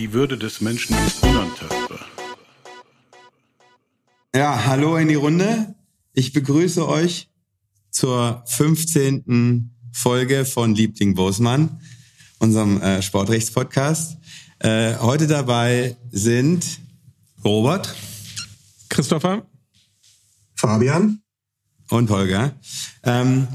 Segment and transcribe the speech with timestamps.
[0.00, 2.00] Die Würde des Menschen ist unantastbar.
[4.34, 5.74] Ja, hallo in die Runde.
[6.14, 7.28] Ich begrüße euch
[7.90, 9.70] zur 15.
[9.92, 11.82] Folge von Liebling Bosmann,
[12.38, 14.16] unserem äh, Sportrechtspodcast.
[14.60, 16.80] Äh, heute dabei sind
[17.44, 17.94] Robert,
[18.88, 19.46] Christopher,
[20.54, 21.20] Fabian
[21.90, 22.54] und Holger.
[23.02, 23.48] Ähm,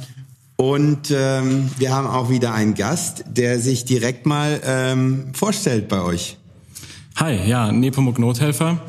[0.57, 6.01] und ähm, wir haben auch wieder einen Gast, der sich direkt mal ähm, vorstellt bei
[6.01, 6.37] euch.
[7.17, 8.81] Hi, ja, Nepomuk Nothelfer.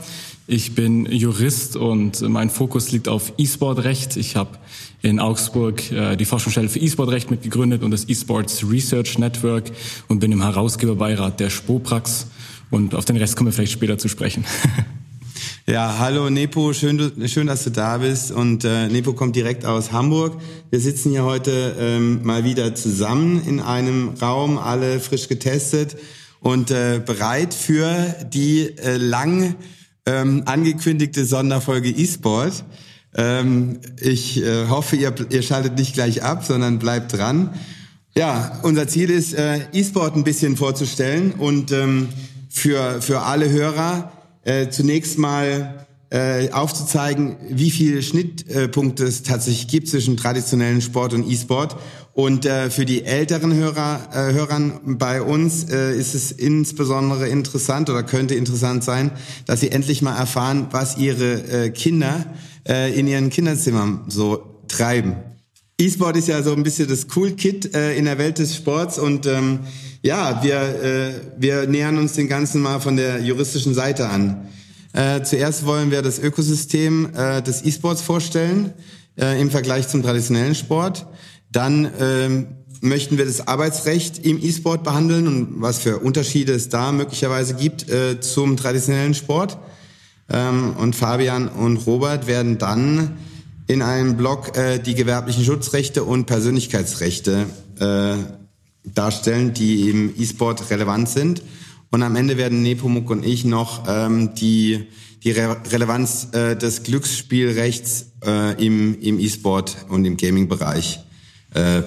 [0.48, 4.16] Ich bin Jurist und mein Fokus liegt auf E-Sport-Recht.
[4.16, 4.50] Ich habe
[5.02, 9.72] in Augsburg äh, die Forschungsstelle für E-Sport-Recht mitgegründet und das E-Sports Research Network
[10.06, 12.28] und bin im Herausgeberbeirat der Spoprax.
[12.70, 14.44] Und auf den Rest kommen wir vielleicht später zu sprechen.
[15.68, 18.30] Ja, hallo Nepo, schön, schön, dass du da bist.
[18.30, 20.40] Und äh, Nepo kommt direkt aus Hamburg.
[20.70, 25.96] Wir sitzen hier heute ähm, mal wieder zusammen in einem Raum, alle frisch getestet
[26.38, 29.56] und äh, bereit für die äh, lang
[30.06, 32.62] ähm, angekündigte Sonderfolge E-Sport.
[33.16, 37.54] Ähm, ich äh, hoffe, ihr, ihr schaltet nicht gleich ab, sondern bleibt dran.
[38.16, 42.08] Ja, unser Ziel ist, äh, E-Sport ein bisschen vorzustellen und ähm,
[42.48, 44.12] für, für alle Hörer
[44.46, 51.28] äh, zunächst mal äh, aufzuzeigen, wie viele Schnittpunkte es tatsächlich gibt zwischen traditionellen Sport und
[51.28, 51.76] E-Sport.
[52.12, 57.90] Und äh, für die älteren Hörer, äh, Hörern bei uns äh, ist es insbesondere interessant
[57.90, 59.10] oder könnte interessant sein,
[59.46, 62.24] dass sie endlich mal erfahren, was ihre äh, Kinder
[62.68, 65.16] äh, in ihren Kinderzimmern so treiben.
[65.78, 68.98] E-Sport ist ja so ein bisschen das Cool Kid äh, in der Welt des Sports
[68.98, 69.58] und ähm,
[70.06, 74.48] ja, wir, äh, wir nähern uns den Ganzen mal von der juristischen Seite an.
[74.92, 78.72] Äh, zuerst wollen wir das Ökosystem äh, des E-Sports vorstellen
[79.18, 81.06] äh, im Vergleich zum traditionellen Sport.
[81.50, 82.46] Dann ähm,
[82.80, 87.90] möchten wir das Arbeitsrecht im E-Sport behandeln und was für Unterschiede es da möglicherweise gibt
[87.90, 89.58] äh, zum traditionellen Sport.
[90.30, 93.16] Ähm, und Fabian und Robert werden dann
[93.66, 97.46] in einem Blog äh, die gewerblichen Schutzrechte und Persönlichkeitsrechte
[97.80, 98.45] äh,
[98.94, 101.42] darstellen, die im E-Sport relevant sind.
[101.90, 104.86] Und am Ende werden Nepomuk und ich noch ähm, die,
[105.22, 111.00] die Re Relevanz äh, des Glücksspielrechts äh, im, im E-Sport und im Gaming-Bereich
[111.54, 111.82] äh,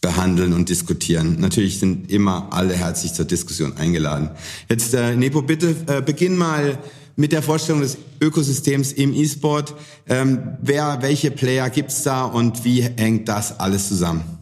[0.00, 1.36] behandeln und diskutieren.
[1.40, 4.30] Natürlich sind immer alle herzlich zur Diskussion eingeladen.
[4.68, 6.78] Jetzt, äh, Nepo, bitte äh, beginn mal
[7.16, 9.74] mit der Vorstellung des Ökosystems im E-Sport.
[10.08, 14.35] Ähm, wer, welche Player gibt's da und wie hängt das alles zusammen?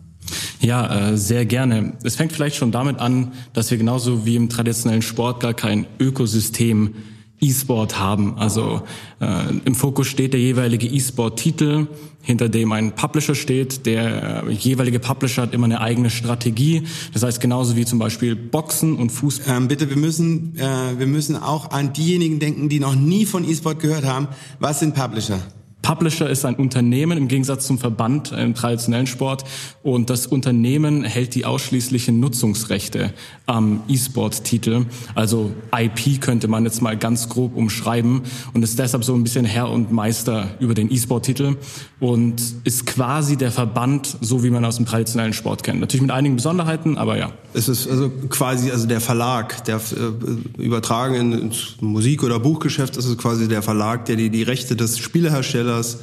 [0.60, 1.94] Ja, äh, sehr gerne.
[2.02, 5.86] Es fängt vielleicht schon damit an, dass wir genauso wie im traditionellen Sport gar kein
[5.98, 6.94] Ökosystem
[7.40, 8.38] E-Sport haben.
[8.38, 8.82] Also
[9.20, 9.26] äh,
[9.64, 11.88] im Fokus steht der jeweilige E-Sport-Titel,
[12.22, 13.84] hinter dem ein Publisher steht.
[13.86, 16.84] Der äh, jeweilige Publisher hat immer eine eigene Strategie.
[17.12, 19.56] Das heißt genauso wie zum Beispiel Boxen und Fußball.
[19.56, 23.48] Ähm, bitte, wir müssen, äh, wir müssen auch an diejenigen denken, die noch nie von
[23.48, 24.28] E-Sport gehört haben.
[24.58, 25.40] Was sind Publisher?
[25.84, 29.44] Publisher ist ein Unternehmen im Gegensatz zum Verband im traditionellen Sport
[29.82, 33.12] und das Unternehmen hält die ausschließlichen Nutzungsrechte
[33.44, 34.86] am E-Sport-Titel.
[35.14, 38.22] Also IP könnte man jetzt mal ganz grob umschreiben
[38.54, 41.56] und ist deshalb so ein bisschen Herr und Meister über den E-Sport-Titel
[42.00, 45.80] und ist quasi der Verband, so wie man aus dem traditionellen Sport kennt.
[45.80, 47.30] Natürlich mit einigen Besonderheiten, aber ja.
[47.52, 53.04] Es ist also quasi also der Verlag, der äh, übertragen ins Musik- oder Buchgeschäft ist
[53.04, 55.98] es quasi der Verlag, der die, die Rechte des Spieleherstellers Herstellers,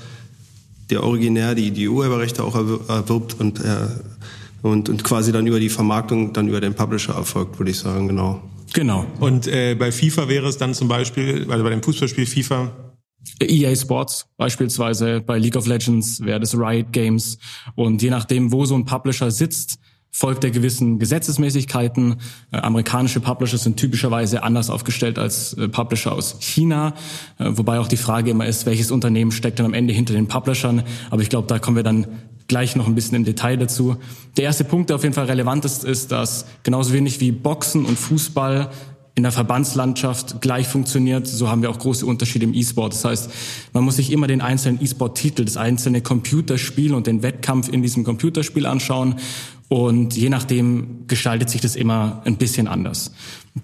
[0.89, 3.87] der originär die, die Urheberrechte auch erwirbt und, äh,
[4.61, 8.07] und, und quasi dann über die Vermarktung, dann über den Publisher erfolgt, würde ich sagen,
[8.07, 8.41] genau.
[8.73, 9.05] Genau.
[9.19, 12.71] Und äh, bei FIFA wäre es dann zum Beispiel, also bei dem Fußballspiel FIFA,
[13.39, 17.37] EA Sports beispielsweise, bei League of Legends wäre das Riot Games.
[17.75, 19.77] Und je nachdem, wo so ein Publisher sitzt,
[20.11, 22.17] folgt er gewissen Gesetzesmäßigkeiten.
[22.51, 26.93] Äh, amerikanische Publisher sind typischerweise anders aufgestellt als äh, Publisher aus China,
[27.39, 30.27] äh, wobei auch die Frage immer ist, welches Unternehmen steckt dann am Ende hinter den
[30.27, 30.83] Publishern.
[31.09, 32.07] Aber ich glaube, da kommen wir dann
[32.47, 33.95] gleich noch ein bisschen im Detail dazu.
[34.35, 37.85] Der erste Punkt, der auf jeden Fall relevant ist, ist, dass genauso wenig wie Boxen
[37.85, 38.69] und Fußball
[39.15, 42.93] in der Verbandslandschaft gleich funktioniert, so haben wir auch große Unterschiede im E-Sport.
[42.93, 43.29] Das heißt,
[43.73, 48.03] man muss sich immer den einzelnen E-Sport-Titel, das einzelne Computerspiel und den Wettkampf in diesem
[48.03, 49.15] Computerspiel anschauen
[49.71, 53.13] Und je nachdem gestaltet sich das immer ein bisschen anders.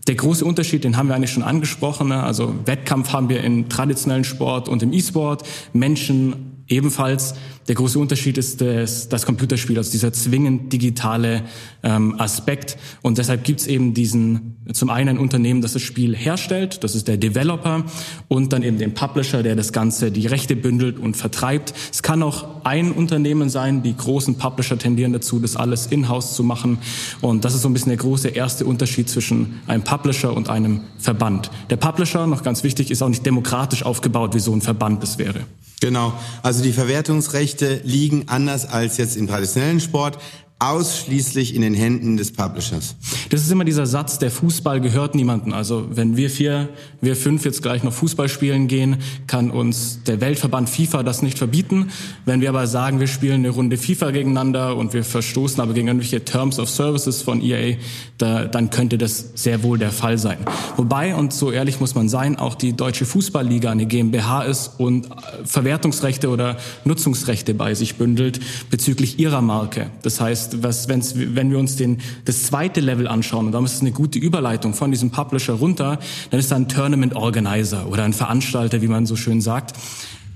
[0.08, 2.08] Der große Unterschied, den haben wir eigentlich schon angesprochen.
[2.08, 2.24] Ne?
[2.24, 5.44] Also Wettkampf haben wir im traditionellen Sport und im E-Sport.
[5.74, 7.36] Menschen Ebenfalls
[7.68, 11.44] der große Unterschied ist das, das Computerspiel, also dieser zwingend digitale
[11.84, 12.78] ähm, Aspekt.
[13.02, 17.08] Und deshalb gibt's eben diesen, zum einen ein Unternehmen, das das Spiel herstellt, das ist
[17.08, 17.84] der Developer,
[18.30, 21.74] und dann eben den Publisher, der das Ganze, die Rechte bündelt und vertreibt.
[21.92, 26.44] Es kann auch ein Unternehmen sein, die großen Publisher tendieren dazu, das alles in-house zu
[26.44, 26.80] machen.
[27.22, 30.82] Und das ist so ein bisschen der große erste Unterschied zwischen einem Publisher und einem
[30.98, 31.52] Verband.
[31.70, 35.18] Der Publisher, noch ganz wichtig, ist auch nicht demokratisch aufgebaut, wie so ein Verband es
[35.18, 35.42] wäre.
[35.80, 36.14] Genau.
[36.42, 40.20] Also die Verwertungsrechte liegen anders als jetzt im traditionellen Sport
[40.60, 42.96] ausschließlich in den Händen des Publishers.
[43.30, 45.54] Das ist immer dieser Satz, der Fußball gehört niemandem.
[45.54, 46.70] Also wenn wir vier,
[47.00, 51.38] wir fünf jetzt gleich noch Fußball spielen gehen, kann uns der Weltverband FIFA das nicht
[51.38, 51.92] verbieten.
[52.26, 55.90] Wenn wir aber sagen, wir spielen eine Runde FIFA gegeneinander und wir verstoßen aber gegen
[55.90, 57.76] irgendwelche Terms of Services von EA,
[58.18, 60.40] da, dann könnte das sehr wohl der Fall sein.
[60.76, 65.06] Wobei, und so ehrlich muss man sein, auch die Deutsche Fußballliga eine GmbH ist und
[65.06, 65.10] äh,
[65.46, 68.40] Verwertungsrechte oder Nutzungsrechte bei sich bündelt
[68.72, 69.92] bezüglich ihrer Marke.
[70.02, 73.76] Das heißt, was, wenn's, wenn wir uns den, das zweite Level anschauen, und darum ist
[73.76, 76.00] es eine gute Überleitung von diesem Publisher runter,
[76.30, 79.76] dann ist da ein Tournament Organizer oder ein Veranstalter, wie man so schön sagt.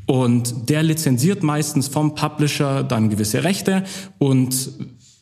[0.06, 3.84] Und der lizenziert meistens vom Publisher dann gewisse Rechte
[4.18, 4.72] und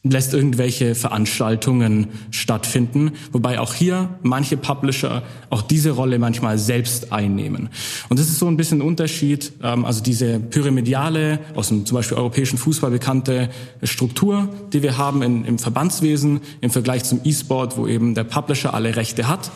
[0.04, 7.70] lässt irgendwelche Veranstaltungen stattfinden, wobei auch hier manche Publisher auch diese Rolle manchmal selbst einnehmen.
[8.08, 11.96] Und das ist so ein bisschen ein Unterschied, ähm, also diese pyramidiale, aus dem zum
[11.96, 13.50] Beispiel europäischen Fußball bekannte
[13.84, 18.74] Struktur, die wir haben in, im Verbandswesen im Vergleich zum E-Sport, wo eben der Publisher
[18.74, 19.52] alle Rechte hat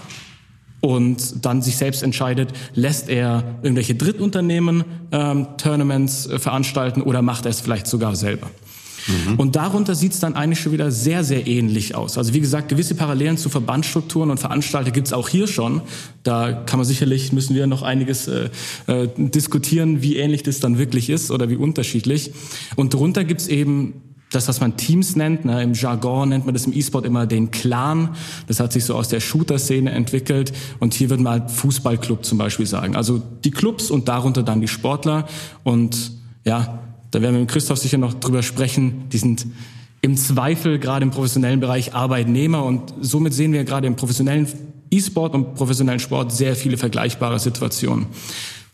[0.81, 7.45] und dann sich selbst entscheidet, lässt er irgendwelche Drittunternehmen ähm, Tournaments äh, veranstalten oder macht
[7.45, 8.49] er es vielleicht sogar selber.
[9.07, 9.35] Mhm.
[9.35, 12.17] Und darunter sieht es dann eigentlich schon wieder sehr, sehr ähnlich aus.
[12.17, 15.81] Also wie gesagt, gewisse Parallelen zu Verbandsstrukturen und Veranstalter gibt es auch hier schon.
[16.23, 18.49] Da kann man sicherlich, müssen wir noch einiges äh,
[18.87, 22.31] äh, diskutieren, wie ähnlich das dann wirklich ist oder wie unterschiedlich.
[22.75, 24.01] Und darunter gibt es eben
[24.33, 25.45] das, was man Teams nennt.
[25.45, 25.61] Ne?
[25.61, 28.09] Im Jargon nennt man das im E-Sport immer den Clan.
[28.47, 30.53] Das hat sich so aus der Shooter-Szene entwickelt.
[30.79, 32.95] Und hier wird man Fußballclub zum Beispiel sagen.
[32.95, 35.27] Also die Clubs und darunter dann die Sportler.
[35.63, 36.13] Und
[36.45, 36.79] ja,
[37.13, 39.07] da werden wir mit Christoph sicher noch drüber sprechen.
[39.09, 39.45] Die sind
[40.01, 44.47] im Zweifel gerade im professionellen Bereich Arbeitnehmer und somit sehen wir gerade im professionellen
[44.89, 48.07] E-Sport und professionellen Sport sehr viele vergleichbare Situationen.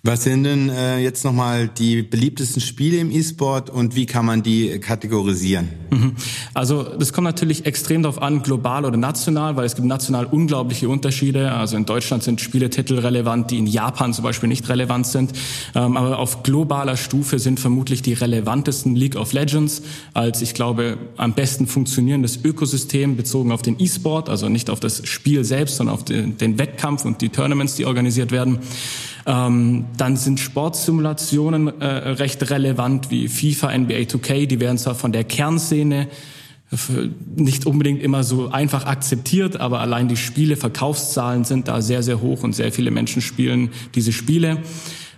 [0.01, 4.42] Was sind denn äh, jetzt nochmal die beliebtesten Spiele im E-Sport und wie kann man
[4.42, 5.68] die kategorisieren?
[5.90, 6.16] Mhm.
[6.54, 10.88] Also das kommt natürlich extrem darauf an, global oder national, weil es gibt national unglaubliche
[10.88, 11.51] Unterschiede.
[11.51, 15.34] Also in Deutschland sind Spieletitel relevant, die in Japan zum Beispiel nicht relevant sind.
[15.75, 19.81] Ähm, aber auf globaler Stufe sind vermutlich die relevantesten League of Legends
[20.13, 25.06] als, ich glaube, am besten funktionierendes Ökosystem bezogen auf den E-Sport, also nicht auf das
[25.06, 28.60] Spiel selbst, sondern auf den, den Wettkampf und die Tournaments, die organisiert werden.
[29.25, 34.48] Ähm, dann sind Sportsimulationen äh, recht relevant wie FIFA, NBA 2K.
[34.48, 36.07] Die werden zwar von der Kernszene
[37.36, 42.21] nicht unbedingt immer so einfach akzeptiert, aber allein die Spiele, Verkaufszahlen sind da sehr, sehr
[42.21, 44.60] hoch und sehr viele Menschen spielen diese Spiele.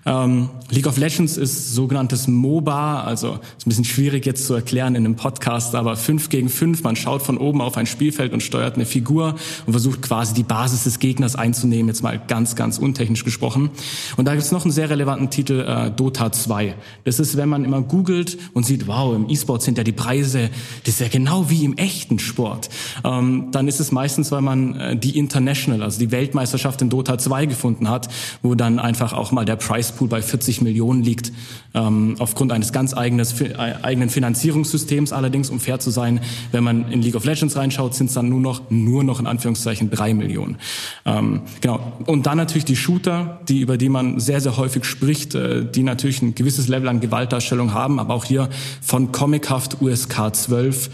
[0.06, 4.96] Ähm, League of Legends ist sogenanntes MOBA, also ist ein bisschen schwierig jetzt zu erklären
[4.96, 8.42] in einem Podcast, aber fünf gegen fünf, man schaut von oben auf ein Spielfeld und
[8.42, 12.80] steuert eine Figur und versucht quasi die Basis des Gegners einzunehmen, jetzt mal ganz, ganz
[12.80, 13.70] untechnisch gesprochen.
[14.18, 16.74] Und da gibt es noch einen sehr relevanten Titel, äh, Dota 2.
[17.04, 20.50] Das ist, wenn man immer googelt und sieht, wow, im E-Sport sind ja die Preise,
[20.84, 22.70] das ist ja genau wie im echten Sport.
[23.04, 27.20] Ähm, dann ist es meistens, weil man äh, die International, also die Weltmeisterschaft in Dota
[27.20, 28.10] 2 gefunden hat,
[28.42, 31.32] wo dann einfach auch mal der Price Preispool bei 40 Millionen liegt,
[31.74, 36.22] ähm, aufgrund eines ganz eigenes, äh, eigenen Finanzierungssystems allerdings, um fair zu sein.
[36.52, 39.28] Wenn man in League of Legends reinschaut, sind es dann nur noch, nur noch in
[39.28, 40.58] Anführungszeichen drei Millionen.
[41.06, 41.94] Ähm, genau.
[42.06, 45.84] Und dann natürlich die Shooter, die, über die man sehr, sehr häufig spricht, äh, die
[45.84, 48.50] natürlich ein gewisses Level an Gewaltdarstellung haben, aber auch hier
[48.82, 50.90] von comichaft USK 12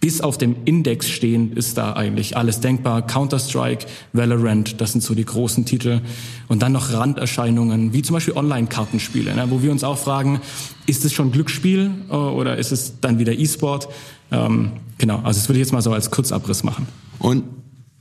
[0.00, 3.06] bis auf dem Index stehen ist da eigentlich alles denkbar.
[3.06, 6.00] Counter-Strike, Valorant, das sind so die großen Titel.
[6.46, 10.40] Und dann noch Randerscheinungen, wie zum Beispiel Online-Kartenspiele, ne, wo wir uns auch fragen,
[10.86, 13.88] ist es schon Glücksspiel äh, oder ist es dann wieder E-Sport?
[14.30, 16.86] Ähm, genau, also das würde ich jetzt mal so als Kurzabriss machen.
[17.18, 17.44] Und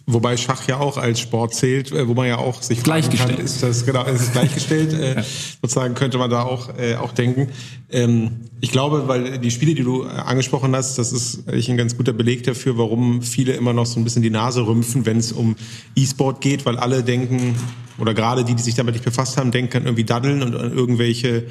[0.10, 3.38] Wobei Schach ja auch als Sport zählt, äh, wo man ja auch sich fragen kann,
[3.38, 4.94] ist das genau, ist es gleichgestellt?
[5.00, 5.24] äh, ja.
[5.62, 7.50] Sozusagen könnte man da auch äh, auch denken.
[7.92, 11.76] Ähm, ich glaube, weil die Spiele, die du äh, angesprochen hast, das ist eigentlich ein
[11.76, 15.18] ganz guter Beleg dafür, warum viele immer noch so ein bisschen die Nase rümpfen, wenn
[15.18, 15.58] es um
[15.98, 17.56] E-Sport geht, weil alle denken,
[17.98, 20.72] oder gerade die, die sich damit nicht befasst haben, denken an irgendwie Daddeln und an
[20.72, 21.48] irgendwelche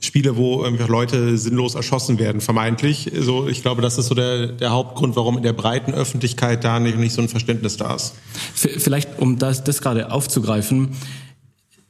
[0.00, 3.10] Spiele, wo irgendwie Leute sinnlos erschossen werden, vermeintlich.
[3.18, 6.80] So, ich glaube, das ist so der, der Hauptgrund, warum in der breiten Öffentlichkeit da
[6.80, 8.14] nicht, nicht so ein Verständnis da ist.
[8.54, 10.90] Vielleicht, um das, das gerade aufzugreifen,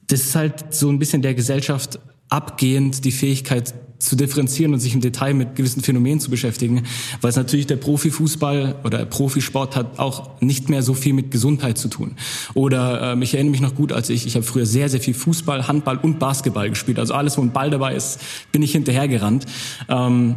[0.07, 1.99] das ist halt so ein bisschen der Gesellschaft
[2.29, 6.85] abgehend die Fähigkeit zu differenzieren und sich im Detail mit gewissen Phänomenen zu beschäftigen,
[7.21, 11.79] weil es natürlich der Profifußball oder Profisport hat auch nicht mehr so viel mit Gesundheit
[11.79, 12.17] zu tun.
[12.55, 15.15] Oder äh, ich erinnere mich noch gut, als ich, ich habe früher sehr, sehr viel
[15.15, 16.99] Fußball, Handball und Basketball gespielt.
[16.99, 18.21] Also alles, wo ein Ball dabei ist,
[18.53, 19.47] bin ich hinterhergerannt.
[19.89, 20.37] Ähm,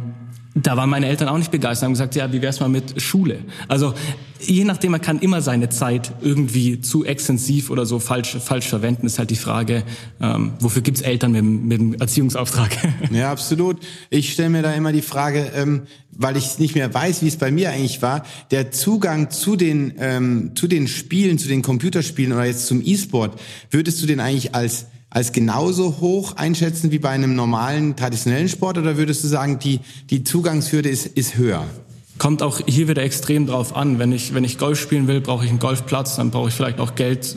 [0.54, 3.38] da waren meine Eltern auch nicht begeistert, haben gesagt, ja, wie wär's mal mit Schule?
[3.68, 3.94] Also
[4.40, 9.06] je nachdem, man kann immer seine Zeit irgendwie zu extensiv oder so falsch, falsch verwenden,
[9.06, 9.84] ist halt die Frage,
[10.20, 12.70] ähm, wofür gibt's Eltern mit, mit dem Erziehungsauftrag?
[13.10, 13.78] Ja, absolut.
[14.08, 17.36] Ich stelle mir da immer die Frage, ähm, weil ich nicht mehr weiß, wie es
[17.36, 22.32] bei mir eigentlich war, der Zugang zu den, ähm, zu den Spielen, zu den Computerspielen
[22.32, 23.40] oder jetzt zum E-Sport,
[23.70, 28.78] würdest du den eigentlich als als genauso hoch einschätzen wie bei einem normalen traditionellen Sport
[28.78, 31.66] oder würdest du sagen, die, die Zugangshürde ist, ist höher?
[32.18, 33.98] Kommt auch hier wieder extrem drauf an.
[33.98, 36.78] Wenn ich, wenn ich Golf spielen will, brauche ich einen Golfplatz, dann brauche ich vielleicht
[36.78, 37.36] auch Geld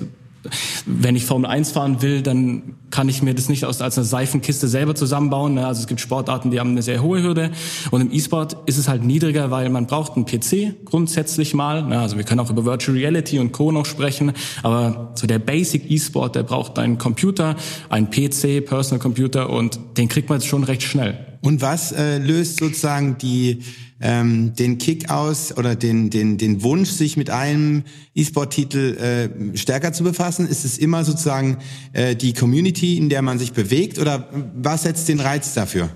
[0.85, 4.05] wenn ich Formel 1 fahren will, dann kann ich mir das nicht aus, als eine
[4.05, 5.55] Seifenkiste selber zusammenbauen.
[5.55, 5.65] Ne?
[5.65, 7.51] Also es gibt Sportarten, die haben eine sehr hohe Hürde.
[7.91, 11.83] Und im E-Sport ist es halt niedriger, weil man braucht einen PC grundsätzlich mal.
[11.83, 11.99] Ne?
[11.99, 13.71] Also wir können auch über Virtual Reality und Co.
[13.71, 14.33] noch sprechen.
[14.61, 17.55] Aber so der Basic E-Sport, der braucht einen Computer,
[17.89, 21.17] einen PC, Personal Computer und den kriegt man jetzt schon recht schnell.
[21.41, 23.63] Und was äh, löst sozusagen die
[24.03, 27.83] ähm, den Kick aus oder den, den, den Wunsch, sich mit einem
[28.13, 30.45] E-Sport-Titel äh, stärker zu befassen?
[30.47, 31.57] Ist es immer sozusagen
[31.93, 35.89] äh, die Community, in der man sich bewegt oder was setzt den Reiz dafür?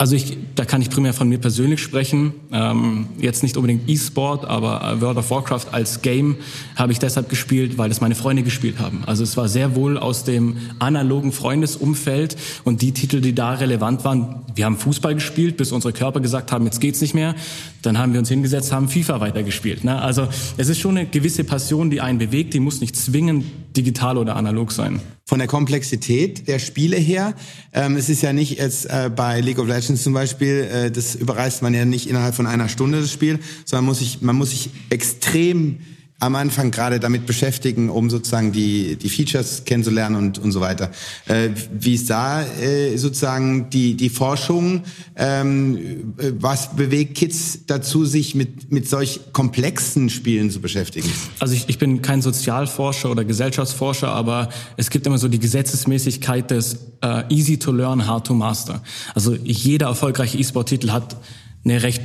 [0.00, 2.32] Also ich, da kann ich primär von mir persönlich sprechen.
[2.52, 6.36] Ähm, jetzt nicht unbedingt E-Sport, aber World of Warcraft als Game
[6.74, 9.02] habe ich deshalb gespielt, weil es meine Freunde gespielt haben.
[9.04, 14.02] Also es war sehr wohl aus dem analogen Freundesumfeld und die Titel, die da relevant
[14.02, 14.36] waren.
[14.54, 17.34] Wir haben Fußball gespielt, bis unsere Körper gesagt haben, jetzt geht's nicht mehr.
[17.82, 19.84] Dann haben wir uns hingesetzt, haben FIFA weitergespielt.
[19.84, 20.00] Ne?
[20.00, 22.54] Also es ist schon eine gewisse Passion, die einen bewegt.
[22.54, 23.44] Die muss nicht zwingend
[23.76, 25.00] digital oder analog sein
[25.30, 27.34] von der Komplexität der Spiele her.
[27.72, 31.14] Ähm, es ist ja nicht jetzt äh, bei League of Legends zum Beispiel, äh, das
[31.14, 34.50] überreißt man ja nicht innerhalb von einer Stunde das Spiel, sondern muss sich, man muss
[34.50, 35.78] sich extrem
[36.20, 40.90] am Anfang gerade damit beschäftigen, um sozusagen die, die Features kennenzulernen und, und so weiter.
[41.26, 44.82] Äh, wie ist da äh, sozusagen die, die Forschung?
[45.16, 51.10] Ähm, äh, was bewegt Kids dazu, sich mit, mit solch komplexen Spielen zu beschäftigen?
[51.38, 56.50] Also ich, ich bin kein Sozialforscher oder Gesellschaftsforscher, aber es gibt immer so die Gesetzesmäßigkeit
[56.50, 58.82] des äh, easy to learn, hard to master.
[59.14, 61.16] Also jeder erfolgreiche E-Sport-Titel hat
[61.64, 62.02] eine recht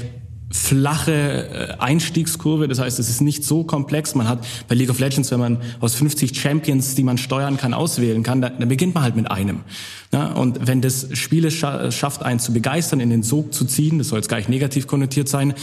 [0.56, 2.68] flache äh, Einstiegskurve.
[2.68, 4.16] Das heißt, es ist nicht so komplex.
[4.16, 7.74] Man hat bei League of Legends, wenn man aus 50 Champions, die man steuern kann,
[7.74, 9.62] auswählen kann, dann, dann beginnt man halt mit einem.
[10.14, 13.98] Ja, und wenn das Spiel es schafft, einen zu begeistern, in den Sog zu ziehen,
[13.98, 15.54] das soll jetzt gar nicht negativ konnotiert sein,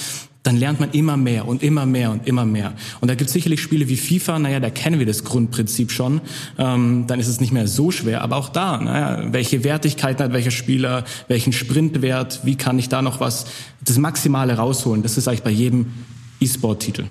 [0.43, 2.75] dann lernt man immer mehr und immer mehr und immer mehr.
[3.01, 6.21] Und da gibt es sicherlich Spiele wie FIFA, naja, da kennen wir das Grundprinzip schon.
[6.59, 8.23] Ähm, dann ist es nicht mehr so schwer.
[8.23, 13.03] Aber auch da, naja, welche Wertigkeiten hat welcher Spieler, welchen Sprintwert, wie kann ich da
[13.03, 13.47] noch was,
[13.81, 15.03] das Maximale rausholen?
[15.03, 15.93] Das ist eigentlich bei jedem
[16.41, 17.05] E-Sport-Titel.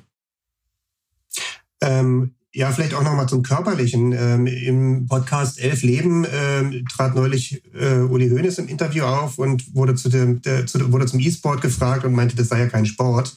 [1.81, 4.11] Ähm, ja, vielleicht auch nochmal zum Körperlichen.
[4.11, 9.73] Ähm, Im Podcast Elf Leben ähm, trat neulich äh, Uli Hoeneß im Interview auf und
[9.73, 12.85] wurde, zu dem, der, zu, wurde zum E-Sport gefragt und meinte, das sei ja kein
[12.85, 13.35] Sport.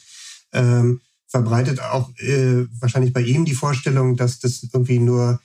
[0.53, 5.41] Ähm, verbreitet auch äh, wahrscheinlich bei ihm die Vorstellung, dass das irgendwie nur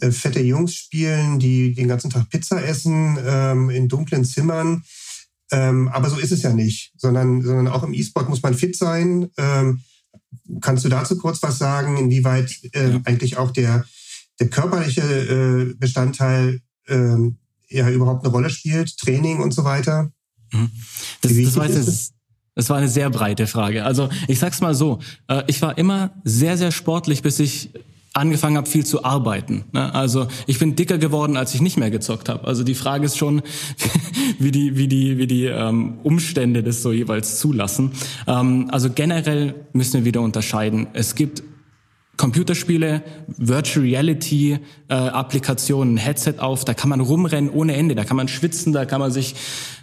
[0.00, 4.84] äh, fette Jungs spielen, die den ganzen Tag Pizza essen ähm, in dunklen Zimmern.
[5.52, 8.76] Ähm, aber so ist es ja nicht, sondern, sondern auch im E-Sport muss man fit
[8.76, 9.30] sein.
[9.36, 9.80] Ähm,
[10.60, 13.00] Kannst du dazu kurz was sagen, inwieweit äh, ja.
[13.04, 13.84] eigentlich auch der,
[14.38, 17.16] der körperliche äh, Bestandteil äh,
[17.68, 20.10] ja überhaupt eine Rolle spielt, Training und so weiter?
[20.52, 20.70] Mhm.
[21.22, 22.14] Das, das, war jetzt,
[22.54, 23.84] das war eine sehr breite Frage.
[23.84, 27.70] Also ich sag's mal so, äh, ich war immer sehr, sehr sportlich, bis ich
[28.12, 29.64] angefangen habe, viel zu arbeiten.
[29.72, 29.94] Ne?
[29.94, 32.46] Also ich bin dicker geworden, als ich nicht mehr gezockt habe.
[32.46, 33.42] Also die Frage ist schon,
[34.38, 37.92] wie die, wie die, wie die ähm, Umstände das so jeweils zulassen.
[38.26, 40.88] Ähm, also generell müssen wir wieder unterscheiden.
[40.92, 41.42] Es gibt
[42.20, 48.18] Computerspiele, Virtual Reality äh, Applikationen, Headset auf, da kann man rumrennen ohne Ende, da kann
[48.18, 49.34] man schwitzen, da kann man sich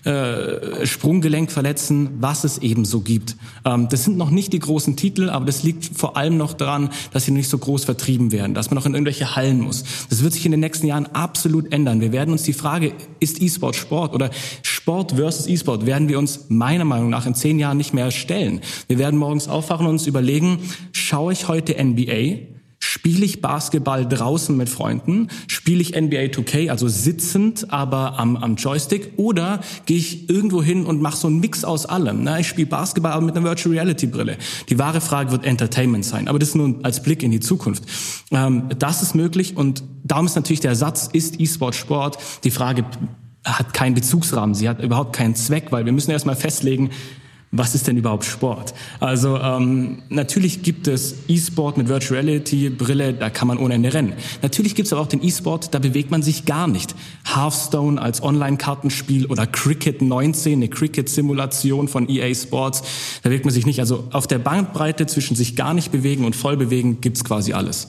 [0.03, 3.35] äh, Sprunggelenk verletzen, was es eben so gibt.
[3.65, 6.89] Ähm, das sind noch nicht die großen Titel, aber das liegt vor allem noch daran,
[7.11, 9.83] dass sie nicht so groß vertrieben werden, dass man noch in irgendwelche Hallen muss.
[10.09, 12.01] Das wird sich in den nächsten Jahren absolut ändern.
[12.01, 14.29] Wir werden uns die Frage, ist E-Sport Sport oder
[14.61, 18.61] Sport versus E-Sport, werden wir uns meiner Meinung nach in zehn Jahren nicht mehr stellen.
[18.87, 20.59] Wir werden morgens aufwachen und uns überlegen,
[20.91, 22.56] schaue ich heute NBA
[22.97, 25.27] Spiele ich Basketball draußen mit Freunden?
[25.45, 29.13] Spiele ich NBA 2K, also sitzend, aber am, am Joystick?
[29.17, 32.23] Oder gehe ich irgendwo hin und mache so einen Mix aus allem?
[32.23, 34.37] Na, ich spiele Basketball aber mit einer Virtual Reality Brille.
[34.69, 36.27] Die wahre Frage wird Entertainment sein.
[36.27, 37.83] Aber das nur als Blick in die Zukunft.
[38.31, 42.17] Ähm, das ist möglich und darum ist natürlich der Satz, ist E-Sport Sport?
[42.45, 42.83] Die Frage
[43.45, 46.89] hat keinen Bezugsrahmen, sie hat überhaupt keinen Zweck, weil wir müssen erstmal festlegen,
[47.51, 48.73] was ist denn überhaupt Sport?
[48.99, 53.93] Also ähm, natürlich gibt es E-Sport mit Virtual Reality Brille, da kann man ohne Ende
[53.93, 54.13] rennen.
[54.41, 56.93] Natürlich gibt es aber auch den E-Sport, da bewegt man sich gar nicht.
[57.25, 62.83] Hearthstone als Online-Kartenspiel oder Cricket 19, eine Cricket-Simulation von EA Sports,
[63.23, 63.79] da bewegt man sich nicht.
[63.79, 67.87] Also auf der Bandbreite zwischen sich gar nicht bewegen und voll bewegen gibt's quasi alles.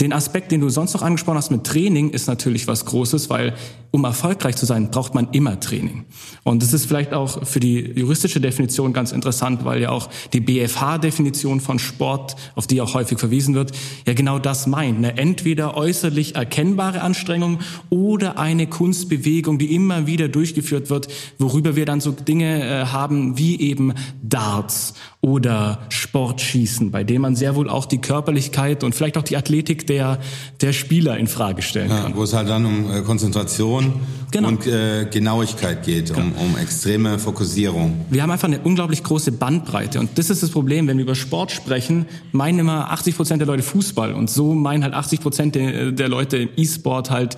[0.00, 3.54] Den Aspekt, den du sonst noch angesprochen hast mit Training, ist natürlich was Großes, weil
[3.96, 6.04] um erfolgreich zu sein, braucht man immer Training.
[6.44, 10.40] Und das ist vielleicht auch für die juristische Definition ganz interessant, weil ja auch die
[10.40, 13.72] BFH-Definition von Sport, auf die auch häufig verwiesen wird,
[14.06, 15.00] ja genau das meint.
[15.00, 15.16] Ne?
[15.16, 22.00] Entweder äußerlich erkennbare Anstrengung oder eine Kunstbewegung, die immer wieder durchgeführt wird, worüber wir dann
[22.00, 27.86] so Dinge äh, haben wie eben Darts oder Sportschießen, bei dem man sehr wohl auch
[27.86, 30.18] die Körperlichkeit und vielleicht auch die Athletik der,
[30.60, 32.10] der Spieler in Frage stellen kann.
[32.12, 33.94] Ja, wo es halt dann um äh, Konzentration
[34.30, 34.48] genau.
[34.48, 36.20] und äh, Genauigkeit geht, genau.
[36.38, 38.06] um, um extreme Fokussierung.
[38.10, 41.14] Wir haben einfach eine unglaublich große Bandbreite und das ist das Problem, wenn wir über
[41.14, 45.54] Sport sprechen, meinen immer 80 Prozent der Leute Fußball und so meinen halt 80 Prozent
[45.54, 47.36] der, der Leute E-Sport halt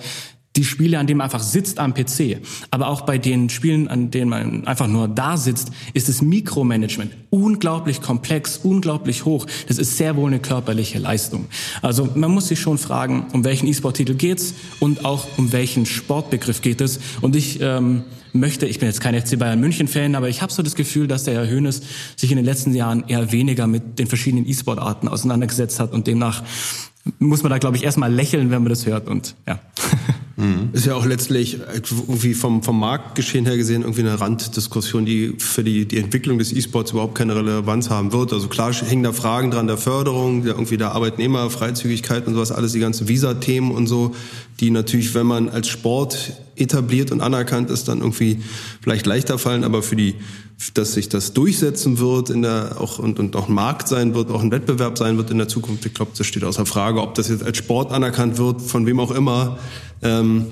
[0.59, 2.41] die Spiele, an denen man einfach sitzt am PC.
[2.69, 7.13] Aber auch bei den Spielen, an denen man einfach nur da sitzt, ist das Mikromanagement
[7.29, 9.45] unglaublich komplex, unglaublich hoch.
[9.69, 11.45] Das ist sehr wohl eine körperliche Leistung.
[11.81, 16.61] Also man muss sich schon fragen, um welchen E-Sport-Titel geht's und auch um welchen Sportbegriff
[16.61, 16.99] geht es.
[17.21, 20.51] Und ich ähm, möchte, ich bin jetzt kein FC Bayern München Fan, aber ich habe
[20.51, 21.81] so das Gefühl, dass der Herr Hönes
[22.17, 26.43] sich in den letzten Jahren eher weniger mit den verschiedenen E-Sport-Arten auseinandergesetzt hat und demnach
[27.17, 29.59] muss man da, glaube ich, erstmal lächeln, wenn man das hört und ja.
[30.39, 30.69] Mhm.
[30.71, 35.65] Ist ja auch letztlich irgendwie vom, vom Marktgeschehen her gesehen irgendwie eine Randdiskussion, die für
[35.65, 38.31] die, die Entwicklung des E-Sports überhaupt keine Relevanz haben wird.
[38.31, 42.53] Also klar hängen da Fragen dran der Förderung, der, irgendwie der Arbeitnehmer, Freizügigkeit und sowas,
[42.53, 44.15] alles die ganzen Visa-Themen und so,
[44.61, 48.41] die natürlich, wenn man als Sport etabliert und anerkannt ist, dann irgendwie
[48.81, 50.15] vielleicht leichter fallen, aber für die
[50.73, 54.29] dass sich das durchsetzen wird in der auch und, und auch ein Markt sein wird,
[54.29, 55.85] auch ein Wettbewerb sein wird in der Zukunft.
[55.85, 58.99] Ich glaube, das steht außer Frage, ob das jetzt als Sport anerkannt wird, von wem
[58.99, 59.57] auch immer.
[60.01, 60.45] Ähm,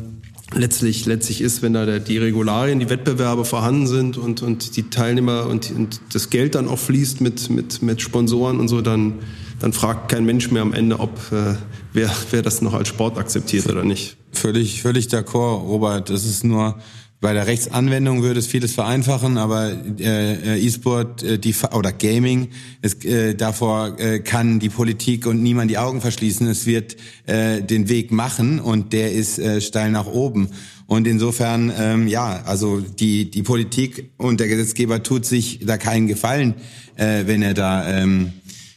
[0.54, 4.90] letztlich letztlich ist, wenn da der, die Regularien, die Wettbewerbe vorhanden sind und und die
[4.90, 9.16] Teilnehmer und, und das Geld dann auch fließt mit mit mit Sponsoren und so, dann
[9.60, 11.56] dann fragt kein Mensch mehr am Ende, ob äh,
[11.94, 14.18] wer wer das noch als Sport akzeptiert oder nicht.
[14.32, 16.10] Völlig völlig d'accord, Robert.
[16.10, 16.78] Das ist nur
[17.20, 22.50] bei der Rechtsanwendung würde es vieles vereinfachen, aber äh, äh, E-Sport äh, die, oder Gaming,
[22.82, 26.46] es, äh, davor äh, kann die Politik und niemand die Augen verschließen.
[26.48, 30.50] Es wird äh, den Weg machen und der ist äh, steil nach oben.
[30.86, 36.08] Und insofern, ähm, ja, also die, die Politik und der Gesetzgeber tut sich da keinen
[36.08, 36.54] Gefallen,
[36.96, 38.34] äh, wenn er da, ähm,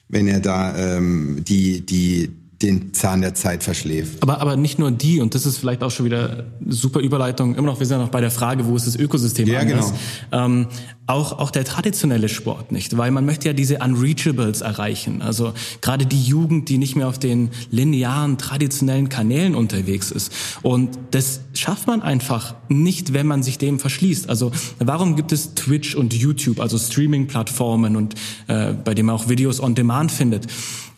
[0.09, 2.31] wenn er da ähm, die, die,
[2.63, 4.23] den Zahn der Zeit verschläft.
[4.23, 7.69] Aber, aber nicht nur die, und das ist vielleicht auch schon wieder super Überleitung, immer
[7.69, 9.93] noch, wir sind ja noch bei der Frage, wo ist das Ökosystem ja, anders.
[10.31, 10.45] Genau.
[10.45, 10.67] Ähm,
[11.07, 15.23] auch, auch der traditionelle Sport nicht, weil man möchte ja diese Unreachables erreichen.
[15.23, 20.33] Also gerade die Jugend, die nicht mehr auf den linearen, traditionellen Kanälen unterwegs ist.
[20.63, 24.29] Und das schafft man einfach nicht, wenn man sich dem verschließt.
[24.29, 28.15] Also warum gibt es Twitch und YouTube, also Streaming-Plattformen und
[28.47, 30.47] äh, bei dem man auch Videos on Demand findet?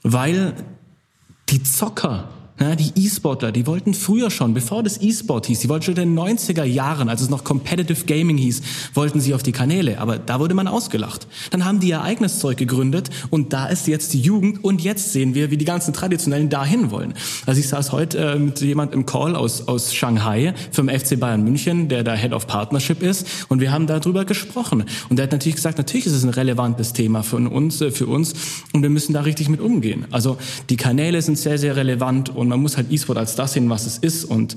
[0.03, 0.55] Weil
[1.53, 2.25] die Zocker
[2.63, 6.15] ja, die E-Sportler, die wollten früher schon, bevor das E-Sport hieß, die wollten schon in
[6.15, 8.63] den 90er Jahren, als es noch Competitive Gaming hieß,
[8.95, 9.99] wollten sie auf die Kanäle.
[9.99, 11.27] Aber da wurde man ausgelacht.
[11.51, 15.13] Dann haben die ihr eigenes Zeug gegründet und da ist jetzt die Jugend und jetzt
[15.13, 17.15] sehen wir, wie die ganzen Traditionellen dahin wollen.
[17.47, 21.43] Also ich saß heute äh, mit jemand im Call aus, aus Shanghai vom FC Bayern
[21.43, 24.85] München, der da Head of Partnership ist und wir haben darüber gesprochen.
[25.09, 28.07] Und der hat natürlich gesagt, natürlich ist es ein relevantes Thema für uns, äh, für
[28.07, 28.35] uns
[28.73, 30.07] und wir müssen da richtig mit umgehen.
[30.11, 30.39] Also
[30.71, 33.87] die Kanäle sind sehr, sehr relevant und man muss halt E-Sport als das sehen, was
[33.87, 34.57] es ist und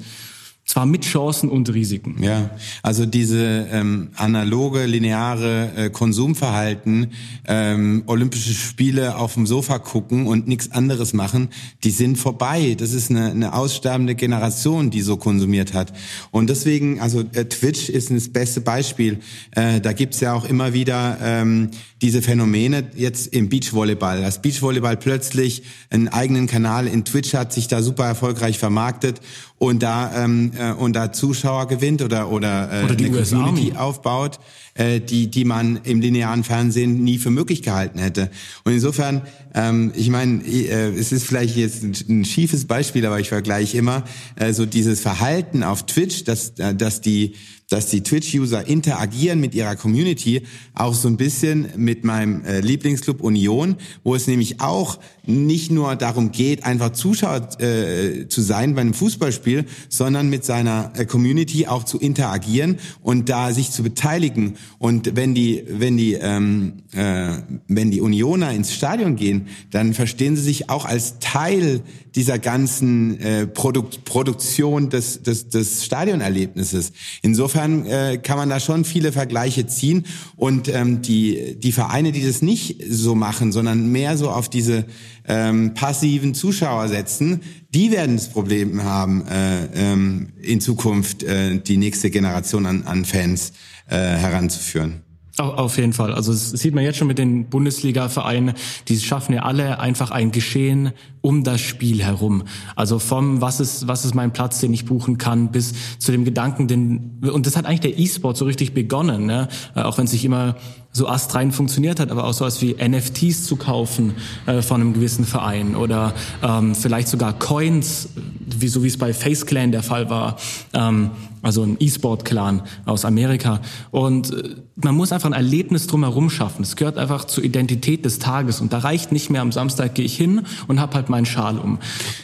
[0.66, 2.22] zwar mit Chancen und Risiken.
[2.24, 2.50] Ja,
[2.82, 7.12] also diese ähm, analoge, lineare äh, Konsumverhalten,
[7.48, 11.50] ähm, Olympische Spiele auf dem Sofa gucken und nichts anderes machen,
[11.84, 12.76] die sind vorbei.
[12.80, 15.94] Das ist eine, eine aussterbende Generation, die so konsumiert hat.
[16.32, 19.20] Und deswegen, also äh, Twitch ist das beste Beispiel.
[19.52, 21.70] Äh, da gibt's ja auch immer wieder ähm,
[22.02, 24.22] diese Phänomene jetzt im Beachvolleyball.
[24.22, 29.22] Das Beachvolleyball plötzlich einen eigenen Kanal in Twitch hat, sich da super erfolgreich vermarktet
[29.58, 33.32] und da ähm, äh, und da Zuschauer gewinnt oder oder, äh, oder die eine US
[33.32, 33.78] Community Army.
[33.78, 34.40] aufbaut,
[34.74, 38.30] äh, die die man im linearen Fernsehen nie für möglich gehalten hätte.
[38.66, 39.22] Und insofern,
[39.54, 43.78] ähm, ich meine, äh, es ist vielleicht jetzt ein, ein schiefes Beispiel, aber ich vergleiche
[43.78, 44.04] immer
[44.36, 47.36] äh, so dieses Verhalten auf Twitch, dass äh, dass die
[47.70, 50.44] dass die Twitch-User interagieren mit ihrer Community,
[50.76, 55.96] auch so ein bisschen mit meinem äh, Lieblingsclub Union, wo es nämlich auch nicht nur
[55.96, 61.66] darum geht, einfach Zuschauer äh, zu sein bei einem Fußballspiel, sondern mit seiner äh, Community
[61.66, 64.58] auch zu interagieren und da sich zu beteiligen.
[64.78, 70.36] Und wenn die, wenn die, ähm, äh, wenn die Unioner ins Stadion gehen, dann verstehen
[70.36, 71.82] sie sich auch als Teil
[72.16, 76.94] dieser ganzen äh, Produkt, Produktion des, des, des Stadionerlebnisses.
[77.22, 82.26] Insofern äh, kann man da schon viele Vergleiche ziehen und ähm, die, die Vereine, die
[82.26, 84.86] das nicht so machen, sondern mehr so auf diese
[85.28, 87.42] ähm, passiven Zuschauer setzen,
[87.74, 93.06] die werden das Problem haben, äh, ähm, in Zukunft äh, die nächste Generation an, an
[93.06, 93.52] Fans
[93.88, 95.05] äh, heranzuführen.
[95.38, 96.14] Auf jeden Fall.
[96.14, 98.54] Also das sieht man jetzt schon mit den Bundesliga-Vereinen,
[98.88, 102.44] die schaffen ja alle einfach ein Geschehen um das Spiel herum.
[102.78, 106.24] Also vom was ist was ist mein Platz, den ich buchen kann, bis zu dem
[106.24, 109.50] Gedanken, den und das hat eigentlich der E-Sport so richtig begonnen, ne?
[109.74, 110.56] auch wenn es sich immer
[110.94, 114.14] so astrein funktioniert hat, aber auch sowas wie NFTs zu kaufen
[114.46, 119.14] äh, von einem gewissen Verein oder ähm, vielleicht sogar Coins, wie so wie es bei
[119.14, 120.38] Face Clan der Fall war,
[120.74, 123.60] ähm, also ein E-Sport-Clan aus Amerika.
[123.92, 126.64] Und äh, man muss einfach ein Erlebnis drumherum schaffen.
[126.64, 130.06] Es gehört einfach zur Identität des Tages und da reicht nicht mehr am Samstag gehe
[130.06, 131.80] ich hin und hab halt meinen Schal um.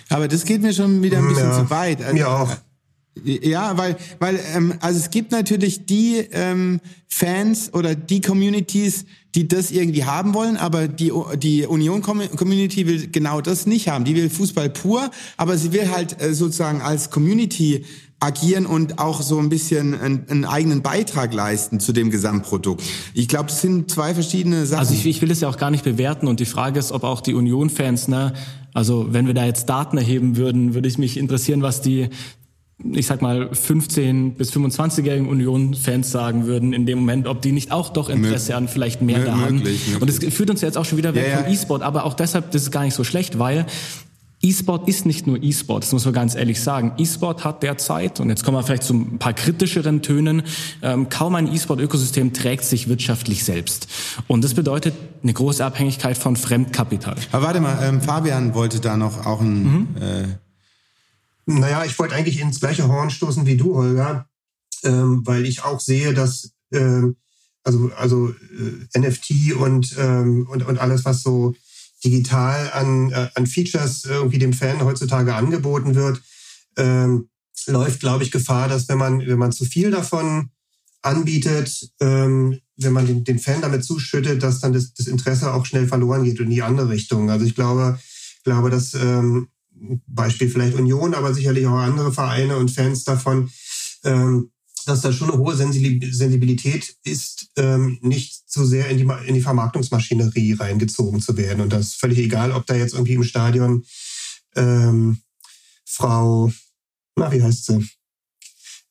[0.10, 2.02] Aber das geht mir schon wieder ein bisschen Ja, zu weit.
[2.02, 2.50] Also, mir auch.
[3.24, 9.48] Ja, weil, weil ähm, also es gibt natürlich die ähm, Fans oder die Communities, die
[9.48, 14.06] das irgendwie haben wollen, aber die, die Union-Community will genau das nicht haben.
[14.06, 17.86] Die will Fußball pur, aber sie will halt äh, sozusagen als Community
[18.22, 22.84] agieren und auch so ein bisschen einen, einen eigenen Beitrag leisten zu dem Gesamtprodukt.
[23.16, 24.80] Ich glaube, das sind zwei verschiedene Sachen.
[24.80, 27.04] Also ich, ich will es ja auch gar nicht bewerten und die Frage ist, ob
[27.04, 28.34] auch die Union-Fans, ne,
[28.74, 32.10] also wenn wir da jetzt Daten erheben würden, würde ich mich interessieren, was die
[32.94, 37.72] ich sag mal 15 bis 25-jährigen Union-Fans sagen würden in dem Moment, ob die nicht
[37.72, 39.62] auch doch Interesse an vielleicht mehr da haben.
[40.00, 41.44] Und es führt uns ja jetzt auch schon wieder weg ja.
[41.44, 43.68] vom E-Sport, aber auch deshalb, das ist gar nicht so schlecht, weil
[44.44, 46.94] E-Sport ist nicht nur E-Sport, das muss man ganz ehrlich sagen.
[46.98, 50.44] E-Sport hat derzeit, und jetzt kommen wir vielleicht zu ein paar kritischeren Tönen,
[50.82, 53.88] ähm, kaum ein E-Sport-Ökosystem trägt sich wirtschaftlich selbst.
[54.28, 57.18] Und das bedeutet eine große Abhängigkeit von Fremdkapital.
[57.32, 59.96] aber warte mal, ähm, Fabian wollte da noch auch ein...
[59.98, 60.28] Äh,
[61.46, 64.26] Naja, ich wollte eigentlich ins gleiche Horn stoßen wie du, Holger,
[64.84, 67.16] ähm, weil ich auch sehe, dass ähm,
[67.64, 71.54] also also äh, NFT und, ähm, und und alles, was so
[72.04, 76.22] digital an äh, an Features irgendwie dem Fan heutzutage angeboten wird,
[76.78, 77.30] ähm,
[77.68, 80.50] läuft, glaube ich, Gefahr, dass wenn man wenn man zu viel davon
[81.02, 85.66] anbietet, ähm, wenn man den, den Fan damit zuschüttet, dass dann das, das Interesse auch
[85.66, 87.30] schnell verloren geht in die andere Richtung.
[87.30, 88.00] Also ich glaube,
[88.44, 89.48] glaube, dass ähm,
[90.08, 93.50] Beispiel vielleicht Union, aber sicherlich auch andere Vereine und Fans davon,
[94.04, 94.52] ähm,
[94.86, 99.34] dass da schon eine hohe Sensibil- Sensibilität ist, ähm, nicht zu sehr in die, in
[99.34, 101.62] die Vermarktungsmaschinerie reingezogen zu werden.
[101.62, 103.86] Und das ist völlig egal, ob da jetzt irgendwie im Stadion
[104.56, 105.22] ähm,
[105.86, 106.52] Frau,
[107.16, 107.88] na, wie heißt sie?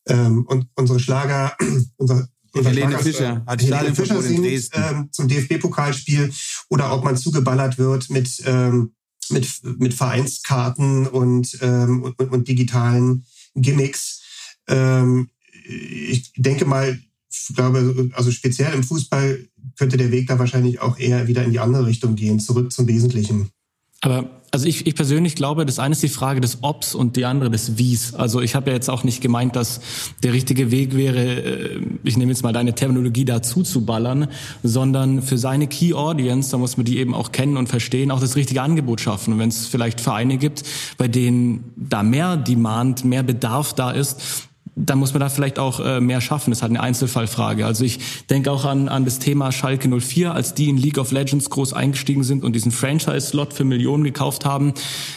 [0.09, 1.55] Ähm, und unsere Schlager,
[1.97, 6.33] unser, unser Helene Schlager- Fischer hat Helene Fischer in singt ähm, zum DFB-Pokalspiel
[6.71, 8.95] oder ob man zugeballert wird mit ähm,
[9.31, 14.23] mit, mit Vereinskarten und, ähm, und, und, und digitalen Gimmicks.
[14.67, 15.31] Ähm,
[15.65, 16.99] ich denke mal,
[17.31, 19.39] ich glaube, also speziell im Fußball
[19.79, 22.87] könnte der Weg da wahrscheinlich auch eher wieder in die andere Richtung gehen, zurück zum
[22.89, 23.51] Wesentlichen.
[24.01, 27.25] Aber also ich, ich persönlich glaube, das eine ist die Frage des Obs und die
[27.25, 28.15] andere des Wies.
[28.15, 29.81] Also ich habe ja jetzt auch nicht gemeint, dass
[30.25, 34.29] der richtige Weg wäre, äh, ich nehme jetzt mal deine Terminologie dazu zu ballern,
[34.63, 38.21] sondern für seine Key Audience, da muss man die eben auch kennen und verstehen, auch
[38.21, 39.39] das richtige Angebot schaffen.
[39.39, 40.65] Wenn es vielleicht Vereine gibt,
[40.99, 45.81] bei denen da mehr Demand, mehr Bedarf da ist, dann muss man da vielleicht auch
[45.81, 46.51] äh, mehr schaffen.
[46.51, 47.67] Das ist halt eine Einzelfallfrage.
[47.67, 47.99] Also ich
[48.31, 51.73] denke auch an, an das Thema Schalke 04, als die in League of Legends groß
[51.73, 54.73] eingestiegen sind und diesen Franchise-Slot für Millionen gekauft haben.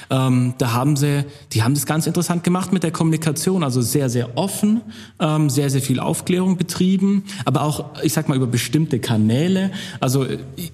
[0.09, 3.63] Ähm, da haben sie, die haben das ganz interessant gemacht mit der Kommunikation.
[3.63, 4.81] Also sehr, sehr offen,
[5.19, 9.71] ähm, sehr, sehr viel Aufklärung betrieben, aber auch, ich sag mal, über bestimmte Kanäle.
[9.99, 10.25] Also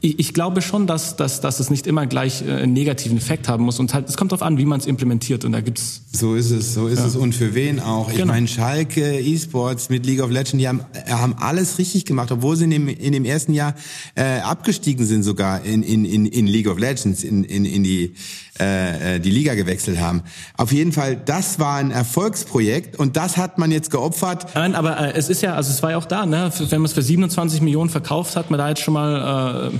[0.01, 3.47] ich, ich glaube schon, dass, dass, dass es nicht immer gleich äh, einen negativen Effekt
[3.49, 3.79] haben muss.
[3.79, 5.45] Und halt, es kommt darauf an, wie man es implementiert.
[5.45, 7.05] Und da gibt's So ist es, so ist Ja.
[7.05, 8.09] es und für wen auch.
[8.09, 8.33] Ich Genau.
[8.33, 12.31] meine, Schalke Schalke Esports mit League of Legends, die haben, äh, haben alles richtig gemacht,
[12.31, 13.73] obwohl sie in dem, in dem ersten Jahr
[14.13, 18.13] äh, abgestiegen sind sogar in, in, in, in League of Legends, in, in, in die,
[18.59, 20.21] äh, äh die Liga gewechselt haben.
[20.55, 24.45] Auf jeden Fall, das war ein Erfolgsprojekt und das hat man jetzt geopfert.
[24.53, 26.51] Nein, aber äh, es ist ja, also es war ja auch da, ne?
[26.59, 29.71] wenn man es für 27 Millionen verkauft, hat man da jetzt schon mal...
[29.73, 29.77] Äh,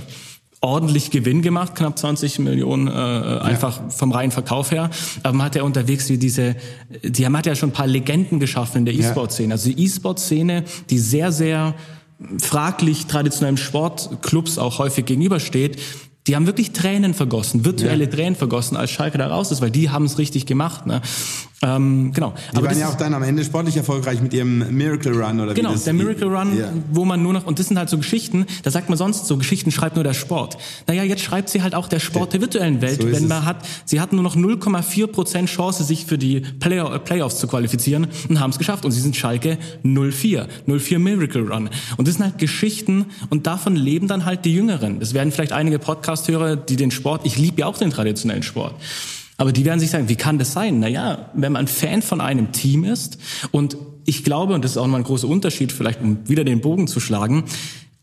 [0.60, 3.88] ordentlich Gewinn gemacht, knapp 20 Millionen äh, einfach ja.
[3.88, 4.90] vom reinen Verkauf her.
[5.22, 6.56] Aber man hat ja unterwegs wie diese,
[7.02, 9.54] die haben hat ja schon ein paar Legenden geschaffen in der E-Sport-Szene.
[9.54, 11.74] Also die E-Sport-Szene, die sehr, sehr
[12.38, 15.78] fraglich traditionellen Sportclubs auch häufig gegenübersteht,
[16.26, 18.10] die haben wirklich Tränen vergossen, virtuelle ja.
[18.10, 20.86] Tränen vergossen, als Schalke da raus ist, weil die haben es richtig gemacht.
[20.86, 21.00] Ne?
[21.62, 22.32] Ähm, genau.
[22.52, 25.52] Die Aber waren ja auch dann am Ende sportlich erfolgreich mit ihrem Miracle Run oder
[25.52, 26.72] Genau, wie das der Miracle Run, ja.
[26.90, 29.36] wo man nur noch, und das sind halt so Geschichten, da sagt man sonst so,
[29.36, 30.56] Geschichten schreibt nur der Sport.
[30.86, 33.58] Naja, jetzt schreibt sie halt auch der Sport der virtuellen Welt, so wenn man hat,
[33.84, 38.40] sie hatten nur noch 0,4 Prozent Chance, sich für die Play Playoffs zu qualifizieren und
[38.40, 38.84] haben es geschafft.
[38.84, 41.68] Und sie sind Schalke 04, 04 Miracle Run.
[41.96, 45.00] Und das sind halt Geschichten und davon leben dann halt die Jüngeren.
[45.00, 48.74] Es werden vielleicht einige Podcast-Hörer, die den Sport, ich liebe ja auch den traditionellen Sport.
[49.40, 50.80] Aber die werden sich sagen, wie kann das sein?
[50.80, 53.16] Naja, wenn man Fan von einem Team ist
[53.52, 53.74] und
[54.04, 56.86] ich glaube, und das ist auch mal ein großer Unterschied, vielleicht um wieder den Bogen
[56.86, 57.44] zu schlagen,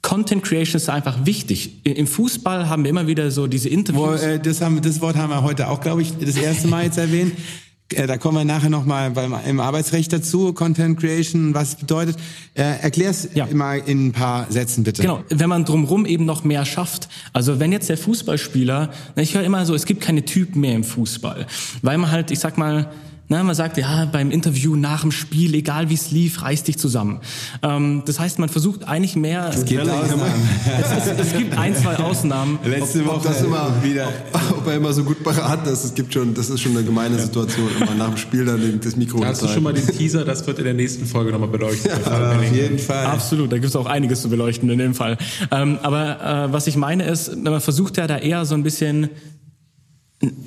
[0.01, 1.85] Content Creation ist einfach wichtig.
[1.85, 4.19] Im Fußball haben wir immer wieder so diese Interviews.
[4.19, 6.85] Wo, äh, das, haben, das Wort haben wir heute auch, glaube ich, das erste Mal
[6.85, 7.33] jetzt erwähnt.
[7.93, 9.11] Äh, da kommen wir nachher nochmal
[9.47, 12.17] im Arbeitsrecht dazu, Content Creation, was bedeutet.
[12.53, 13.47] Äh, Erklär's ja.
[13.53, 15.01] mal in ein paar Sätzen bitte.
[15.01, 17.07] Genau, wenn man drumherum eben noch mehr schafft.
[17.31, 20.83] Also wenn jetzt der Fußballspieler, ich höre immer so, es gibt keine Typen mehr im
[20.83, 21.47] Fußball,
[21.81, 22.91] weil man halt, ich sag mal,
[23.29, 26.77] na, man sagt, ja, beim Interview nach dem Spiel, egal wie es lief, reiß dich
[26.77, 27.19] zusammen.
[27.61, 29.49] Ähm, das heißt, man versucht eigentlich mehr...
[29.53, 30.49] Es gibt Ausnahmen.
[30.79, 32.57] Es, es, es, gibt ein, zwei Ausnahmen.
[32.63, 34.07] Letzte Woche ob das immer wieder,
[34.51, 37.19] ob er immer so gut beraten ist, es gibt schon, das ist schon eine gemeine
[37.19, 40.23] Situation, immer nach dem Spiel dann das Mikro Da hast du schon mal den Teaser,
[40.23, 41.91] das wird in der nächsten Folge nochmal beleuchtet.
[42.05, 43.07] Ja, auf jeden Fall.
[43.07, 45.17] Absolut, da gibt es auch einiges zu beleuchten in dem Fall.
[45.51, 49.09] Ähm, aber äh, was ich meine ist, man versucht ja da eher so ein bisschen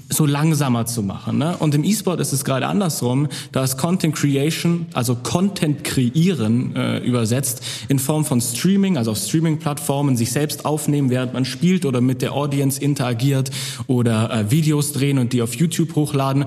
[0.09, 1.39] so langsamer zu machen.
[1.39, 1.57] Ne?
[1.57, 3.29] Und im E-Sport ist es gerade andersrum.
[3.53, 9.19] Da ist Content Creation, also Content kreieren äh, übersetzt, in Form von Streaming, also auf
[9.19, 13.53] Streaming-Plattformen, sich selbst aufnehmen, während man spielt oder mit der Audience interagiert
[13.87, 16.47] oder äh, Videos drehen und die auf YouTube hochladen.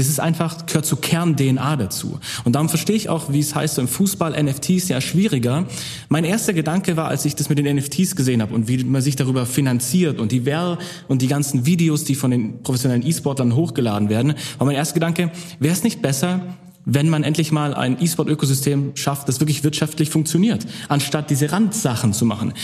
[0.00, 2.18] Das ist einfach, gehört zur Kern-DNA dazu.
[2.44, 5.66] Und darum verstehe ich auch, wie es heißt, so im Fußball NFTs ja schwieriger.
[6.08, 9.02] Mein erster Gedanke war, als ich das mit den NFTs gesehen habe und wie man
[9.02, 13.54] sich darüber finanziert und die Wer und die ganzen Videos, die von den professionellen E-Sportlern
[13.54, 16.40] hochgeladen werden, war mein erster Gedanke, wäre es nicht besser,
[16.86, 22.24] wenn man endlich mal ein E-Sport-Ökosystem schafft, das wirklich wirtschaftlich funktioniert, anstatt diese Randsachen zu
[22.24, 22.54] machen.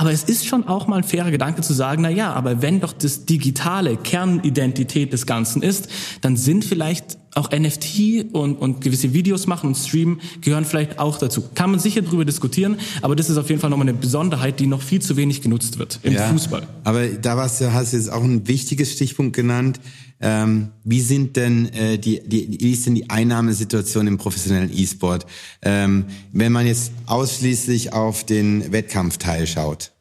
[0.00, 2.80] Aber es ist schon auch mal ein fairer Gedanke zu sagen, na ja, aber wenn
[2.80, 5.90] doch das digitale Kernidentität des Ganzen ist,
[6.22, 11.18] dann sind vielleicht auch NFT und, und gewisse Videos machen und streamen gehören vielleicht auch
[11.18, 11.44] dazu.
[11.54, 14.66] Kann man sicher darüber diskutieren, aber das ist auf jeden Fall nochmal eine Besonderheit, die
[14.66, 16.66] noch viel zu wenig genutzt wird im ja, Fußball.
[16.82, 19.80] Aber da warst du, hast du jetzt auch ein wichtiges Stichpunkt genannt.
[20.20, 25.26] Ähm, wie sind denn äh, die, die, wie ist denn die Einnahmesituation im professionellen E-Sport,
[25.62, 29.92] ähm, wenn man jetzt ausschließlich auf den Wettkampfteil schaut?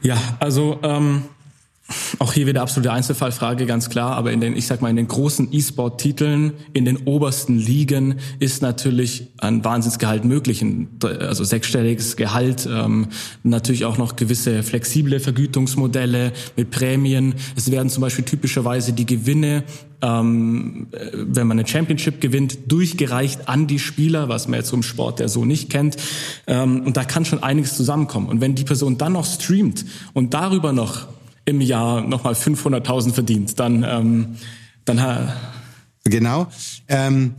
[0.00, 1.24] Ja, also ähm,
[2.18, 4.16] auch hier wieder absolute Einzelfallfrage, ganz klar.
[4.16, 8.60] Aber in den, ich sag mal, in den großen E-Sport-Titeln, in den obersten Ligen ist
[8.60, 10.64] natürlich ein Wahnsinnsgehalt möglich.
[11.02, 13.08] Also sechsstelliges Gehalt, ähm,
[13.42, 17.34] natürlich auch noch gewisse flexible Vergütungsmodelle mit Prämien.
[17.56, 19.64] Es werden zum Beispiel typischerweise die Gewinne
[20.00, 25.18] ähm, wenn man eine Championship gewinnt, durchgereicht an die Spieler, was man jetzt im Sport
[25.18, 25.96] der so nicht kennt.
[26.46, 28.28] Ähm, und da kann schon einiges zusammenkommen.
[28.28, 31.08] Und wenn die Person dann noch streamt und darüber noch
[31.48, 34.36] im Jahr nochmal 500.000 verdient, dann, ähm,
[34.84, 35.32] dann
[36.04, 36.46] Genau.
[36.88, 37.34] Ähm,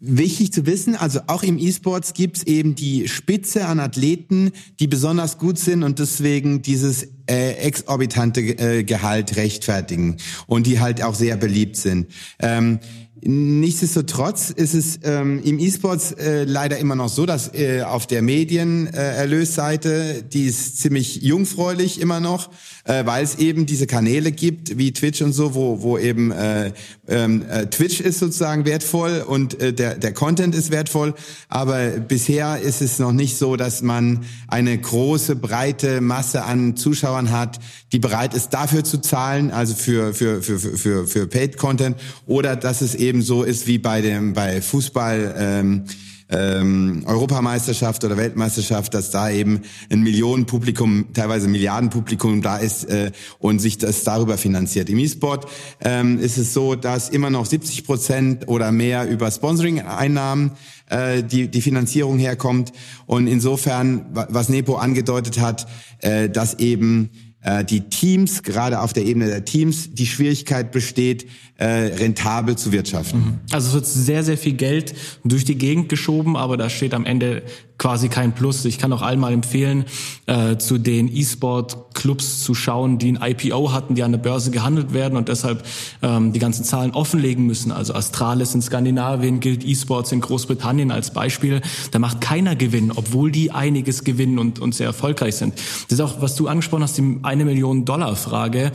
[0.00, 5.38] wichtig zu wissen, also auch im E-Sports gibt's eben die Spitze an Athleten, die besonders
[5.38, 10.16] gut sind und deswegen dieses äh, exorbitante äh, Gehalt rechtfertigen
[10.48, 12.08] und die halt auch sehr beliebt sind.
[12.40, 12.80] Ähm,
[13.24, 18.20] Nichtsdestotrotz ist es ähm, im E-Sports äh, leider immer noch so, dass äh, auf der
[18.20, 22.50] Medienerlösseite, äh, die ist ziemlich jungfräulich immer noch,
[22.82, 26.72] äh, weil es eben diese Kanäle gibt wie Twitch und so, wo, wo eben äh,
[27.12, 31.14] ähm, äh, Twitch ist sozusagen wertvoll und äh, der, der Content ist wertvoll.
[31.48, 37.30] Aber bisher ist es noch nicht so, dass man eine große, breite Masse an Zuschauern
[37.30, 37.58] hat,
[37.92, 41.96] die bereit ist, dafür zu zahlen, also für, für, für, für, für Paid Content,
[42.26, 45.34] oder dass es eben so ist wie bei dem bei Fußball.
[45.36, 45.84] Ähm,
[46.32, 53.60] ähm, Europameisterschaft oder Weltmeisterschaft, dass da eben ein Millionenpublikum, teilweise Milliardenpublikum da ist äh, und
[53.60, 54.88] sich das darüber finanziert.
[54.88, 55.46] Im E-Sport
[55.80, 60.52] ähm, ist es so, dass immer noch 70 Prozent oder mehr über Sponsoring-Einnahmen
[60.88, 62.72] äh, die, die Finanzierung herkommt.
[63.06, 65.66] Und insofern, was Nepo angedeutet hat,
[65.98, 67.10] äh, dass eben
[67.42, 71.26] äh, die Teams, gerade auf der Ebene der Teams, die Schwierigkeit besteht,
[71.62, 73.18] äh, rentabel zu wirtschaften.
[73.18, 73.38] Mhm.
[73.52, 77.06] Also es wird sehr, sehr viel Geld durch die Gegend geschoben, aber da steht am
[77.06, 77.44] Ende
[77.78, 78.64] quasi kein Plus.
[78.64, 79.84] Ich kann auch allen mal empfehlen,
[80.26, 84.92] äh, zu den E-Sport-Clubs zu schauen, die ein IPO hatten, die an der Börse gehandelt
[84.92, 85.64] werden und deshalb
[86.02, 87.70] ähm, die ganzen Zahlen offenlegen müssen.
[87.70, 91.60] Also Astralis in Skandinavien gilt E-Sports in Großbritannien als Beispiel.
[91.92, 95.54] Da macht keiner Gewinn, obwohl die einiges gewinnen und, und sehr erfolgreich sind.
[95.88, 98.72] Das ist auch, was du angesprochen hast, die eine Million Dollar Frage.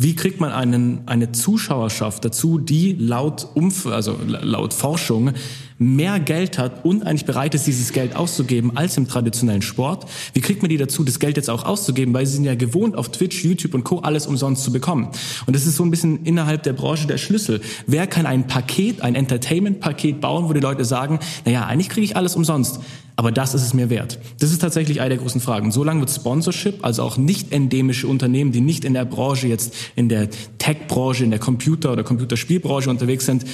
[0.00, 5.32] Wie kriegt man einen, eine Zuschauerschaft dazu, die laut Umf also laut Forschung
[5.76, 10.06] mehr Geld hat und eigentlich bereit ist, dieses Geld auszugeben als im traditionellen Sport?
[10.34, 12.14] Wie kriegt man die dazu, das Geld jetzt auch auszugeben?
[12.14, 13.98] Weil sie sind ja gewohnt, auf Twitch, YouTube und Co.
[13.98, 15.08] alles umsonst zu bekommen.
[15.46, 17.60] Und das ist so ein bisschen innerhalb der Branche der Schlüssel.
[17.88, 22.16] Wer kann ein Paket, ein Entertainment-Paket bauen, wo die Leute sagen, naja, eigentlich kriege ich
[22.16, 22.78] alles umsonst.
[23.18, 24.20] Aber das ist es mir wert.
[24.38, 25.72] Das ist tatsächlich eine der großen Fragen.
[25.72, 30.08] Solange wird Sponsorship, also auch nicht endemische Unternehmen, die nicht in der Branche jetzt, in
[30.08, 30.28] der
[30.58, 33.44] Tech-Branche, in der Computer- oder Computerspielbranche unterwegs sind,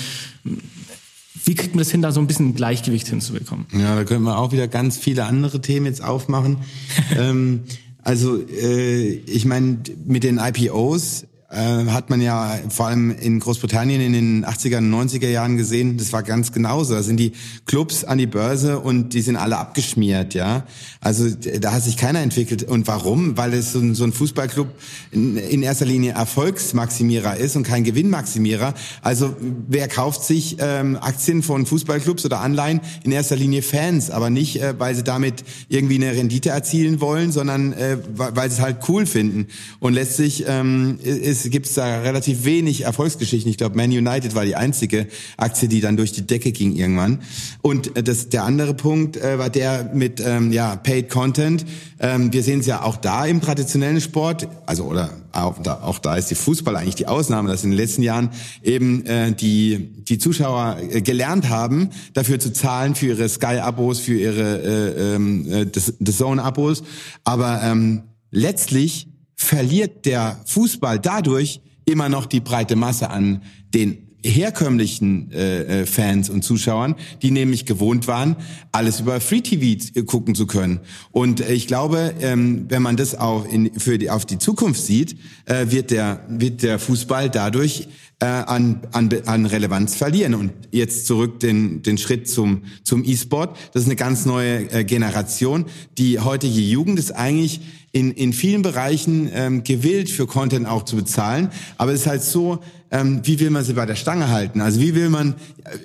[1.44, 3.64] wie kriegt man das hin, da so ein bisschen Gleichgewicht hinzubekommen?
[3.72, 6.58] Ja, da können wir auch wieder ganz viele andere Themen jetzt aufmachen.
[7.18, 7.60] ähm,
[8.02, 14.00] also äh, ich meine, mit den IPOs äh, hat man ja vor allem in Großbritannien
[14.00, 16.94] in den 80er und 90er Jahren gesehen, das war ganz genauso.
[16.94, 17.32] Da sind die
[17.66, 20.64] Clubs an die Börse und die sind alle abgeschmiert, ja.
[21.00, 21.28] Also
[21.60, 22.64] da hat sich keiner entwickelt.
[22.64, 23.36] Und warum?
[23.36, 24.68] Weil es so ein, so ein Fußballclub
[25.12, 28.74] in, in, erster Linie Erfolgsmaximierer ist und kein Gewinnmaximierer.
[29.02, 29.36] Also
[29.68, 32.80] wer kauft sich ähm, Aktien von Fußballclubs oder Anleihen?
[33.04, 37.30] In erster Linie Fans, aber nicht, äh, weil sie damit irgendwie eine Rendite erzielen wollen,
[37.32, 39.46] sondern äh, weil sie es halt cool finden.
[39.78, 43.50] Und letztlich ähm, ist gibt es da relativ wenig Erfolgsgeschichten.
[43.50, 47.22] Ich glaube, Man United war die einzige Aktie, die dann durch die Decke ging irgendwann.
[47.62, 51.64] Und äh, das, der andere Punkt äh, war der mit ähm, ja, Paid Content.
[52.00, 55.98] Ähm, wir sehen es ja auch da im traditionellen Sport, also oder auch da, auch
[55.98, 58.30] da ist die Fußball eigentlich die Ausnahme, dass in den letzten Jahren
[58.62, 64.14] eben äh, die die Zuschauer äh, gelernt haben, dafür zu zahlen für ihre Sky-Abos, für
[64.14, 66.82] ihre äh, ähm, äh, The Zone-Abos.
[67.24, 69.08] Aber ähm, letztlich
[69.44, 73.42] verliert der Fußball dadurch immer noch die breite Masse an
[73.74, 78.36] den herkömmlichen äh, äh, Fans und Zuschauern, die nämlich gewohnt waren,
[78.72, 80.80] alles über Free TV gucken zu können.
[81.12, 84.82] Und äh, ich glaube, ähm, wenn man das auch in, für die, auf die Zukunft
[84.82, 87.86] sieht, äh, wird der wird der Fußball dadurch
[88.20, 90.34] äh, an, an, an Relevanz verlieren.
[90.34, 93.56] Und jetzt zurück den, den Schritt zum, zum E-Sport.
[93.72, 95.66] Das ist eine ganz neue äh, Generation.
[95.98, 97.60] Die heutige Jugend ist eigentlich
[97.94, 101.50] in, in vielen Bereichen ähm, gewillt, für Content auch zu bezahlen.
[101.78, 102.58] Aber es ist halt so,
[102.94, 104.60] ähm, wie will man sie bei der Stange halten?
[104.60, 105.34] Also wie will man,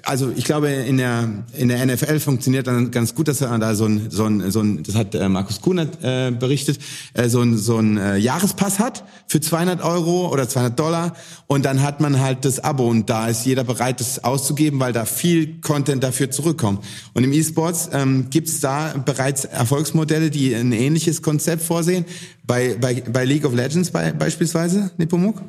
[0.04, 3.74] also ich glaube in der in der NFL funktioniert dann ganz gut, dass man da
[3.74, 6.78] so ein so ein, so ein das hat äh, Markus Kunert äh, berichtet,
[7.16, 11.16] äh, so ein so ein äh, Jahrespass hat für 200 Euro oder 200 Dollar
[11.48, 14.94] und dann hat man halt das Abo und da ist jeder bereit, das auszugeben, weil
[14.94, 16.86] da viel Content dafür zurückkommt.
[17.16, 22.06] Und im E-Sports ähm, gibt es da bereits Erfolgsmodelle, die ein ähnliches Konzept vorsehen.
[22.46, 25.42] Bei bei, bei League of Legends bei, beispielsweise, Nepomuk?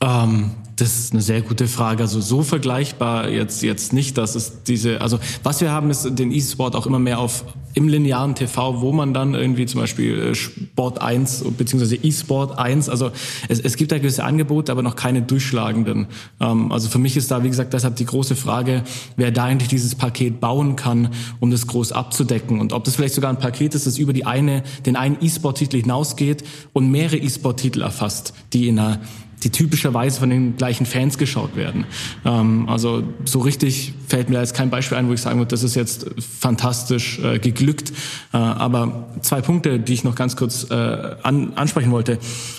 [0.00, 2.02] Ähm, das ist eine sehr gute Frage.
[2.02, 6.32] Also so vergleichbar jetzt jetzt nicht, dass es diese, also was wir haben, ist den
[6.32, 10.34] E-Sport auch immer mehr auf im linearen TV, wo man dann irgendwie zum Beispiel äh,
[10.34, 13.10] Sport 1 beziehungsweise E-Sport 1, also
[13.48, 16.06] es, es gibt da gewisse Angebote, aber noch keine durchschlagenden.
[16.40, 18.82] Ähm, also für mich ist da, wie gesagt, deshalb die große Frage,
[19.16, 23.14] wer da eigentlich dieses Paket bauen kann, um das groß abzudecken und ob das vielleicht
[23.14, 27.82] sogar ein Paket ist, das über die eine, den einen E-Sport-Titel hinausgeht und mehrere E-Sport-Titel
[27.82, 29.00] erfasst, die in einer
[29.42, 31.84] die typischerweise von den gleichen Fans geschaut werden.
[32.24, 35.50] Ähm, also so richtig fällt mir da jetzt kein Beispiel ein, wo ich sagen würde,
[35.50, 37.92] das ist jetzt fantastisch äh, geglückt.
[38.32, 42.18] Äh, aber zwei Punkte, die ich noch ganz kurz äh, an, ansprechen wollte.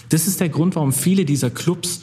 [0.09, 2.01] Das ist der Grund, warum viele dieser Clubs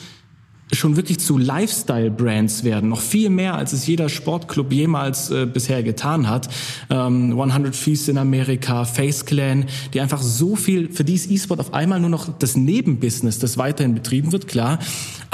[0.72, 5.82] schon wirklich zu Lifestyle-Brands werden, noch viel mehr, als es jeder Sportclub jemals äh, bisher
[5.82, 6.48] getan hat.
[6.90, 11.60] Ähm, 100 Feast in Amerika, Face Clan, die einfach so viel, für die ist E-Sport
[11.60, 14.78] auf einmal nur noch das Nebenbusiness, das weiterhin betrieben wird, klar,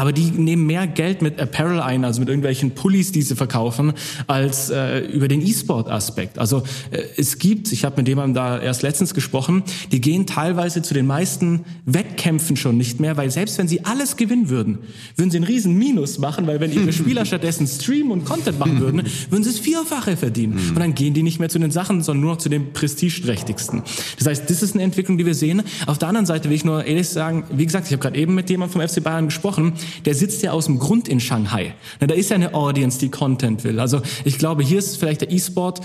[0.01, 3.93] aber die nehmen mehr Geld mit Apparel ein, also mit irgendwelchen Pullis, die sie verkaufen,
[4.27, 6.39] als äh, über den E-Sport-Aspekt.
[6.39, 10.81] Also äh, es gibt, ich habe mit jemandem da erst letztens gesprochen, die gehen teilweise
[10.81, 14.79] zu den meisten Wettkämpfen schon nicht mehr, weil selbst wenn sie alles gewinnen würden,
[15.17, 18.81] würden sie einen riesen Minus machen, weil wenn ihre Spieler stattdessen streamen und Content machen
[18.81, 20.55] würden, würden sie es Vierfache verdienen.
[20.71, 23.83] Und dann gehen die nicht mehr zu den Sachen, sondern nur noch zu den prestigeträchtigsten.
[24.17, 25.63] Das heißt, das ist eine Entwicklung, die wir sehen.
[25.87, 28.35] Auf der anderen Seite will ich nur ehrlich sagen, wie gesagt, ich habe gerade eben
[28.35, 29.75] mit jemandem vom FC Bayern gesprochen,
[30.05, 31.75] der sitzt ja aus dem Grund in Shanghai.
[32.01, 33.81] Na, da ist ja eine Audience, die Content will.
[33.81, 35.81] Also ich glaube, hier ist vielleicht der E-Sport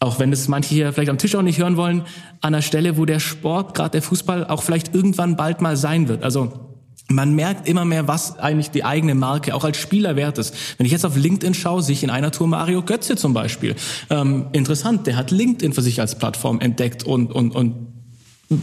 [0.00, 2.02] auch wenn es manche hier vielleicht am Tisch auch nicht hören wollen,
[2.42, 6.08] an der Stelle, wo der Sport, gerade der Fußball, auch vielleicht irgendwann bald mal sein
[6.08, 6.22] wird.
[6.22, 6.52] Also
[7.08, 10.54] man merkt immer mehr, was eigentlich die eigene Marke auch als Spieler wert ist.
[10.78, 13.76] Wenn ich jetzt auf LinkedIn schaue, sehe ich in einer Tour Mario Götze zum Beispiel.
[14.10, 17.93] Ähm, interessant, der hat LinkedIn für sich als Plattform entdeckt und, und, und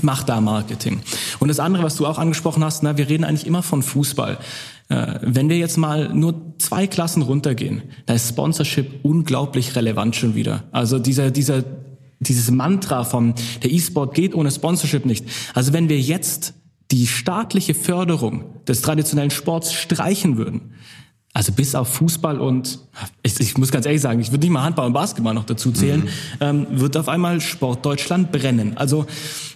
[0.02, 1.02] macht da Marketing.
[1.40, 4.38] Und das andere, was du auch angesprochen hast, na, wir reden eigentlich immer von Fußball.
[4.90, 10.36] Äh, wenn wir jetzt mal nur zwei Klassen runtergehen, da ist Sponsorship unglaublich relevant schon
[10.36, 10.64] wieder.
[10.72, 11.64] Also dieser, dieser,
[12.20, 15.26] dieses Mantra vom, der E-Sport geht ohne Sponsorship nicht.
[15.54, 16.54] Also wenn wir jetzt
[16.92, 20.74] die staatliche Förderung des traditionellen Sports streichen würden,
[21.34, 22.80] also bis auf Fußball und
[23.24, 25.72] ich, ich muss ganz ehrlich sagen, ich würde nicht mal Handball und Basketball noch dazu
[25.72, 26.08] zählen, mhm.
[26.42, 28.76] ähm, wird auf einmal Sport Deutschland brennen.
[28.76, 29.06] Also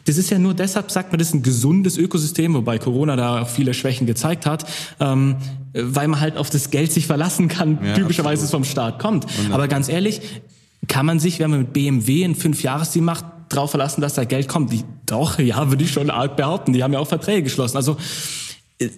[0.06, 3.46] das ist ja nur deshalb, sagt man, das ist ein gesundes Ökosystem, wobei Corona da
[3.46, 4.66] viele Schwächen gezeigt hat,
[5.00, 5.36] ähm,
[5.74, 9.26] weil man halt auf das Geld sich verlassen kann, ja, typischerweise es vom Staat kommt.
[9.26, 10.22] Und, Aber ganz ehrlich,
[10.88, 14.48] kann man sich, wenn man mit BMW ein Fünfjahresziel macht, drauf verlassen, dass da Geld
[14.48, 14.72] kommt?
[14.72, 16.74] Die, doch, ja, würde ich schon arg behaupten.
[16.74, 17.78] Die haben ja auch Verträge geschlossen.
[17.78, 17.98] Also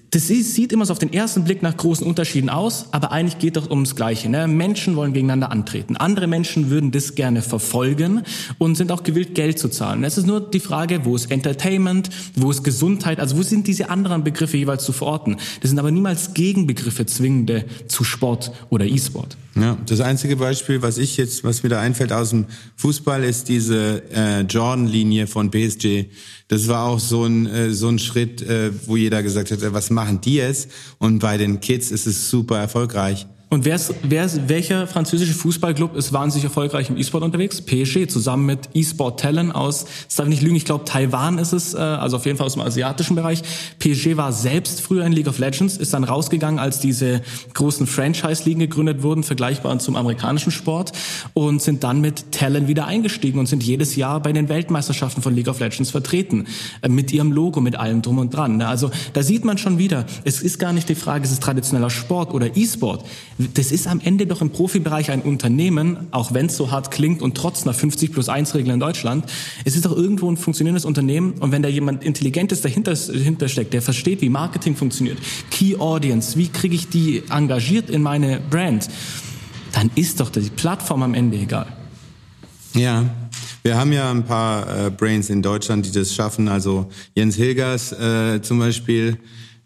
[0.09, 3.57] das sieht immer so auf den ersten Blick nach großen Unterschieden aus, aber eigentlich geht
[3.57, 4.27] doch ums Gleiche.
[4.27, 4.47] Ne?
[4.47, 5.95] Menschen wollen gegeneinander antreten.
[5.95, 8.23] Andere Menschen würden das gerne verfolgen
[8.57, 10.03] und sind auch gewillt, Geld zu zahlen.
[10.03, 13.91] Es ist nur die Frage, wo ist Entertainment, wo ist Gesundheit, also wo sind diese
[13.91, 15.37] anderen Begriffe jeweils zu verorten.
[15.61, 19.37] Das sind aber niemals Gegenbegriffe zwingende zu Sport oder E-Sport.
[19.59, 23.49] Ja, das einzige Beispiel, was ich jetzt, was mir da einfällt aus dem Fußball, ist
[23.49, 26.05] diese äh, Jordan-Linie von PSG.
[26.49, 29.73] Das war auch so ein äh, so ein Schritt, äh, wo jeder gesagt hat, äh,
[29.73, 30.69] was machen die jetzt?
[30.97, 33.27] Und bei den Kids ist es super erfolgreich.
[33.49, 37.61] Und wer ist, wer ist, welcher französische Fußballclub ist wahnsinnig erfolgreich im E-Sport unterwegs?
[37.61, 41.53] PSG zusammen mit E-Sport Talent aus, das darf ich nicht lügen, ich glaube Taiwan ist
[41.53, 43.41] es, äh, also auf jeden Fall aus dem asiatischen Bereich.
[43.79, 47.21] PSG war selbst früher in League of Legends, ist dann rausgegangen, als diese
[47.53, 50.91] großen Franchise-Ligen gegründet wurden, vergleichbar zum amerikanischen Sport
[51.33, 55.33] und sind dann mit Talent wieder eingestiegen und sind jedes Jahr bei den Weltmeisterschaften von
[55.33, 56.47] League of Legends vertreten.
[56.81, 58.57] Äh, mit ihrem Logo, mit allem drum und dran.
[58.57, 58.67] Ne?
[58.67, 61.89] Also da sieht man schon wieder, es ist gar nicht die Frage, ist es traditioneller
[61.89, 63.05] Sport oder E-Sport
[63.37, 67.21] das ist am Ende doch im Profibereich ein Unternehmen, auch wenn es so hart klingt
[67.21, 69.25] und trotz einer 50 plus 1 Regel in Deutschland,
[69.63, 73.73] es ist doch irgendwo ein funktionierendes Unternehmen und wenn da jemand Intelligentes dahinter, dahinter steckt,
[73.73, 75.19] der versteht, wie Marketing funktioniert,
[75.51, 78.89] Key Audience, wie kriege ich die engagiert in meine Brand,
[79.73, 81.67] dann ist doch die Plattform am Ende egal.
[82.73, 83.05] Ja,
[83.63, 86.47] wir haben ja ein paar äh, Brains in Deutschland, die das schaffen.
[86.47, 89.17] Also Jens Hilgers äh, zum Beispiel,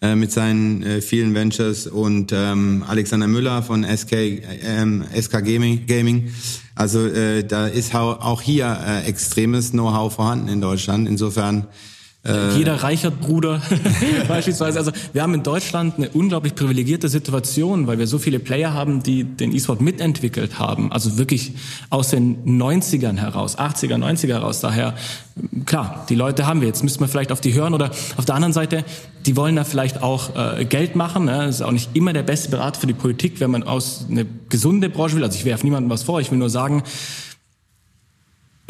[0.02, 5.86] äh, mit seinen äh, vielen Ventures und ähm, Alexander Müller von SK, ähm, SK Gaming.
[5.86, 6.34] Gaming.
[6.74, 11.08] Also äh, da ist auch hier äh, extremes Know-how vorhanden in Deutschland.
[11.08, 11.68] Insofern
[12.24, 13.62] äh, Jeder Reichert-Bruder
[14.28, 14.78] beispielsweise.
[14.78, 19.02] Also wir haben in Deutschland eine unglaublich privilegierte Situation, weil wir so viele Player haben,
[19.02, 20.92] die den E-Sport mitentwickelt haben.
[20.92, 21.54] Also wirklich
[21.90, 24.60] aus den 90ern heraus, 80er, 90er heraus.
[24.60, 24.94] Daher,
[25.66, 26.68] klar, die Leute haben wir.
[26.68, 28.86] Jetzt müssen wir vielleicht auf die hören oder auf der anderen Seite,
[29.26, 31.26] die wollen da vielleicht auch äh, Geld machen.
[31.26, 31.46] Ne?
[31.48, 34.28] Das ist auch nicht immer der beste Berat für die Politik, wenn man aus eine
[34.50, 35.24] gesunde Branche will.
[35.24, 36.22] Also ich werfe niemandem was vor.
[36.22, 36.84] Ich will nur sagen,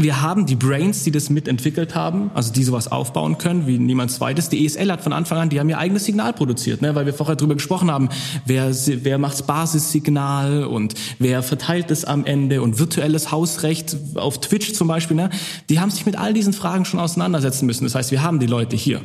[0.03, 4.11] wir haben die Brains, die das mitentwickelt haben, also die sowas aufbauen können, wie niemand
[4.11, 4.49] zweites.
[4.49, 6.95] Die ESL hat von Anfang an, die haben ihr eigenes Signal produziert, ne?
[6.95, 8.09] weil wir vorher drüber gesprochen haben,
[8.45, 14.73] wer, wer macht's Basissignal und wer verteilt es am Ende und virtuelles Hausrecht auf Twitch
[14.73, 15.17] zum Beispiel.
[15.17, 15.29] Ne?
[15.69, 17.83] Die haben sich mit all diesen Fragen schon auseinandersetzen müssen.
[17.83, 19.01] Das heißt, wir haben die Leute hier.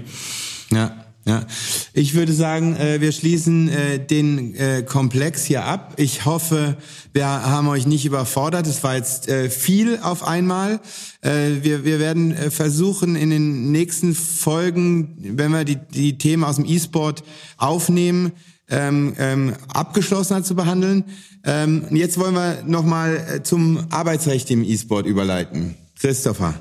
[0.70, 1.05] Ja.
[1.26, 1.44] Ja,
[1.92, 5.94] ich würde sagen, äh, wir schließen äh, den äh, Komplex hier ab.
[5.96, 6.76] Ich hoffe,
[7.12, 8.68] wir haben euch nicht überfordert.
[8.68, 10.78] Es war jetzt äh, viel auf einmal.
[11.22, 16.44] Äh, wir, wir werden äh, versuchen, in den nächsten Folgen, wenn wir die, die Themen
[16.44, 17.24] aus dem E-Sport
[17.56, 18.30] aufnehmen,
[18.68, 21.06] ähm, ähm, abgeschlossener zu behandeln.
[21.44, 25.74] Ähm, jetzt wollen wir nochmal zum Arbeitsrecht im E-Sport überleiten.
[25.98, 26.54] Christopher.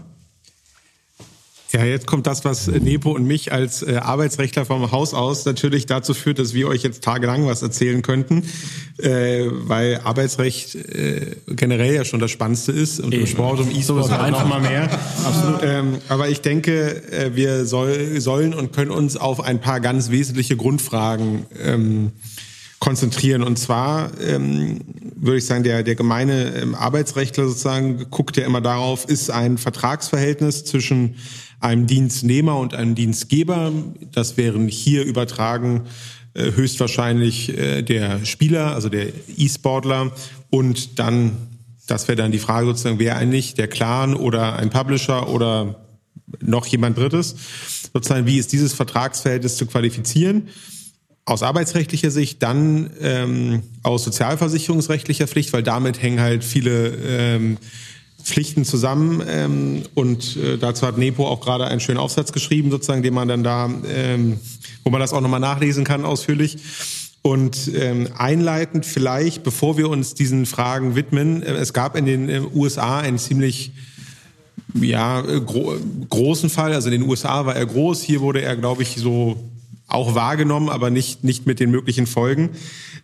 [1.76, 5.86] Ja, jetzt kommt das, was Nepo und mich als äh, Arbeitsrechtler vom Haus aus natürlich
[5.86, 8.44] dazu führt, dass wir euch jetzt tagelang was erzählen könnten,
[8.98, 13.24] äh, weil Arbeitsrecht äh, generell ja schon das Spannendste ist und Eben.
[13.24, 14.90] im Sport und E-Sport so noch mal mehr.
[15.26, 15.64] Absolut.
[15.64, 20.12] Ähm, aber ich denke, äh, wir soll, sollen und können uns auf ein paar ganz
[20.12, 22.14] wesentliche Grundfragen ähm,
[22.80, 23.44] konzentrieren.
[23.44, 24.80] Und zwar ähm,
[25.16, 29.58] würde ich sagen, der, der gemeine ähm, Arbeitsrechtler sozusagen guckt ja immer darauf, ist ein
[29.58, 31.16] Vertragsverhältnis zwischen
[31.60, 33.72] einem Dienstnehmer und einem Dienstgeber.
[34.12, 35.84] Das wären hier übertragen
[36.36, 40.12] äh, höchstwahrscheinlich äh, der Spieler, also der E-Sportler
[40.50, 41.38] und dann,
[41.88, 45.86] das wäre dann die Frage sozusagen, wer eigentlich, der Clan oder ein Publisher oder
[46.42, 47.36] noch jemand Drittes,
[47.94, 50.50] sozusagen, wie ist dieses Vertragsverhältnis zu qualifizieren?
[51.24, 57.58] Aus arbeitsrechtlicher Sicht, dann ähm, aus sozialversicherungsrechtlicher Pflicht, weil damit hängen halt viele ähm,
[58.26, 59.24] Pflichten zusammen.
[59.28, 63.28] Ähm, und äh, dazu hat Nepo auch gerade einen schönen Aufsatz geschrieben, sozusagen, den man
[63.28, 64.40] dann da, ähm,
[64.84, 66.58] wo man das auch nochmal nachlesen kann ausführlich.
[67.22, 72.30] Und ähm, einleitend vielleicht, bevor wir uns diesen Fragen widmen, äh, es gab in den
[72.30, 73.72] äh, USA einen ziemlich
[74.74, 75.76] ja, gro
[76.10, 76.74] großen Fall.
[76.74, 79.38] Also in den USA war er groß, hier wurde er, glaube ich, so
[79.96, 82.52] auch wahrgenommen, aber nicht, nicht mit den möglichen Folgen,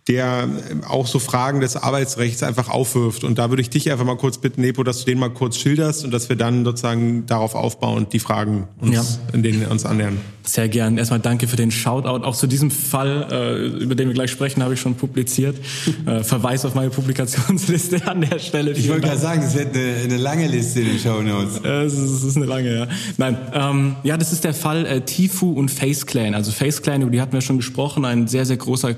[0.08, 0.48] der
[0.88, 3.24] auch so Fragen des Arbeitsrechts einfach aufwirft.
[3.24, 5.56] Und da würde ich dich einfach mal kurz bitten, Nepo, dass du den mal kurz
[5.56, 9.04] schilderst und dass wir dann sozusagen darauf aufbauen die Fragen uns, ja.
[9.34, 10.20] in denen wir uns annähern.
[10.44, 10.98] Sehr gern.
[10.98, 12.24] Erstmal danke für den Shoutout.
[12.24, 15.56] Auch zu diesem Fall, äh, über den wir gleich sprechen, habe ich schon publiziert.
[16.06, 18.72] Äh, Verweis auf meine Publikationsliste an der Stelle.
[18.72, 21.60] Ich wollte gerade sagen, es wird eine, eine, lange Liste in den Show Notes.
[21.64, 22.88] Äh, es, ist, es ist eine lange, ja.
[23.18, 26.34] Nein, ähm, ja, das ist der Fall äh, Tifu und Face Clan.
[26.34, 28.96] Also Face Clan, über die hatten wir schon gesprochen, ein sehr, sehr großer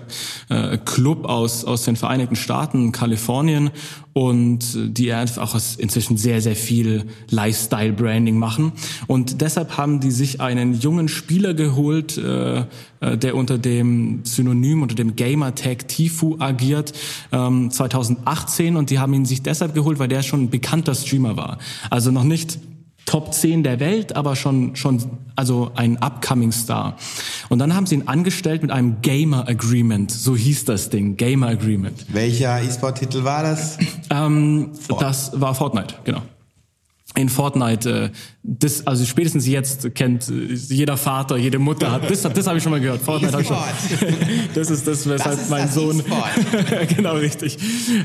[0.49, 3.71] äh, Club aus, aus den Vereinigten Staaten, Kalifornien
[4.15, 8.73] und die einfach inzwischen sehr, sehr viel Lifestyle-Branding machen.
[9.09, 12.61] Und deshalb haben die sich einen jungen Spieler geholt, äh,
[13.01, 16.93] äh der unter dem Synonym, unter dem Gamer-Tag Tifu agiert,
[17.33, 18.77] ähm, 2018.
[18.77, 21.59] Und die haben ihn sich deshalb geholt, weil der schon ein bekannter Streamer war.
[21.91, 22.61] Also noch nicht
[23.07, 25.03] Top 10 der Welt, aber schon, schon,
[25.37, 26.97] also ein Upcoming Star.
[27.49, 30.11] Und dann haben sie ihn angestellt mit einem Gamer Agreement.
[30.11, 32.07] So hieß das Ding, Gamer Agreement.
[32.09, 33.79] Welcher E-Sport-Titel war das?
[34.11, 36.23] Ähm, das war Fortnite, genau
[37.17, 38.11] in Fortnite, äh,
[38.43, 42.63] das, also spätestens jetzt kennt äh, jeder Vater, jede Mutter hat, das, das habe ich
[42.63, 43.03] schon mal gehört.
[43.03, 43.57] Fortnite ich schon.
[44.55, 46.03] Das ist das, weshalb das ist mein Sohn.
[46.97, 47.59] genau, richtig.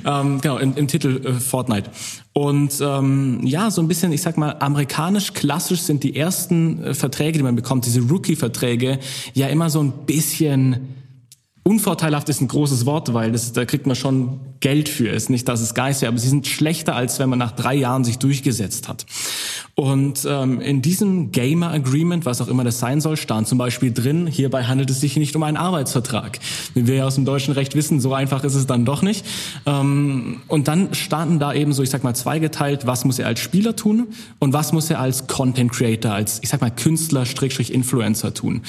[0.06, 1.90] Ähm, genau, im, im Titel äh, Fortnite.
[2.34, 6.94] Und ähm, ja, so ein bisschen, ich sag mal, amerikanisch klassisch sind die ersten äh,
[6.94, 9.00] Verträge, die man bekommt, diese Rookie-Verträge,
[9.34, 10.96] ja immer so ein bisschen
[11.70, 15.10] Unvorteilhaft ist ein großes Wort, weil das, da kriegt man schon Geld für.
[15.10, 17.76] Ist nicht, dass es geist wäre, aber sie sind schlechter, als wenn man nach drei
[17.76, 19.06] Jahren sich durchgesetzt hat.
[19.76, 23.94] Und ähm, in diesem Gamer Agreement, was auch immer das sein soll, stand zum Beispiel
[23.94, 26.40] drin, hierbei handelt es sich nicht um einen Arbeitsvertrag.
[26.74, 29.26] Wie wir ja aus dem deutschen Recht wissen, so einfach ist es dann doch nicht.
[29.66, 33.40] Ähm, und dann standen da eben so, ich sag mal, zweigeteilt, was muss er als
[33.40, 34.08] Spieler tun
[34.40, 38.64] und was muss er als Content Creator, als, ich sag mal, Künstler, Strickstrich Influencer tun.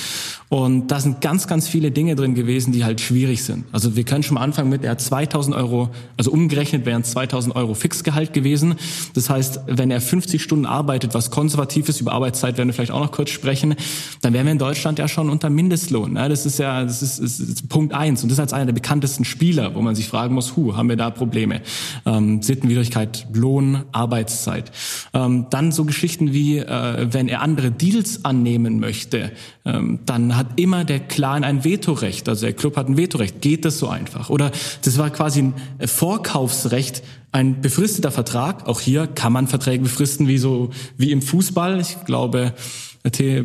[0.48, 3.64] Und da sind ganz, ganz viele Dinge drin gewesen, die halt schwierig sind.
[3.72, 5.79] Also wir können schon mal anfangen mit, er hat 2000 Euro,
[6.16, 8.74] also umgerechnet wären es 2000 Euro Fixgehalt gewesen.
[9.14, 12.92] Das heißt, wenn er 50 Stunden arbeitet, was konservativ ist, über Arbeitszeit werden wir vielleicht
[12.92, 13.74] auch noch kurz sprechen,
[14.20, 16.14] dann wären wir in Deutschland ja schon unter Mindestlohn.
[16.14, 16.28] Ne?
[16.28, 18.22] Das ist ja das ist, ist, ist Punkt eins.
[18.22, 20.96] Und das als einer der bekanntesten Spieler, wo man sich fragen muss, hu, haben wir
[20.96, 21.62] da Probleme?
[22.06, 24.72] Ähm, Sittenwidrigkeit, Lohn, Arbeitszeit.
[25.14, 29.32] Ähm, dann so Geschichten wie, äh, wenn er andere Deals annehmen möchte,
[29.62, 32.28] dann hat immer der Clan ein Vetorecht.
[32.28, 33.42] Also der Club hat ein Vetorecht.
[33.42, 34.30] Geht das so einfach?
[34.30, 34.52] Oder
[34.82, 35.54] das war quasi ein
[35.86, 37.02] Vorkaufsrecht
[37.32, 41.80] ein befristeter Vertrag, auch hier kann man Verträge befristen wie so wie im Fußball.
[41.80, 42.54] Ich glaube,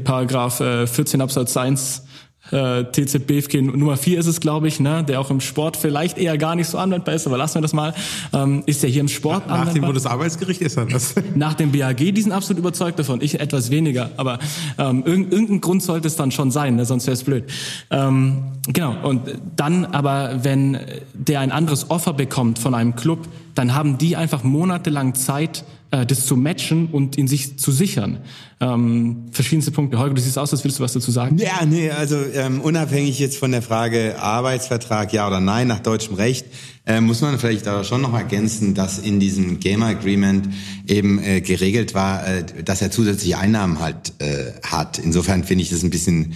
[0.03, 2.04] Paragraph 14 äh, Absatz 1
[2.51, 6.37] äh, TZBFK Nummer 4 ist es, glaube ich, ne, der auch im Sport vielleicht eher
[6.37, 7.93] gar nicht so anwendbar ist, aber lassen wir das mal.
[8.33, 11.15] Ähm, ist der hier im Sport Nach, nach dem Bundesarbeitsgericht ist er das.
[11.35, 13.21] Nach dem BAG, die sind absolut überzeugt davon.
[13.21, 14.39] Ich etwas weniger, aber
[14.77, 17.45] ähm, irgendein Grund sollte es dann schon sein, ne, sonst wäre es blöd.
[17.89, 19.21] Ähm, genau, und
[19.55, 20.77] dann aber, wenn
[21.13, 25.63] der ein anderes Offer bekommt von einem Club, dann haben die einfach monatelang Zeit,
[25.95, 28.19] äh, das zu matchen und in sich zu sichern.
[28.59, 29.97] Ähm, verschiedenste Punkte.
[29.97, 31.37] Holger, du siehst aus, als willst du was dazu sagen?
[31.37, 36.15] Ja, nee, also ähm, unabhängig jetzt von der Frage Arbeitsvertrag, ja oder nein, nach deutschem
[36.15, 36.47] Recht,
[36.85, 40.49] äh, muss man vielleicht aber schon noch ergänzen, dass in diesem Gamer Agreement
[40.87, 44.99] eben äh, geregelt war, äh, dass er zusätzliche Einnahmen halt äh, hat.
[44.99, 46.33] Insofern finde ich das ein bisschen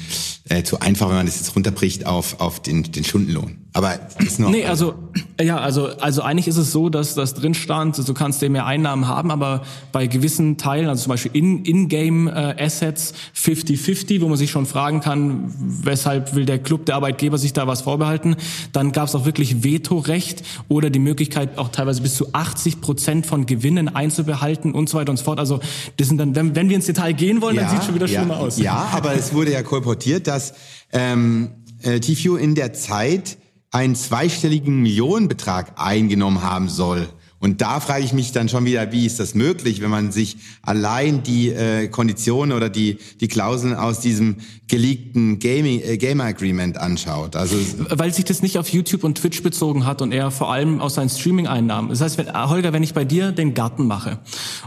[0.48, 3.58] äh, zu einfach, wenn man das jetzt runterbricht auf, auf den, den Stundenlohn.
[3.74, 4.50] Aber ist noch.
[4.50, 4.96] Nee, also
[5.40, 8.66] ja, also also eigentlich ist es so, dass das drin stand, du kannst dir mehr
[8.66, 9.62] Einnahmen haben, aber
[9.92, 14.66] bei gewissen Teilen, also zum Beispiel in in-game äh, Assets 50-50, wo man sich schon
[14.66, 18.38] fragen kann, weshalb will der Club, der Arbeitgeber sich da was vorbehalten,
[18.74, 23.28] dann gab es auch wirklich Vetorecht oder die Möglichkeit auch teilweise bis zu 80 Prozent
[23.28, 25.40] von Gewinnen einzubehalten und so weiter und so fort.
[25.40, 25.60] Also
[25.98, 27.96] das sind dann, wenn, wenn wir ins Detail gehen wollen, ja, dann sieht es schon
[27.96, 28.58] wieder ja, schlimmer aus.
[28.58, 30.56] Ja, aber es wurde ja kolportiert, dass
[30.92, 31.52] ähm,
[31.84, 33.38] äh, TFU in der Zeit
[33.72, 37.08] einen zweistelligen Millionenbetrag eingenommen haben soll.
[37.42, 40.38] Und da frage ich mich dann schon wieder, wie ist das möglich, wenn man sich
[40.62, 46.78] allein die äh, Konditionen oder die die Klauseln aus diesem geleakten Gaming äh, Gamer Agreement
[46.78, 47.38] anschaut.
[47.38, 47.56] Also
[47.92, 50.96] weil sich das nicht auf YouTube und Twitch bezogen hat und er vor allem aus
[50.96, 51.90] seinen Streaming-Einnahmen.
[51.90, 54.20] Das heißt, wenn, Holger, wenn ich bei dir den Garten mache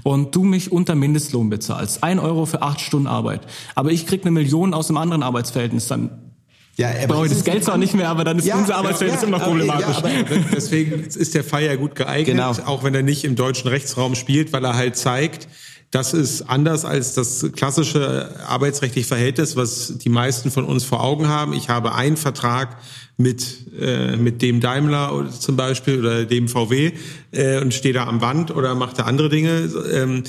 [0.03, 3.43] und du mich unter Mindestlohn bezahlst, ein Euro für acht Stunden Arbeit,
[3.75, 6.32] aber ich krieg eine Million aus einem anderen Arbeitsverhältnis, dann
[6.77, 9.39] ja, brauche das Geld zwar nicht mehr, aber dann ist Ja, unser Arbeitsverhältnis ja, immer
[9.41, 9.87] problematisch.
[9.89, 10.11] ja, aber-
[10.55, 12.51] Deswegen ist der Fall ja gut geeignet, Genau.
[12.67, 15.49] auch wenn er nicht im deutschen Rechtsraum spielt, weil er halt zeigt,
[15.91, 21.29] das ist anders als das klassische arbeitsrechtliche Verhältnis, was die meisten von uns vor Augen
[21.29, 21.53] haben.
[21.53, 22.79] Ich habe einen Vertrag
[23.19, 23.45] mit,
[23.79, 26.93] äh, mit dem Daimler zum Beispiel oder dem VW
[27.33, 29.71] äh, und stehe da am Band oder mache da andere Dinge.
[29.93, 30.23] Ähm,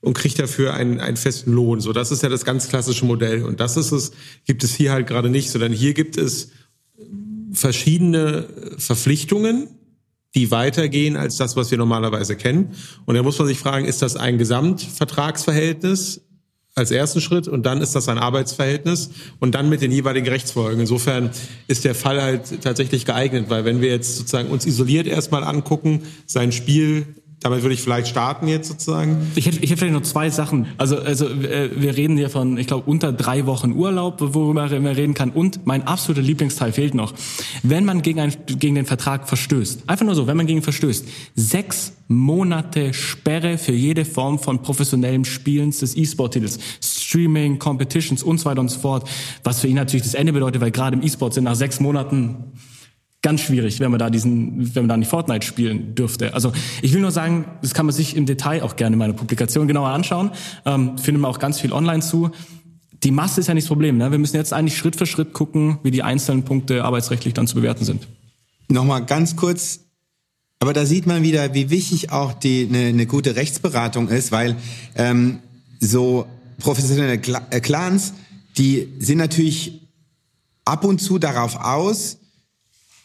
[0.00, 1.80] und kriegt dafür einen, einen festen Lohn.
[1.80, 3.44] So, das ist ja das ganz klassische Modell.
[3.44, 4.12] Und das ist es,
[4.46, 6.50] gibt es hier halt gerade nicht, sondern hier gibt es
[7.52, 8.46] verschiedene
[8.78, 9.68] Verpflichtungen,
[10.34, 12.74] die weitergehen als das, was wir normalerweise kennen.
[13.04, 16.22] Und da muss man sich fragen, ist das ein Gesamtvertragsverhältnis
[16.76, 20.80] als ersten Schritt und dann ist das ein Arbeitsverhältnis und dann mit den jeweiligen Rechtsfolgen.
[20.80, 21.30] Insofern
[21.66, 26.02] ist der Fall halt tatsächlich geeignet, weil wenn wir jetzt sozusagen uns isoliert erstmal angucken,
[26.26, 27.06] sein Spiel,
[27.40, 29.30] damit würde ich vielleicht starten jetzt sozusagen.
[29.34, 30.66] Ich hätte, ich hätte vielleicht noch zwei Sachen.
[30.76, 34.86] Also, also äh, wir reden hier von, ich glaube, unter drei Wochen Urlaub, worüber man
[34.86, 35.30] reden kann.
[35.30, 37.14] Und mein absoluter Lieblingsteil fehlt noch.
[37.62, 40.62] Wenn man gegen, ein, gegen den Vertrag verstößt, einfach nur so, wenn man gegen ihn
[40.62, 46.58] verstößt, sechs Monate Sperre für jede Form von professionellem Spielens des E-Sport-Titels.
[46.82, 49.08] Streaming, Competitions und so weiter und so fort.
[49.44, 52.52] Was für ihn natürlich das Ende bedeutet, weil gerade im E-Sport sind nach sechs Monaten
[53.22, 56.32] ganz schwierig, wenn man da diesen, wenn man da nicht Fortnite spielen dürfte.
[56.32, 59.12] Also ich will nur sagen, das kann man sich im Detail auch gerne in meiner
[59.12, 60.30] Publikation genauer anschauen.
[60.64, 62.30] Ähm, findet man auch ganz viel online zu.
[63.02, 63.98] Die Masse ist ja nicht das Problem.
[63.98, 64.10] Ne?
[64.10, 67.56] Wir müssen jetzt eigentlich Schritt für Schritt gucken, wie die einzelnen Punkte arbeitsrechtlich dann zu
[67.56, 68.06] bewerten sind.
[68.68, 69.80] Nochmal ganz kurz,
[70.58, 74.56] aber da sieht man wieder, wie wichtig auch die eine eine gute Rechtsberatung ist, weil
[74.94, 75.40] ähm,
[75.80, 76.26] so
[76.58, 78.14] professionelle Cla- äh, Clans,
[78.58, 79.88] die sind natürlich
[80.64, 82.18] ab und zu darauf aus,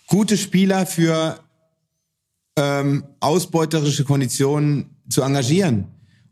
[0.08, 1.40] gute Spieler für
[2.58, 5.86] ähm, ausbeuterische Konditionen zu engagieren.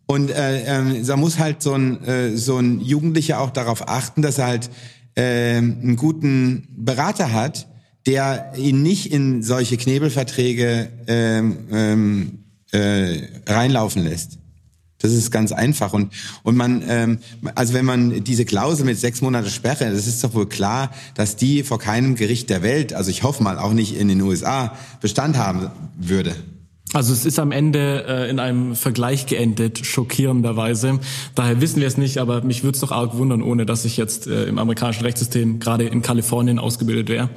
[0.06, 4.22] Und äh, ähm, da muss halt so ein, äh, so ein Jugendlicher auch darauf achten,
[4.22, 4.70] dass er halt
[5.16, 7.68] äh, einen guten Berater hat,
[8.06, 14.40] der ihn nicht in solche Knebelverträge ähm, ähm, äh, reinlaufen lässt.
[15.04, 17.20] Das ist ganz einfach und und man ähm,
[17.56, 21.36] also wenn man diese Klausel mit sechs Monate Sperre, das ist doch wohl klar, dass
[21.36, 24.76] die vor keinem Gericht der Welt, also ich hoffe mal auch nicht in den USA
[25.02, 26.36] Bestand haben würde.
[26.94, 31.00] Also es ist am Ende äh, in einem Vergleich geendet, schockierenderweise.
[31.34, 33.98] Daher wissen wir es nicht, aber mich würde es doch arg wundern, ohne dass ich
[33.98, 37.30] jetzt äh, im amerikanischen Rechtssystem, gerade in Kalifornien, ausgebildet wäre.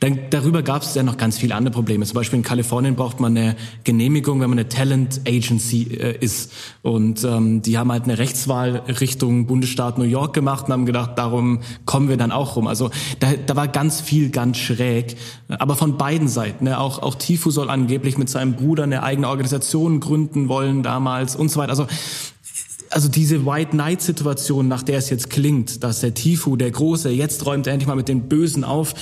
[0.00, 2.04] Dann, darüber gab es ja noch ganz viele andere Probleme.
[2.04, 6.52] Zum Beispiel in Kalifornien braucht man eine Genehmigung, wenn man eine Talent Agency äh, ist.
[6.82, 11.12] Und ähm, die haben halt eine Rechtswahl Richtung Bundesstaat New York gemacht und haben gedacht,
[11.16, 12.66] darum kommen wir dann auch rum.
[12.66, 15.16] Also da, da war ganz viel ganz schräg,
[15.48, 16.64] aber von beiden Seiten.
[16.64, 16.78] Ne?
[16.78, 21.50] Auch, auch Tifu soll angeblich mit seinem Bruder eine eigene Organisation gründen wollen damals und
[21.50, 21.70] so weiter.
[21.70, 21.86] Also
[22.92, 27.08] also diese White Knight Situation, nach der es jetzt klingt, dass der Tifu, der Große,
[27.10, 28.94] jetzt räumt er endlich mal mit den Bösen auf,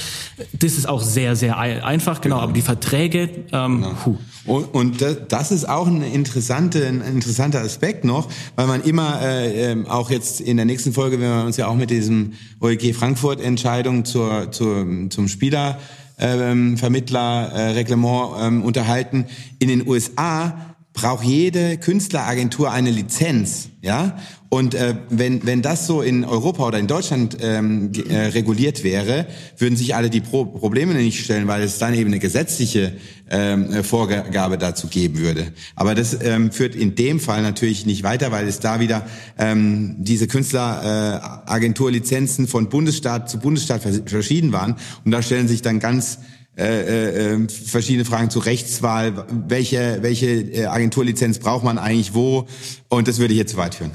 [0.52, 2.36] das ist auch sehr, sehr ei- einfach, genau.
[2.36, 4.18] Aber die Verträge, ähm, huh.
[4.44, 9.22] Und, und da- das ist auch ein, interessante, ein interessanter Aspekt noch, weil man immer
[9.22, 12.34] äh, ähm, auch jetzt in der nächsten Folge, wenn wir uns ja auch mit diesem
[12.60, 15.78] OEG Frankfurt Entscheidung zur, zur, zum Spieler
[16.18, 19.26] ähm, Vermittler äh, Reglement ähm, unterhalten.
[19.58, 24.18] In den USA braucht jede Künstleragentur eine Lizenz, ja.
[24.48, 29.26] Und äh, wenn wenn das so in Europa oder in Deutschland ähm, äh, reguliert wäre,
[29.58, 32.94] würden sich alle die Pro Probleme nicht stellen, weil es dann eben eine gesetzliche
[33.30, 35.52] ähm, äh, Vorgabe dazu geben würde.
[35.76, 39.06] Aber das ähm, führt in dem Fall natürlich nicht weiter, weil es da wieder
[39.38, 44.74] ähm, diese Künstleragenturlizenzen äh, von Bundesstaat zu Bundesstaat vers verschieden waren.
[45.04, 46.18] Und da stellen sich dann ganz
[46.58, 49.26] äh, äh, verschiedene Fragen zur Rechtswahl.
[49.46, 52.46] Welche, welche äh, Agenturlizenz braucht man eigentlich wo?
[52.88, 53.92] Und das würde ich jetzt zu weit führen.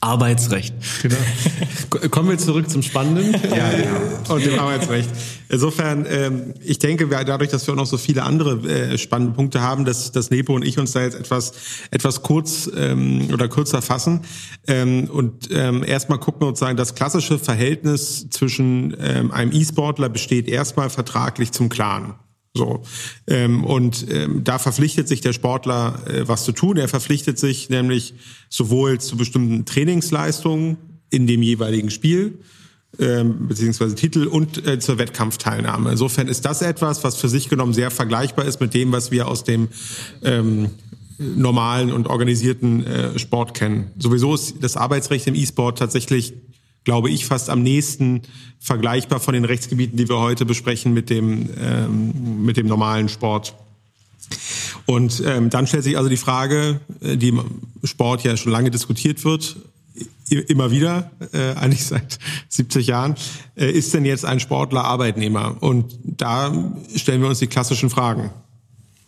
[0.00, 0.74] Arbeitsrecht.
[1.02, 1.16] Genau.
[2.10, 4.34] Kommen wir zurück zum Spannenden ja, ja.
[4.34, 5.08] und dem Arbeitsrecht.
[5.48, 9.60] Insofern, ähm, ich denke, dadurch, dass wir auch noch so viele andere äh, spannende Punkte
[9.60, 11.52] haben, dass, dass Nepo und ich uns da jetzt etwas,
[11.90, 14.20] etwas kurz ähm, oder kürzer fassen
[14.66, 20.48] ähm, und ähm, erstmal gucken und sagen, das klassische Verhältnis zwischen ähm, einem E-Sportler besteht
[20.48, 22.14] erstmal vertraglich zum Clan.
[22.54, 22.82] So
[23.26, 26.76] ähm, und ähm, da verpflichtet sich der Sportler, äh, was zu tun.
[26.76, 28.14] Er verpflichtet sich nämlich
[28.48, 30.76] sowohl zu bestimmten Trainingsleistungen
[31.10, 32.38] in dem jeweiligen Spiel
[32.98, 35.90] ähm, beziehungsweise Titel und äh, zur Wettkampfteilnahme.
[35.90, 39.28] Insofern ist das etwas, was für sich genommen sehr vergleichbar ist mit dem, was wir
[39.28, 39.68] aus dem
[40.22, 40.70] ähm,
[41.18, 43.90] normalen und organisierten äh, Sport kennen.
[43.98, 46.34] Sowieso ist das Arbeitsrecht im E-Sport tatsächlich
[46.88, 48.22] glaube ich, fast am nächsten
[48.58, 53.54] vergleichbar von den Rechtsgebieten, die wir heute besprechen, mit dem, ähm, mit dem normalen Sport.
[54.86, 57.42] Und ähm, dann stellt sich also die Frage, äh, die im
[57.84, 59.56] Sport ja schon lange diskutiert wird,
[60.30, 62.18] immer wieder, äh, eigentlich seit
[62.48, 63.16] 70 Jahren,
[63.54, 65.58] äh, ist denn jetzt ein Sportler Arbeitnehmer?
[65.60, 68.30] Und da stellen wir uns die klassischen Fragen.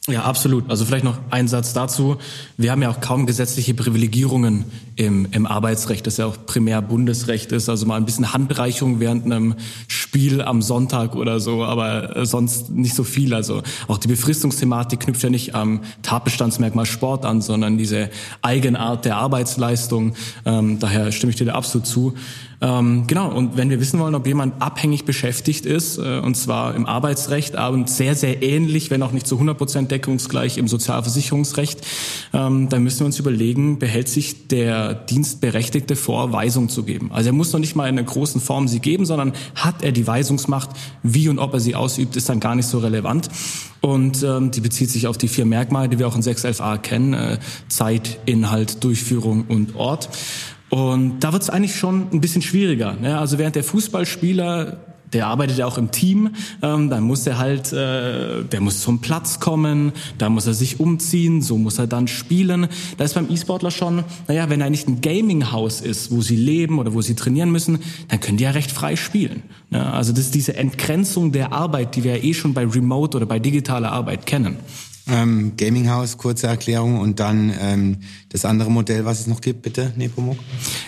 [0.09, 0.70] Ja, absolut.
[0.70, 2.16] Also vielleicht noch ein Satz dazu.
[2.57, 4.64] Wir haben ja auch kaum gesetzliche Privilegierungen
[4.96, 7.68] im, im Arbeitsrecht, das ja auch primär Bundesrecht ist.
[7.68, 9.57] Also mal ein bisschen Handreichung während einem
[9.88, 13.34] Spiel am Sonntag oder so, aber äh, sonst nicht so viel.
[13.34, 18.09] Also auch die Befristungsthematik knüpft ja nicht am Tatbestandsmerkmal Sport an, sondern diese
[18.40, 20.14] Eigenart der Arbeitsleistung.
[20.46, 22.14] Ähm, daher stimme ich dir da absolut zu.
[22.63, 26.75] Ähm, genau, und wenn wir wissen wollen, ob jemand abhängig beschäftigt ist, äh, und zwar
[26.75, 31.81] im Arbeitsrecht, aber sehr, sehr ähnlich, wenn auch nicht zu 100 Prozent deckungsgleich im Sozialversicherungsrecht,
[32.35, 37.11] ähm, dann müssen wir uns überlegen, behält sich der Dienstberechtigte vor, Weisung zu geben.
[37.13, 39.93] Also er muss noch nicht mal in einer großen Form sie geben, sondern hat er
[39.93, 40.71] die Weisungsmacht,
[41.03, 43.31] wie und ob er sie ausübt, ist dann gar nicht so relevant.
[43.81, 47.15] Und ähm, die bezieht sich auf die vier Merkmale, die wir auch in 611a kennen,
[47.15, 47.39] äh,
[47.69, 50.11] Zeit, Inhalt, Durchführung und Ort.
[50.71, 52.95] Und da wird es eigentlich schon ein bisschen schwieriger.
[52.95, 53.18] Ne?
[53.18, 54.79] Also während der Fußballspieler
[55.12, 56.31] der arbeitet ja auch im Team,
[56.62, 60.81] ähm, dann muss er halt, äh, der muss zum Platz kommen, da muss er sich
[60.81, 62.68] umziehen, so muss er dann spielen.
[62.97, 66.79] Da ist beim E-Sportler schon, naja, wenn er nicht ein Gaming-Haus ist, wo sie leben
[66.79, 69.43] oder wo sie trainieren müssen, dann können die ja recht frei spielen.
[69.71, 73.16] Ja, also das ist diese Entgrenzung der Arbeit, die wir ja eh schon bei Remote
[73.16, 74.59] oder bei digitaler Arbeit kennen.
[75.09, 77.98] Ähm, Gaming House, kurze Erklärung und dann ähm,
[78.28, 80.38] das andere Modell, was es noch gibt, bitte, Nepomuk.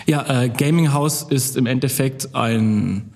[0.05, 3.11] Ja, äh, Gaming House ist im Endeffekt ein,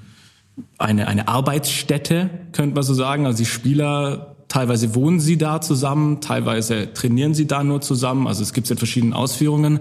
[0.78, 3.26] eine, eine Arbeitsstätte, könnte man so sagen.
[3.26, 8.28] Also die Spieler, teilweise wohnen sie da zusammen, teilweise trainieren sie da nur zusammen.
[8.28, 9.80] Also es gibt es in verschiedenen Ausführungen.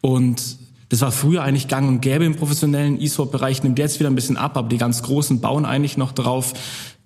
[0.00, 0.58] Und
[0.88, 4.36] das war früher eigentlich gang und gäbe im professionellen E-Sport-Bereich, nimmt jetzt wieder ein bisschen
[4.36, 6.52] ab, aber die ganz Großen bauen eigentlich noch drauf.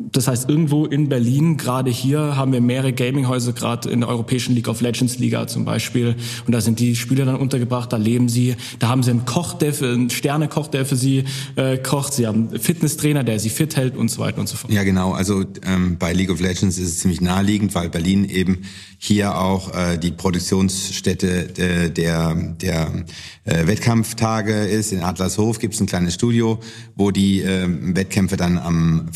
[0.01, 4.55] Das heißt, irgendwo in Berlin, gerade hier, haben wir mehrere Gaminghäuser, gerade in der Europäischen
[4.55, 6.15] League of Legends Liga zum Beispiel.
[6.47, 8.55] Und da sind die Spieler dann untergebracht, da leben sie.
[8.79, 11.25] Da haben sie einen Koch, der für, einen Sternekoch, der für sie
[11.57, 12.13] äh, kocht.
[12.13, 14.73] Sie haben einen Fitnesstrainer, der sie fit hält und so weiter und so fort.
[14.73, 15.15] Ja, genau.
[15.15, 18.59] Also ähm, bei League of Legends ist es ziemlich naheliegend, weil Berlin eben
[18.99, 23.05] hier auch äh, die Produktionsstätte äh, der, der
[23.45, 24.93] äh, Wettkampftage ist.
[24.93, 26.59] In Adlershof gibt es ein kleines Studio,
[26.97, 29.09] wo die äh, Wettkämpfe dann am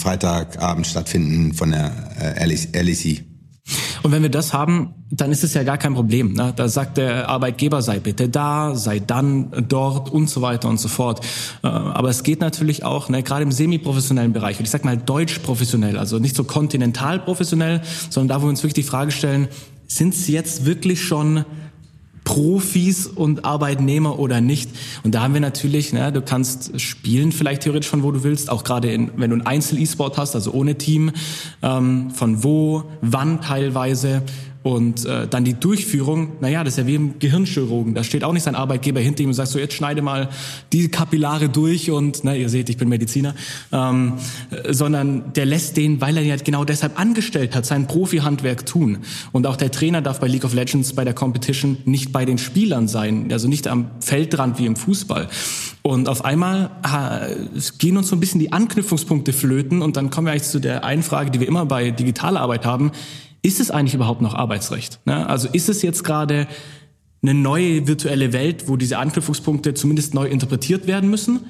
[0.72, 3.24] Freitagabend stattfinden von der äh, LEC.
[4.02, 6.32] Und wenn wir das haben, dann ist es ja gar kein Problem.
[6.32, 6.52] Ne?
[6.56, 10.88] Da sagt der Arbeitgeber, sei bitte da, sei dann dort und so weiter und so
[10.88, 11.24] fort.
[11.62, 14.96] Äh, aber es geht natürlich auch, ne, gerade im semi-professionellen Bereich, und ich sag mal
[14.96, 19.12] deutsch professionell, also nicht so kontinental professionell, sondern da, wo wir uns wirklich die Frage
[19.12, 19.48] stellen,
[19.86, 21.44] sind sie jetzt wirklich schon
[22.24, 24.70] Profis und Arbeitnehmer oder nicht.
[25.02, 28.50] Und da haben wir natürlich, ne, du kannst spielen vielleicht theoretisch von wo du willst,
[28.50, 31.12] auch gerade in, wenn du ein Einzel-E-Sport hast, also ohne Team,
[31.62, 34.22] ähm, von wo, wann teilweise.
[34.62, 37.94] Und äh, dann die Durchführung, naja, das ist ja wie im Gehirnchirurgen.
[37.94, 40.28] Da steht auch nicht sein Arbeitgeber hinter ihm und sagt so, jetzt schneide mal
[40.72, 43.34] die Kapillare durch und, na, ihr seht, ich bin Mediziner,
[43.72, 44.14] ähm,
[44.50, 48.64] äh, sondern der lässt den, weil er ihn halt genau deshalb angestellt hat, sein Profi-Handwerk
[48.64, 48.98] tun.
[49.32, 52.38] Und auch der Trainer darf bei League of Legends bei der Competition nicht bei den
[52.38, 55.28] Spielern sein, also nicht am Feldrand wie im Fußball.
[55.82, 56.70] Und auf einmal
[57.78, 60.84] gehen uns so ein bisschen die Anknüpfungspunkte flöten und dann kommen wir eigentlich zu der
[60.84, 62.92] einen Frage, die wir immer bei digitaler Arbeit haben
[63.42, 65.00] ist es eigentlich überhaupt noch Arbeitsrecht?
[65.04, 65.28] Ne?
[65.28, 66.46] Also ist es jetzt gerade
[67.22, 71.40] eine neue virtuelle Welt, wo diese Anknüpfungspunkte zumindest neu interpretiert werden müssen?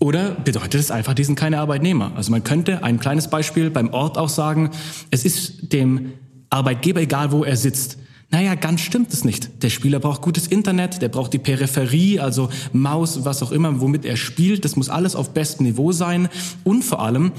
[0.00, 2.12] Oder bedeutet es einfach, die sind keine Arbeitnehmer?
[2.14, 4.70] Also man könnte ein kleines Beispiel beim Ort auch sagen,
[5.10, 6.12] es ist dem
[6.50, 7.98] Arbeitgeber egal, wo er sitzt.
[8.30, 9.62] Naja, ganz stimmt es nicht.
[9.62, 14.04] Der Spieler braucht gutes Internet, der braucht die Peripherie, also Maus, was auch immer, womit
[14.04, 14.64] er spielt.
[14.64, 16.28] Das muss alles auf bestem Niveau sein.
[16.62, 17.32] Und vor allem,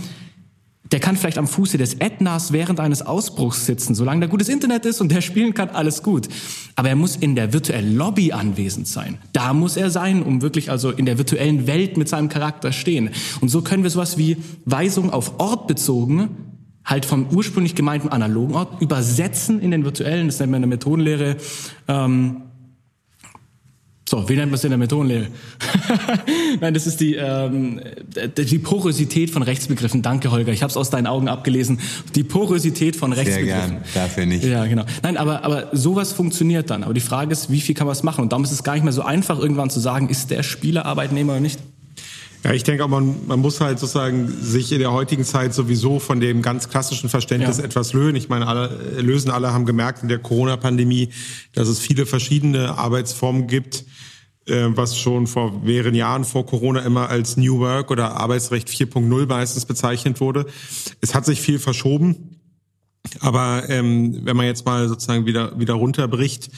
[0.91, 3.93] der kann vielleicht am Fuße des Ätnas während eines Ausbruchs sitzen.
[3.93, 6.27] Solange da gutes Internet ist und der spielen kann, alles gut.
[6.75, 9.19] Aber er muss in der virtuellen Lobby anwesend sein.
[9.31, 13.11] Da muss er sein, um wirklich also in der virtuellen Welt mit seinem Charakter stehen.
[13.39, 16.29] Und so können wir sowas wie Weisung auf Ort bezogen
[16.85, 20.77] halt vom ursprünglich gemeinten analogen Ort übersetzen in den virtuellen, das nennt man in der
[20.77, 21.37] Methodenlehre,
[21.87, 22.48] ähm,
[24.09, 25.27] so, wie nennt man es in der Methodenlehre?
[26.61, 27.79] Nein, das ist die, ähm,
[28.35, 30.01] die Porosität von Rechtsbegriffen.
[30.01, 30.51] Danke, Holger.
[30.51, 31.79] Ich habe es aus deinen Augen abgelesen.
[32.15, 33.69] Die Porosität von Rechtsbegriffen.
[33.69, 34.43] Sehr gern, dafür nicht.
[34.43, 34.85] Ja, genau.
[35.03, 36.83] Nein, aber, aber sowas funktioniert dann.
[36.83, 38.23] Aber die Frage ist, wie viel kann man es machen?
[38.23, 40.87] Und darum ist es gar nicht mehr so einfach, irgendwann zu sagen, ist der Spieler
[40.87, 41.59] Arbeitnehmer oder nicht?
[42.43, 45.99] Ja, ich denke auch, man, man muss halt sozusagen sich in der heutigen Zeit sowieso
[45.99, 47.65] von dem ganz klassischen Verständnis ja.
[47.65, 48.15] etwas lösen.
[48.15, 51.09] Ich meine, alle lösen, alle haben gemerkt in der Corona-Pandemie,
[51.53, 53.83] dass es viele verschiedene Arbeitsformen gibt,
[54.49, 59.27] äh, was schon vor mehreren Jahren vor Corona immer als New Work oder Arbeitsrecht 4.0
[59.27, 60.45] meistens bezeichnet wurde.
[61.01, 62.39] Es hat sich viel verschoben.
[63.21, 66.49] Aber ähm, wenn man jetzt mal sozusagen wieder wieder runterbricht,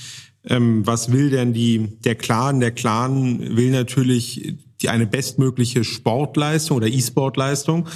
[0.46, 2.60] ähm, was will denn die der Clan?
[2.60, 7.88] Der Clan will natürlich die eine bestmögliche Sportleistung oder E-Sport-Leistung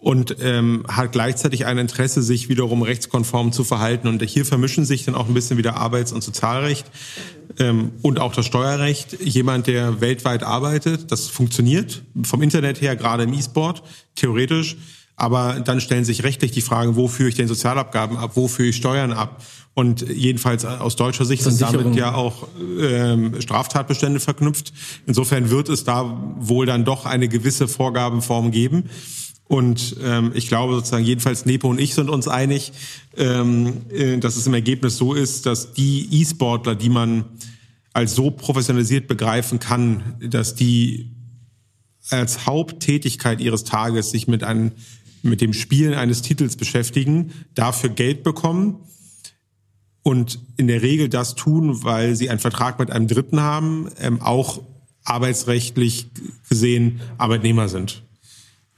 [0.00, 4.08] und ähm, hat gleichzeitig ein Interesse, sich wiederum rechtskonform zu verhalten.
[4.08, 6.86] Und hier vermischen sich dann auch ein bisschen wieder Arbeits- und Sozialrecht
[7.58, 9.20] ähm, und auch das Steuerrecht.
[9.20, 13.82] Jemand, der weltweit arbeitet, das funktioniert vom Internet her, gerade im E-Sport,
[14.14, 14.78] theoretisch.
[15.16, 18.70] Aber dann stellen sich rechtlich die Fragen, wo führe ich denn Sozialabgaben ab, wo führe
[18.70, 19.42] ich Steuern ab?
[19.74, 22.48] Und jedenfalls aus deutscher Sicht sind damit ja auch
[22.80, 24.72] ähm, Straftatbestände verknüpft.
[25.06, 28.88] Insofern wird es da wohl dann doch eine gewisse Vorgabenform geben.
[29.50, 32.72] Und ähm, ich glaube sozusagen, jedenfalls Nepo und ich sind uns einig,
[33.16, 37.24] ähm, äh, dass es im Ergebnis so ist, dass die E-Sportler, die man
[37.92, 41.10] als so professionalisiert begreifen kann, dass die
[42.10, 44.70] als Haupttätigkeit ihres Tages sich mit einem
[45.22, 48.76] mit dem Spielen eines Titels beschäftigen, dafür Geld bekommen
[50.04, 54.22] und in der Regel das tun, weil sie einen Vertrag mit einem Dritten haben, ähm,
[54.22, 54.62] auch
[55.02, 56.06] arbeitsrechtlich
[56.48, 58.04] gesehen Arbeitnehmer sind.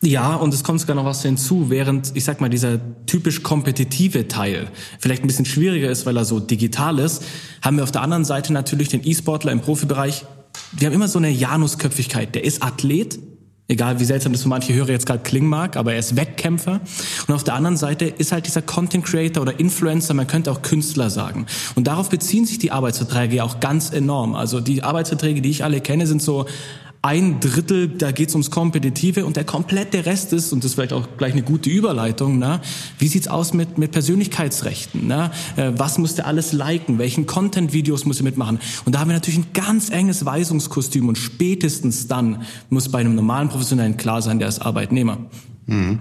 [0.05, 4.27] Ja, und es kommt sogar noch was hinzu, während, ich sag mal, dieser typisch kompetitive
[4.27, 7.23] Teil vielleicht ein bisschen schwieriger ist, weil er so digital ist,
[7.63, 10.25] haben wir auf der anderen Seite natürlich den E-Sportler im Profibereich.
[10.73, 12.35] Wir haben immer so eine Janusköpfigkeit.
[12.35, 13.21] Der ist Athlet,
[13.69, 16.81] Egal wie seltsam das für manche Hörer jetzt gerade klingen mag, aber er ist Wettkämpfer.
[17.27, 20.61] Und auf der anderen Seite ist halt dieser Content Creator oder Influencer, man könnte auch
[20.63, 21.47] Künstler sagen.
[21.75, 24.35] Und darauf beziehen sich die Arbeitsverträge ja auch ganz enorm.
[24.35, 26.47] Also die Arbeitsverträge, die ich alle kenne, sind so
[27.05, 30.93] ein Drittel, da geht's ums Kompetitive und der komplette Rest ist, und das ist vielleicht
[30.93, 32.61] auch gleich eine gute Überleitung, na,
[32.99, 35.03] wie sieht's aus mit, mit Persönlichkeitsrechten?
[35.07, 35.33] Na?
[35.57, 36.99] Äh, was muss der alles liken?
[36.99, 38.61] Welchen Content-Videos muss er mitmachen?
[38.85, 43.17] Und da haben wir natürlich ein ganz enges Weisungskostüm und spätestens dann muss bei einem
[43.17, 45.19] normalen Professionellen klar sein, der ist Arbeitnehmer.
[45.67, 45.99] Mhm.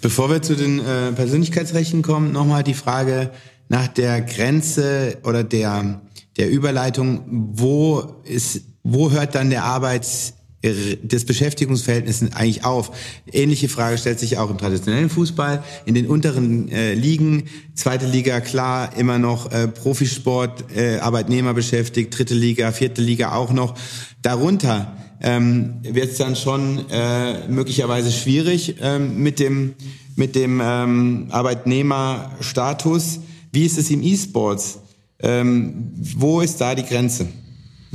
[0.00, 3.32] Bevor wir zu den äh, Persönlichkeitsrechten kommen, nochmal die Frage
[3.68, 6.02] nach der Grenze oder der,
[6.36, 7.22] der Überleitung,
[7.54, 10.34] wo ist, wo hört dann der Arbeits,
[10.74, 12.92] des Beschäftigungsverhältnisses eigentlich auf?
[13.32, 15.62] Ähnliche Frage stellt sich auch im traditionellen Fußball.
[15.84, 17.44] In den unteren äh, Ligen,
[17.74, 23.52] zweite Liga klar, immer noch äh, Profisport, äh, Arbeitnehmer beschäftigt, dritte Liga, vierte Liga auch
[23.52, 23.74] noch.
[24.22, 29.74] Darunter ähm, wird es dann schon äh, möglicherweise schwierig ähm, mit dem,
[30.14, 33.20] mit dem ähm, Arbeitnehmerstatus.
[33.52, 34.78] Wie ist es im E-Sports?
[35.20, 37.26] Ähm, wo ist da die Grenze?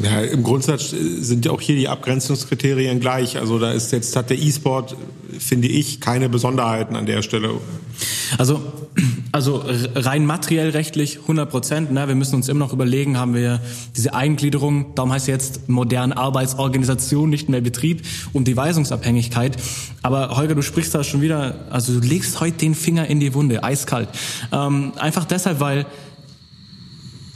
[0.04, 3.38] Ja, im Grundsatz sind ja auch hier die Abgrenzungskriterien gleich.
[3.38, 4.96] Also da ist jetzt hat der E-Sport,
[5.38, 7.52] finde ich, keine Besonderheiten an der Stelle.
[8.38, 8.62] Also,
[9.32, 9.64] also
[9.96, 11.92] rein materiell rechtlich 100 Prozent.
[11.92, 12.08] Ne?
[12.08, 13.62] Wir müssen uns immer noch überlegen, haben wir
[13.96, 18.02] diese Eingliederung, darum heißt jetzt moderne Arbeitsorganisation, nicht mehr Betrieb,
[18.34, 19.58] um die Weisungsabhängigkeit.
[20.02, 23.34] Aber Holger, du sprichst da schon wieder, also du legst heute den Finger in die
[23.34, 24.10] Wunde, eiskalt.
[24.52, 25.86] Ähm, einfach deshalb, weil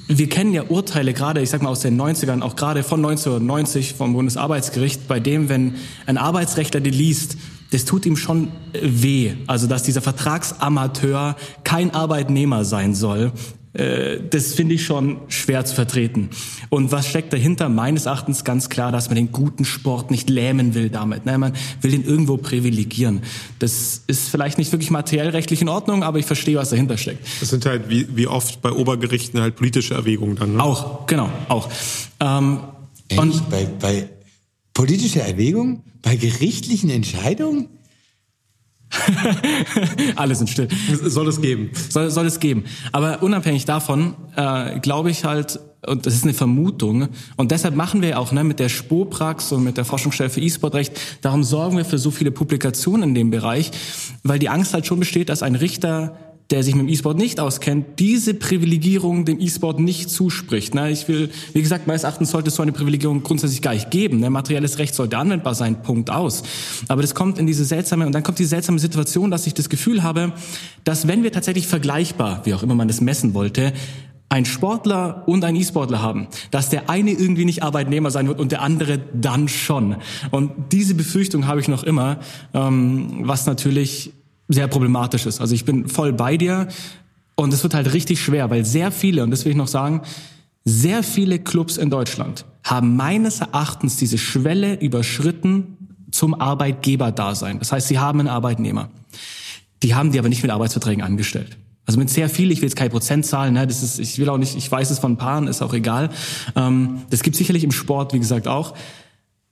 [0.08, 3.94] wir kennen ja Urteile gerade, ich sag mal aus den 90ern, auch gerade von 1990
[3.94, 5.76] vom Bundesarbeitsgericht, bei dem, wenn
[6.06, 7.38] ein Arbeitsrechtler die liest,
[7.72, 9.34] das tut ihm schon weh.
[9.48, 13.32] Also, dass dieser Vertragsamateur kein Arbeitnehmer sein soll.
[13.76, 16.30] Äh, das finde ich schon schwer zu vertreten.
[16.70, 17.70] Und was steckt dahinter?
[17.70, 21.26] Meines Erachtens ganz klar, dass man den guten Sport nicht lähmen will damit.
[21.26, 21.38] Ne?
[21.38, 23.22] Man will ihn irgendwo privilegieren.
[23.60, 27.26] Das ist vielleicht nicht wirklich materiell rechtlich in Ordnung, aber ich verstehe, was dahinter steckt.
[27.40, 30.56] Das sind halt wie, wie oft bei Obergerichten halt politische Erwägungen dann.
[30.56, 30.64] Ne?
[30.64, 31.70] Auch, genau, auch.
[32.20, 32.60] Ähm,
[33.18, 34.10] und bei, bei
[34.74, 35.84] politischer Erwägung?
[36.02, 37.70] Bei gerichtlichen Entscheidungen?
[40.16, 40.68] Alle sind still.
[41.04, 41.72] Soll es geben.
[41.90, 42.66] Soll, soll es geben.
[42.92, 47.10] Aber unabhängig davon, äh, glaube ich halt, und das ist eine Vermutung.
[47.36, 51.00] Und deshalb machen wir auch ne, mit der Spoprax und mit der Forschungsstelle für E-Sport-Recht,
[51.22, 53.72] darum sorgen wir für so viele Publikationen in dem Bereich,
[54.24, 56.18] weil die Angst halt schon besteht, dass ein Richter
[56.52, 60.76] der sich mit dem E-Sport nicht auskennt, diese Privilegierung dem E-Sport nicht zuspricht.
[60.76, 60.92] Ne?
[60.92, 64.20] Ich will, wie gesagt, meines Erachtens sollte es so eine Privilegierung grundsätzlich gar nicht geben.
[64.20, 64.30] Ne?
[64.30, 66.44] Materielles Recht sollte anwendbar sein, Punkt aus.
[66.88, 69.70] Aber das kommt in diese seltsame, und dann kommt die seltsame Situation, dass ich das
[69.70, 70.34] Gefühl habe,
[70.84, 73.74] dass wenn wir tatsächlich vergleichbar, wie auch immer man das messen wollte,
[74.30, 78.52] ein Sportler und ein E-Sportler haben, dass der eine irgendwie nicht Arbeitnehmer sein wird und
[78.52, 79.98] der andere dann schon.
[80.32, 82.20] Und diese Befürchtung habe ich noch immer,
[82.54, 84.12] ähm, was natürlich
[84.48, 85.42] sehr problematisch ist.
[85.42, 86.68] Also ich bin voll bei dir
[87.36, 90.02] und es wird halt richtig schwer, weil sehr viele, und das will ich noch sagen,
[90.64, 95.78] sehr viele Clubs in Deutschland haben meines Erachtens diese Schwelle überschritten
[96.12, 97.60] zum Arbeitgeberdasein.
[97.60, 98.90] Das heißt, sie haben einen Arbeitnehmer.
[99.84, 101.58] Die haben die aber nicht mit Arbeitsverträgen angestellt.
[101.86, 104.40] Also mit sehr viel, ich will jetzt keine Prozentzahlen, ne, das ist, ich will auch
[104.40, 106.10] nicht, ich weiß es von Paaren, ist auch egal.
[106.56, 108.74] Ähm, das gibt sicherlich im Sport, wie gesagt, auch.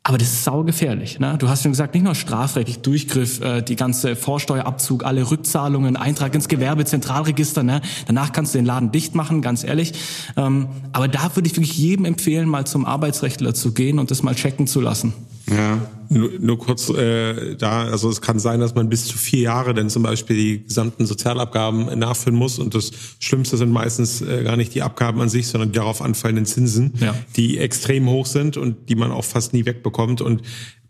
[0.05, 1.19] Aber das ist saugefährlich.
[1.19, 1.37] Ne?
[1.39, 6.35] Du hast schon gesagt, nicht nur strafrechtlich Durchgriff, äh, die ganze Vorsteuerabzug, alle Rückzahlungen, Eintrag
[6.35, 7.63] ins Gewerbezentralregister.
[7.63, 7.81] Ne?
[8.07, 9.93] Danach kannst du den Laden dicht machen, ganz ehrlich.
[10.35, 14.23] Ähm, aber da würde ich wirklich jedem empfehlen, mal zum Arbeitsrechtler zu gehen und das
[14.23, 15.13] mal checken zu lassen.
[15.55, 15.79] Ja,
[16.09, 19.73] nur, nur kurz äh, da, also es kann sein, dass man bis zu vier Jahre
[19.73, 24.57] denn zum Beispiel die gesamten Sozialabgaben nachfüllen muss und das Schlimmste sind meistens äh, gar
[24.57, 27.15] nicht die Abgaben an sich, sondern die darauf anfallenden Zinsen, ja.
[27.35, 30.41] die extrem hoch sind und die man auch fast nie wegbekommt und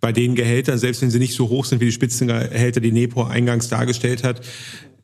[0.04, 3.24] bei den Gehältern, selbst wenn sie nicht so hoch sind wie die Spitzengehälter, die Nepo
[3.24, 4.42] eingangs dargestellt hat,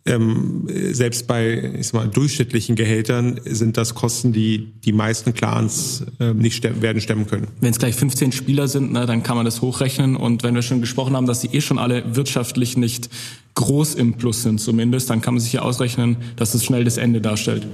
[0.06, 6.04] ähm, selbst bei ich sag mal, durchschnittlichen Gehältern sind das Kosten, die die meisten Clans
[6.20, 7.47] äh, nicht stemmen, werden stemmen können.
[7.62, 10.18] Wenn es gleich 15 Spieler sind, ne, dann kann man das hochrechnen.
[10.18, 13.10] Und wenn wir schon gesprochen haben, dass sie eh schon alle wirtschaftlich nicht
[13.56, 16.97] groß im Plus sind zumindest, dann kann man sich ja ausrechnen, dass es schnell das
[16.97, 17.66] Ende darstellt.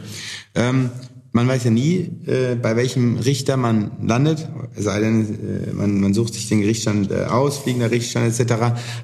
[0.54, 0.92] Ähm,
[1.36, 6.14] man weiß ja nie, äh, bei welchem Richter man landet, sei denn, äh, man, man
[6.14, 8.54] sucht sich den Gerichtsstand äh, aus, fliegender Gerichtsstand etc.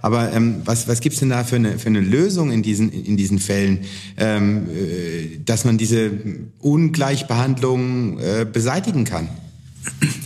[0.01, 3.17] Aber ähm, was, was gibt's denn da für eine, für eine Lösung in diesen, in
[3.17, 3.79] diesen Fällen,
[4.15, 6.09] ähm, äh, dass man diese
[6.59, 9.27] Ungleichbehandlung äh, beseitigen kann?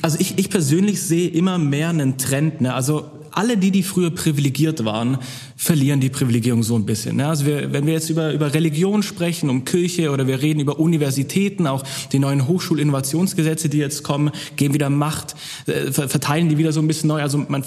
[0.03, 2.61] Also ich, ich persönlich sehe immer mehr einen Trend.
[2.61, 2.75] Ne?
[2.75, 5.17] Also alle die, die früher privilegiert waren,
[5.55, 7.17] verlieren die Privilegierung so ein bisschen.
[7.17, 7.27] Ne?
[7.27, 10.79] Also wir, wenn wir jetzt über, über Religion sprechen, um Kirche oder wir reden über
[10.79, 15.35] Universitäten, auch die neuen Hochschulinnovationsgesetze, die jetzt kommen, geben wieder Macht,
[15.67, 17.21] äh, verteilen die wieder so ein bisschen neu.
[17.21, 17.63] Also man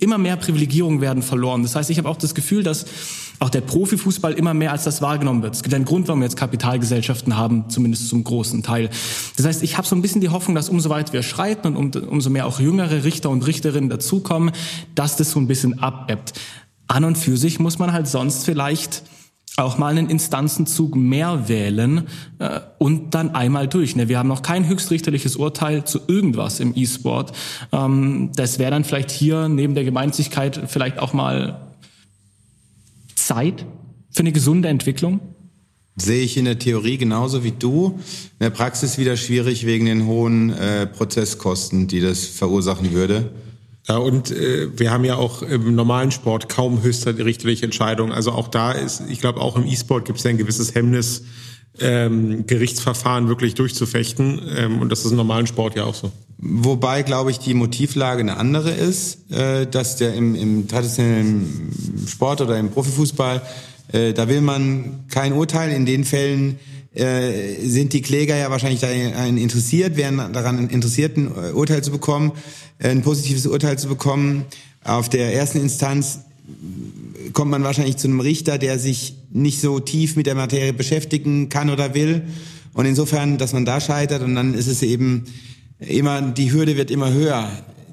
[0.00, 1.62] immer mehr Privilegierungen werden verloren.
[1.62, 2.86] Das heißt, ich habe auch das Gefühl, dass
[3.42, 5.54] auch der Profifußball immer mehr als das wahrgenommen wird.
[5.54, 8.88] Es gibt einen Grund, warum wir jetzt Kapitalgesellschaften haben, zumindest zum großen Teil.
[9.36, 11.96] Das heißt, ich habe so ein bisschen die Hoffnung, dass umso weiter wir schreiten und
[11.96, 14.52] um, umso mehr auch jüngere Richter und Richterinnen dazukommen,
[14.94, 16.32] dass das so ein bisschen abebbt.
[16.86, 19.02] An und für sich muss man halt sonst vielleicht
[19.56, 22.06] auch mal einen Instanzenzug mehr wählen
[22.38, 23.96] äh, und dann einmal durch.
[23.96, 24.08] Ne?
[24.08, 27.32] Wir haben noch kein höchstrichterliches Urteil zu irgendwas im E-Sport.
[27.70, 31.72] Ähm, das wäre dann vielleicht hier neben der Gemeinnützigkeit vielleicht auch mal
[33.14, 33.66] Zeit
[34.10, 35.20] für eine gesunde Entwicklung?
[35.96, 37.98] Sehe ich in der Theorie genauso wie du.
[38.38, 43.30] In der Praxis wieder schwierig wegen den hohen äh, Prozesskosten, die das verursachen würde.
[43.88, 48.12] Ja, und äh, wir haben ja auch im normalen Sport kaum höchstrichterliche Entscheidungen.
[48.12, 51.24] Also auch da ist, ich glaube, auch im E-Sport gibt es ja ein gewisses Hemmnis,
[51.80, 54.40] ähm, Gerichtsverfahren wirklich durchzufechten.
[54.56, 56.12] Ähm, und das ist im normalen Sport ja auch so.
[56.38, 61.70] Wobei, glaube ich, die Motivlage eine andere ist, äh, dass der im, im traditionellen
[62.06, 63.42] Sport oder im Profifußball,
[63.92, 65.72] äh, da will man kein Urteil.
[65.72, 66.58] In den Fällen
[66.94, 72.32] äh, sind die Kläger ja wahrscheinlich daran interessiert, wären daran interessiert, ein Urteil zu bekommen,
[72.78, 74.44] äh, ein positives Urteil zu bekommen.
[74.84, 76.20] Auf der ersten Instanz
[77.32, 81.48] kommt man wahrscheinlich zu einem Richter, der sich nicht so tief mit der Materie beschäftigen
[81.48, 82.22] kann oder will.
[82.74, 85.24] Und insofern, dass man da scheitert und dann ist es eben
[85.78, 87.48] immer, die Hürde wird immer höher,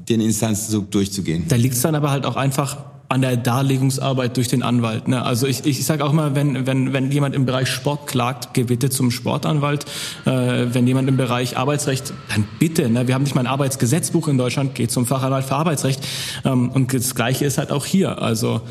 [0.10, 1.46] den Instanzenzug durchzugehen.
[1.48, 5.08] Da liegt es dann aber halt auch einfach an der Darlegungsarbeit durch den Anwalt.
[5.08, 5.24] Ne?
[5.24, 8.64] Also ich, ich sage auch mal, wenn, wenn, wenn jemand im Bereich Sport klagt, geh
[8.64, 9.86] bitte zum Sportanwalt.
[10.26, 12.88] Äh, wenn jemand im Bereich Arbeitsrecht, dann bitte.
[12.88, 13.08] Ne?
[13.08, 16.06] Wir haben nicht mal ein Arbeitsgesetzbuch in Deutschland, geht zum Fachanwalt für Arbeitsrecht.
[16.46, 18.22] Ähm, und das Gleiche ist halt auch hier.
[18.22, 18.62] Also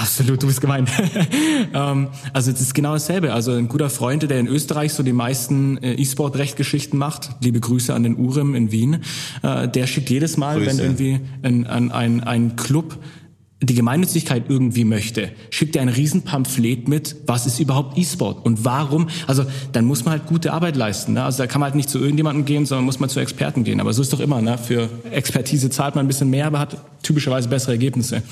[0.00, 0.88] Absolut, du bist gemeint.
[1.74, 3.32] ähm, also es ist genau dasselbe.
[3.32, 7.92] Also ein guter Freund, der in Österreich so die meisten äh, E-Sport-Rechtgeschichten macht, liebe Grüße
[7.92, 9.02] an den Urim in Wien,
[9.42, 10.70] äh, der schickt jedes Mal, Grüße.
[10.70, 12.96] wenn irgendwie ein, ein, ein, ein Club
[13.60, 19.08] die Gemeinnützigkeit irgendwie möchte, schickt er ein Riesenpamphlet mit, was ist überhaupt E-Sport und warum,
[19.26, 21.14] also dann muss man halt gute Arbeit leisten.
[21.14, 21.24] Ne?
[21.24, 23.80] Also da kann man halt nicht zu irgendjemandem gehen, sondern muss man zu Experten gehen.
[23.80, 24.58] Aber so ist doch immer, ne?
[24.58, 28.22] für Expertise zahlt man ein bisschen mehr, aber hat typischerweise bessere Ergebnisse.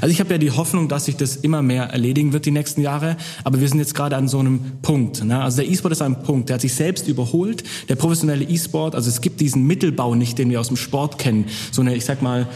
[0.00, 2.80] Also ich habe ja die Hoffnung, dass sich das immer mehr erledigen wird die nächsten
[2.80, 5.24] Jahre, aber wir sind jetzt gerade an so einem Punkt.
[5.24, 5.42] Ne?
[5.42, 9.08] Also der E-Sport ist ein Punkt, der hat sich selbst überholt, der professionelle E-Sport, also
[9.08, 12.22] es gibt diesen Mittelbau nicht, den wir aus dem Sport kennen, so eine, ich sag
[12.22, 12.46] mal,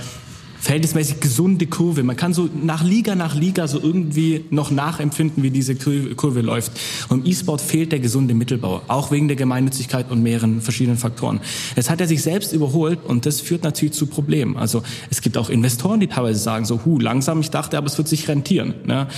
[0.63, 2.05] verhältnismäßig gesunde Kurve.
[2.05, 6.73] Man kann so nach Liga nach Liga so irgendwie noch nachempfinden, wie diese Kurve läuft.
[7.09, 11.41] Und im E-Sport fehlt der gesunde Mittelbau, auch wegen der Gemeinnützigkeit und mehreren verschiedenen Faktoren.
[11.75, 14.57] Jetzt hat er sich selbst überholt und das führt natürlich zu Problemen.
[14.57, 17.99] Also es gibt auch Investoren, die teilweise sagen so, hu, langsam, ich dachte, aber es
[17.99, 18.75] wird sich rentieren.
[18.87, 19.09] Ne?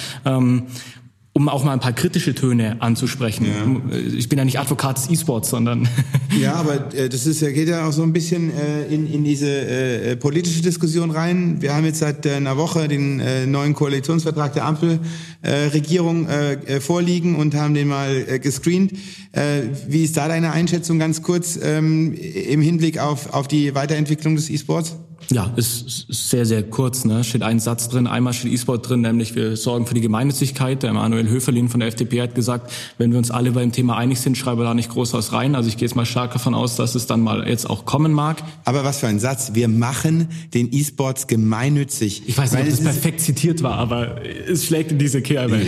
[1.37, 3.45] Um auch mal ein paar kritische Töne anzusprechen.
[3.45, 3.99] Ja.
[4.17, 5.89] Ich bin ja nicht Advokat des E-Sports, sondern
[6.41, 9.25] ja, aber äh, das ist ja geht ja auch so ein bisschen äh, in, in
[9.25, 11.61] diese äh, politische Diskussion rein.
[11.61, 16.81] Wir haben jetzt seit äh, einer Woche den äh, neuen Koalitionsvertrag der Ampelregierung äh, äh,
[16.81, 18.93] vorliegen und haben den mal äh, gescreent.
[19.33, 24.37] Äh, wie ist da deine Einschätzung ganz kurz ähm, im Hinblick auf auf die Weiterentwicklung
[24.37, 24.95] des E-Sports?
[25.31, 27.05] Ja, ist, sehr, sehr kurz.
[27.05, 27.25] Ne?
[27.25, 28.07] Steht ein Satz drin.
[28.07, 30.83] Einmal steht E-Sport drin, nämlich wir sorgen für die Gemeinnützigkeit.
[30.83, 34.21] Der Emanuel Höferlin von der FDP hat gesagt, wenn wir uns alle beim Thema einig
[34.21, 35.55] sind, schreibe da nicht groß was rein.
[35.55, 38.13] Also ich gehe jetzt mal stark davon aus, dass es dann mal jetzt auch kommen
[38.13, 38.43] mag.
[38.65, 39.53] Aber was für ein Satz.
[39.55, 42.23] Wir machen den E-Sports gemeinnützig.
[42.27, 45.61] Ich weiß nicht, ob das perfekt zitiert war, aber es schlägt in diese Kerbe.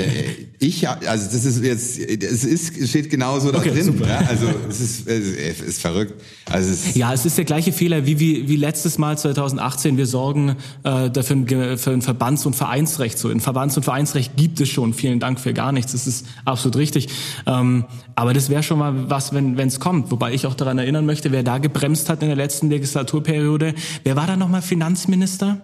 [0.59, 3.85] Ich, also das ist jetzt, es ist, steht genauso da okay, drin.
[3.85, 4.09] Super.
[4.09, 4.19] Ja?
[4.27, 6.15] Also es ist, es ist verrückt.
[6.51, 9.99] Also es ja, es ist der gleiche Fehler wie, wie, wie letztes Mal 2018.
[9.99, 13.19] Wir sorgen äh, dafür für ein Verbands- und Vereinsrecht.
[13.19, 14.95] So, ein Verbands- und Vereinsrecht gibt es schon.
[14.95, 15.93] Vielen Dank für gar nichts.
[15.93, 17.09] Das ist absolut richtig.
[17.47, 17.85] Ähm,
[18.15, 20.11] aber das wäre schon mal was, wenn es kommt.
[20.11, 23.75] Wobei ich auch daran erinnern möchte, wer da gebremst hat in der letzten Legislaturperiode.
[24.05, 25.61] Wer war da nochmal Finanzminister?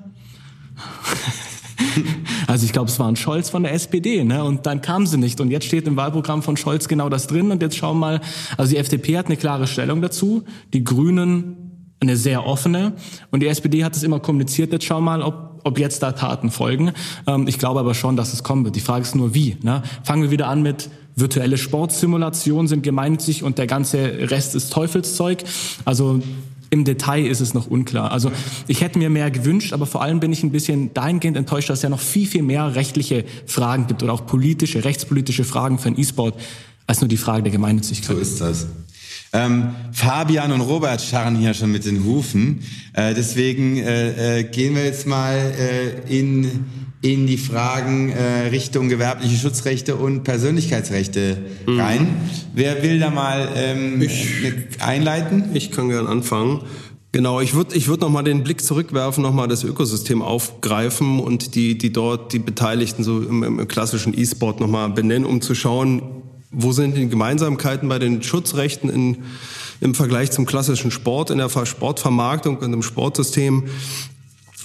[2.49, 4.45] Also ich glaube, es war ein Scholz von der SPD, ne?
[4.45, 5.41] Und dann kam sie nicht.
[5.41, 7.51] Und jetzt steht im Wahlprogramm von Scholz genau das drin.
[7.51, 8.21] Und jetzt schauen wir mal,
[8.59, 12.95] also die FDP hat eine klare Stellung dazu, die Grünen eine sehr offene.
[13.31, 14.73] Und die SPD hat es immer kommuniziert.
[14.73, 16.93] Jetzt schauen wir mal, ob, ob jetzt da Taten folgen.
[17.27, 18.77] Ähm, ich glaube aber schon, dass es kommen wird.
[18.77, 19.57] Die Frage ist nur, wie.
[19.63, 19.83] Ne?
[20.03, 25.45] Fangen wir wieder an mit virtuelle Sportsimulationen sind gemeinnützig und der ganze Rest ist Teufelszeug.
[25.85, 26.21] Also
[26.73, 28.13] im Detail ist es noch unklar.
[28.13, 28.33] Also
[28.67, 31.81] ich hätte mir mehr gewünscht, aber vor allem bin ich ein bisschen dahingehend enttäuscht, dass
[31.81, 35.91] es ja noch viel, viel mehr rechtliche Fragen gibt oder auch politische, rechtspolitische Fragen für
[35.91, 36.35] den E-Sport
[36.87, 38.17] als nur die Frage der Gemeinnützigkeit.
[38.17, 38.67] So ist das.
[39.35, 42.63] Ähm, Fabian und Robert scharren hier schon mit den Hufen.
[42.93, 46.67] Äh, deswegen äh, äh, gehen wir jetzt mal äh, in
[47.03, 51.81] in die Fragen äh, Richtung gewerbliche Schutzrechte und Persönlichkeitsrechte mhm.
[51.81, 52.07] rein.
[52.55, 54.45] Wer will da mal ähm, ich,
[54.79, 55.51] einleiten?
[55.55, 56.63] Ich kann gern anfangen.
[57.11, 61.77] Genau, ich würde ich würd nochmal den Blick zurückwerfen, nochmal das Ökosystem aufgreifen und die,
[61.77, 66.03] die dort, die Beteiligten so im, im klassischen E-Sport nochmal benennen, um zu schauen,
[66.53, 69.25] wo sind die Gemeinsamkeiten bei den Schutzrechten in,
[69.81, 73.65] im Vergleich zum klassischen Sport, in der Sportvermarktung und im Sportsystem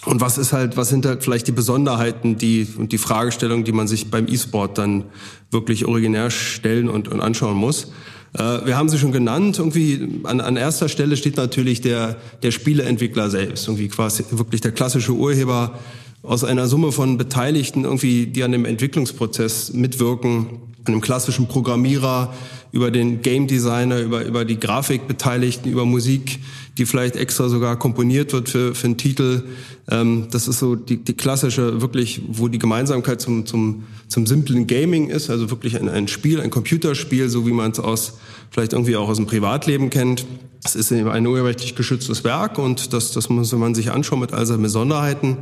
[0.08, 3.74] und was ist halt, was sind halt vielleicht die Besonderheiten, die und die Fragestellungen, die
[3.74, 5.04] man sich beim E-Sport dann
[5.52, 7.92] wirklich originär stellen und, und anschauen muss?
[8.34, 9.60] Äh, wir haben sie schon genannt.
[9.60, 14.72] Irgendwie an, an erster Stelle steht natürlich der der Spieleentwickler selbst, irgendwie quasi wirklich der
[14.72, 15.78] klassische Urheber
[16.24, 20.48] aus einer Summe von Beteiligten, irgendwie, die an dem Entwicklungsprozess mitwirken,
[20.88, 22.34] einem klassischen Programmierer,
[22.72, 26.40] über den Game Designer, über, über die Grafikbeteiligten, über Musik,
[26.78, 29.44] die vielleicht extra sogar komponiert wird für, für einen Titel.
[29.90, 34.68] Ähm, das ist so die, die klassische, wirklich, wo die Gemeinsamkeit zum, zum, zum simplen
[34.68, 38.18] Gaming ist, also wirklich ein, ein Spiel, ein Computerspiel, so wie man es aus,
[38.52, 40.26] vielleicht irgendwie auch aus dem Privatleben kennt.
[40.64, 44.46] Es ist ein urheberrechtlich geschütztes Werk und das, das muss man sich anschauen mit all
[44.46, 45.38] seinen Besonderheiten.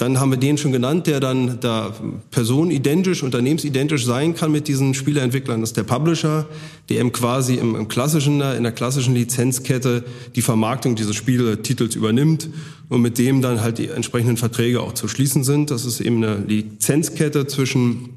[0.00, 1.94] Dann haben wir den schon genannt, der dann da
[2.30, 5.60] personenidentisch, unternehmensidentisch sein kann mit diesen Spieleentwicklern.
[5.60, 6.46] Das ist der Publisher,
[6.88, 10.02] der eben quasi im, im klassischen, in der klassischen Lizenzkette
[10.34, 12.48] die Vermarktung dieses Spieletitels übernimmt
[12.88, 15.70] und mit dem dann halt die entsprechenden Verträge auch zu schließen sind.
[15.70, 18.08] Das ist eben eine Lizenzkette zwischen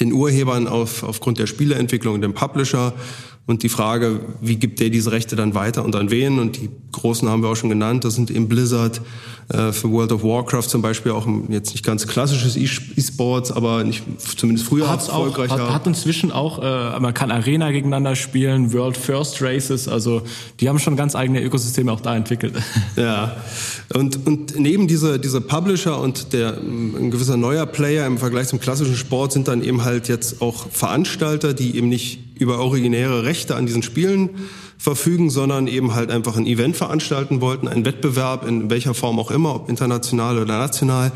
[0.00, 2.94] den Urhebern auf, aufgrund der Spieleentwicklung und dem Publisher
[3.50, 6.38] und die Frage, wie gibt der diese Rechte dann weiter und an wen?
[6.38, 8.04] Und die großen haben wir auch schon genannt.
[8.04, 9.00] Das sind eben Blizzard,
[9.52, 14.04] äh, für World of Warcraft zum Beispiel auch jetzt nicht ganz klassisches E-Sports, aber nicht
[14.36, 15.54] zumindest früher Hat's erfolgreicher.
[15.54, 20.22] Auch, hat, hat inzwischen auch, äh, man kann Arena gegeneinander spielen, World First Races, also
[20.60, 22.54] die haben schon ganz eigene Ökosysteme auch da entwickelt.
[22.96, 23.36] Ja,
[23.94, 28.60] und, und neben diese, diese Publisher und der ein gewisser neuer Player im Vergleich zum
[28.60, 33.54] klassischen Sport sind dann eben halt jetzt auch Veranstalter, die eben nicht über originäre Rechte
[33.54, 34.30] an diesen Spielen
[34.78, 39.30] verfügen, sondern eben halt einfach ein Event veranstalten wollten, einen Wettbewerb in welcher Form auch
[39.30, 41.12] immer, ob international oder national,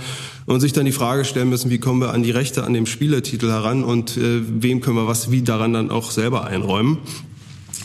[0.47, 2.85] und sich dann die Frage stellen müssen, wie kommen wir an die Rechte an dem
[2.85, 6.99] Spieletitel heran und äh, wem können wir was wie daran dann auch selber einräumen.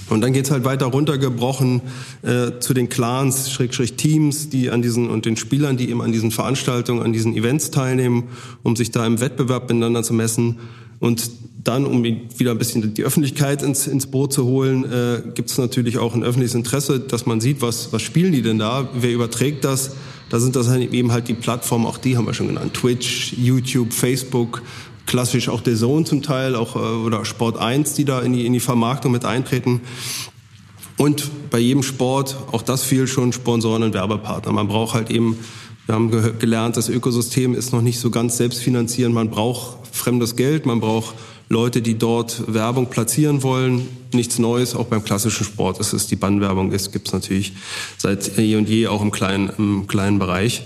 [0.10, 1.82] Und dann geht's halt weiter runtergebrochen
[2.24, 6.12] äh, zu den Clans, Schrägstrich Teams, die an diesen und den Spielern, die eben an
[6.12, 8.24] diesen Veranstaltungen, an diesen Events teilnehmen,
[8.64, 10.58] um sich da im Wettbewerb miteinander zu messen.
[11.00, 11.30] Und
[11.64, 15.58] dann, um wieder ein bisschen die Öffentlichkeit ins, ins Boot zu holen, äh, gibt es
[15.58, 19.12] natürlich auch ein öffentliches Interesse, dass man sieht, was, was spielen die denn da, wer
[19.12, 19.92] überträgt das.
[20.30, 23.34] Da sind das halt eben halt die Plattformen, auch die haben wir schon genannt, Twitch,
[23.34, 24.62] YouTube, Facebook,
[25.06, 28.46] klassisch auch der Zone zum Teil, auch äh, oder Sport 1, die da in die,
[28.46, 29.82] in die Vermarktung mit eintreten.
[30.98, 34.52] Und bei jedem Sport, auch das viel schon Sponsoren und Werbepartner.
[34.52, 35.38] Man braucht halt eben,
[35.90, 39.16] wir haben gelernt, das Ökosystem ist noch nicht so ganz selbstfinanzierend.
[39.16, 41.16] Man braucht fremdes Geld, man braucht
[41.50, 43.88] Leute, die dort Werbung platzieren wollen.
[44.14, 47.54] Nichts Neues, auch beim klassischen Sport ist es die Bannwerbung ist, gibt es natürlich
[47.98, 50.62] seit je und je auch im kleinen, im kleinen Bereich.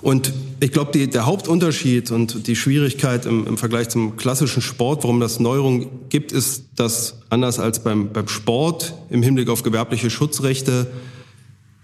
[0.00, 5.20] Und ich glaube, der Hauptunterschied und die Schwierigkeit im, im, Vergleich zum klassischen Sport, warum
[5.20, 10.88] das Neuerung gibt, ist, dass anders als beim, beim Sport im Hinblick auf gewerbliche Schutzrechte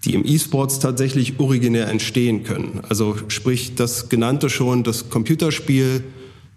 [0.04, 2.80] die im E-Sports tatsächlich originär entstehen können.
[2.88, 6.04] Also sprich, das genannte schon, das Computerspiel,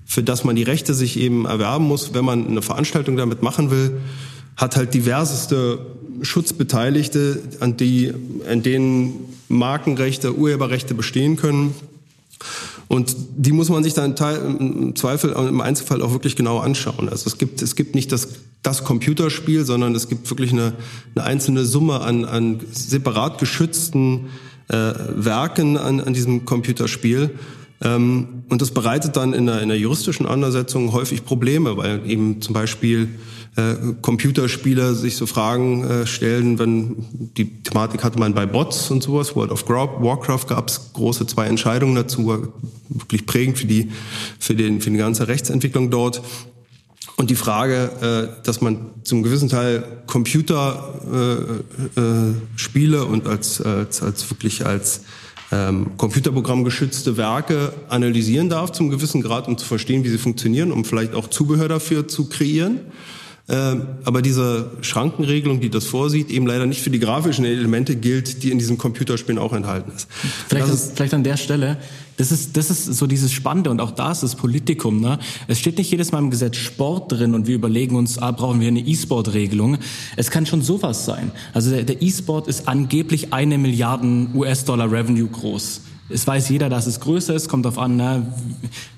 [0.06, 3.72] für das man die Rechte sich eben erwerben muss, wenn man eine Veranstaltung damit machen
[3.72, 3.98] will,
[4.58, 5.86] hat halt diverseste
[6.22, 8.14] Schutzbeteiligte, an die,
[8.48, 9.14] an denen
[9.48, 11.74] Markenrechte, Urheberrechte bestehen können.
[12.92, 17.08] Und die muss man sich dann im Zweifel, im Einzelfall auch wirklich genau anschauen.
[17.08, 18.28] Also es gibt, es gibt nicht das,
[18.64, 20.74] das Computerspiel, sondern es gibt wirklich eine,
[21.16, 24.28] eine einzelne Summe an, an separat geschützten
[24.68, 27.30] äh, Werken an, an diesem Computerspiel.
[27.82, 32.42] Ähm, und das bereitet dann in der, in der juristischen Auseinandersetzung häufig Probleme, weil eben
[32.42, 33.08] zum Beispiel
[33.58, 37.06] äh, Computerspieler sich so Fragen äh, stellen, wenn
[37.36, 41.48] die Thematik hatte man bei Bots und sowas, World of Warcraft gab es große zwei
[41.48, 42.48] Entscheidungen dazu,
[42.88, 43.92] wirklich prägend für die,
[44.40, 46.22] für den, für die ganze Rechtsentwicklung dort.
[47.18, 54.02] Und die Frage, äh, dass man zum gewissen Teil Computerspiele äh, äh, und als, als,
[54.02, 55.02] als wirklich als
[55.52, 60.72] ähm, Computerprogramm geschützte Werke analysieren darf zum gewissen Grad, um zu verstehen, wie sie funktionieren,
[60.72, 62.80] um vielleicht auch Zubehör dafür zu kreieren.
[63.50, 68.44] Ähm, aber diese Schrankenregelung, die das vorsieht, eben leider nicht für die grafischen Elemente gilt,
[68.44, 70.08] die in diesem Computerspielen auch enthalten ist.
[70.48, 71.78] Vielleicht, ist, vielleicht an der Stelle,
[72.18, 75.02] das ist, das ist so dieses Spannende und auch da ist das Politikum.
[75.02, 75.18] Ne?
[75.48, 78.60] Es steht nicht jedes Mal im Gesetz Sport drin und wir überlegen uns, ah, brauchen
[78.60, 79.80] wir eine E-Sport-Regelung.
[80.18, 81.32] Es kann schon sowas sein.
[81.54, 85.82] Also der E-Sport ist angeblich eine Milliarden US-Dollar Revenue groß.
[86.14, 88.34] Es weiß jeder, dass es größer ist, kommt auf an, ne?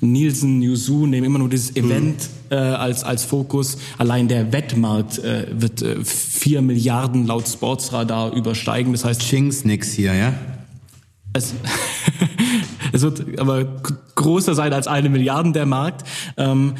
[0.01, 1.85] Nielsen, Yuzu nehmen immer nur dieses mhm.
[1.85, 2.55] Event mhm.
[2.55, 3.77] äh, als, als Fokus.
[3.97, 8.91] Allein der Wettmarkt äh, wird äh, 4 Milliarden laut Sportsradar übersteigen.
[8.93, 9.21] Das heißt.
[9.21, 10.33] Chings nix hier, ja?
[11.33, 11.53] Es,
[12.91, 13.65] es wird aber
[14.15, 16.07] größer sein als eine Milliarden der Markt.
[16.37, 16.75] Ähm,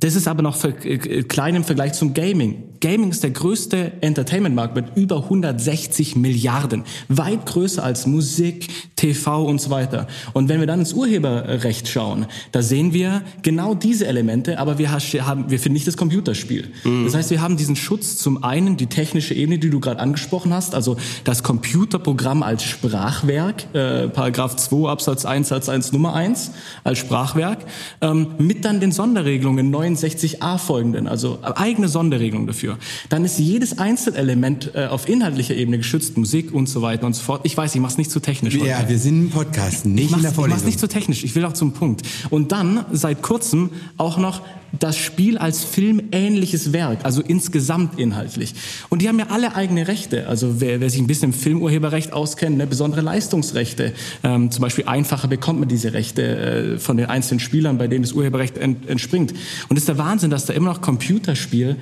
[0.00, 2.64] das ist aber noch für, äh, klein im Vergleich zum Gaming.
[2.80, 6.84] Gaming ist der größte Entertainment-Markt mit über 160 Milliarden.
[7.08, 10.06] Weit größer als Musik, TV und so weiter.
[10.32, 14.90] Und wenn wir dann ins Urheberrecht schauen, da sehen wir genau diese Elemente, aber wir
[14.90, 16.70] haben, wir finden nicht das Computerspiel.
[16.84, 17.04] Mhm.
[17.04, 20.54] Das heißt, wir haben diesen Schutz zum einen, die technische Ebene, die du gerade angesprochen
[20.54, 26.52] hast, also das Computerprogramm als Sprachwerk, äh, Paragraph 2 Absatz 1 Satz 1 Nummer 1
[26.84, 27.58] als Sprachwerk,
[28.00, 32.78] ähm, mit dann den Sonderregelungen 69a folgenden, also eigene Sonderregelungen dafür.
[33.08, 37.22] Dann ist jedes Einzelelement äh, auf inhaltlicher Ebene geschützt, Musik und so weiter und so
[37.22, 37.40] fort.
[37.44, 38.54] Ich weiß, ich mach's nicht zu technisch.
[38.54, 38.88] Ja, heute.
[38.88, 40.44] wir sind im Podcast, nicht in der Vorlesung.
[40.44, 42.02] Ich mach's nicht zu technisch, ich will auch zum Punkt.
[42.30, 44.42] Und dann seit kurzem auch noch
[44.78, 48.54] das Spiel als filmähnliches Werk, also insgesamt inhaltlich.
[48.88, 50.28] Und die haben ja alle eigene Rechte.
[50.28, 53.92] Also wer, wer sich ein bisschen im Filmurheberrecht auskennt, ne, besondere Leistungsrechte.
[54.22, 58.02] Ähm, zum Beispiel einfacher bekommt man diese Rechte äh, von den einzelnen Spielern, bei denen
[58.02, 59.32] das Urheberrecht ent, entspringt.
[59.68, 61.76] Und es ist der Wahnsinn, dass da immer noch Computerspiel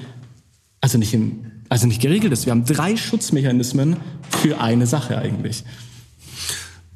[0.81, 2.47] also nicht, im, also nicht geregelt ist.
[2.47, 3.97] Wir haben drei Schutzmechanismen
[4.43, 5.65] für eine Sache eigentlich.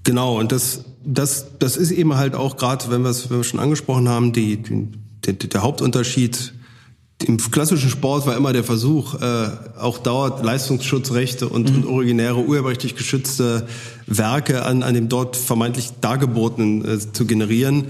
[0.05, 4.09] Genau, und das, das, das ist eben halt auch gerade, wenn wir es schon angesprochen
[4.09, 4.89] haben, die, die,
[5.27, 6.53] der Hauptunterschied
[7.27, 11.77] im klassischen Sport war immer der Versuch, äh, auch dort Leistungsschutzrechte und, mhm.
[11.77, 13.67] und originäre urheberrechtlich geschützte
[14.07, 17.87] Werke an, an dem dort vermeintlich Dargebotenen äh, zu generieren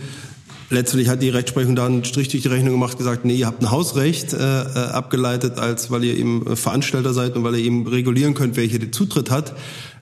[0.73, 3.63] letztlich hat die Rechtsprechung da einen Strich durch die Rechnung gemacht, gesagt, nee, ihr habt
[3.63, 7.87] ein Hausrecht äh, äh, abgeleitet, als weil ihr eben Veranstalter seid und weil ihr eben
[7.87, 9.55] regulieren könnt, wer hier den Zutritt hat.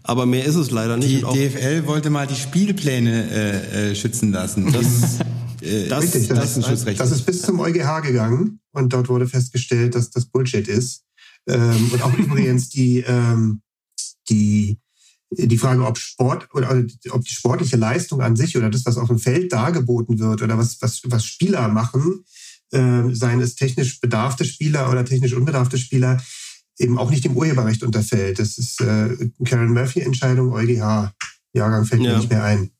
[0.02, 1.24] Aber mehr ist es leider nicht.
[1.34, 4.72] Die DFL wollte mal die Spielpläne äh, äh, schützen lassen.
[4.80, 5.18] Das,
[5.62, 9.94] äh, das, Richtig, das, das, das ist bis zum EuGH gegangen und dort wurde festgestellt,
[9.94, 11.04] dass das Bullshit ist.
[11.46, 13.62] Ähm, und auch übrigens die, ähm,
[14.28, 14.78] die,
[15.30, 19.08] die Frage, ob Sport oder ob die sportliche Leistung an sich oder das, was auf
[19.08, 22.24] dem Feld dargeboten wird oder was, was, was Spieler machen,
[22.72, 26.22] äh, seien es technisch bedarfte Spieler oder technisch unbedarfte Spieler,
[26.78, 28.38] eben auch nicht dem Urheberrecht unterfällt.
[28.38, 31.12] Das ist äh, Karen Murphy-Entscheidung, EuGH.
[31.52, 32.12] Jahrgang fällt ja.
[32.12, 32.70] mir nicht mehr ein.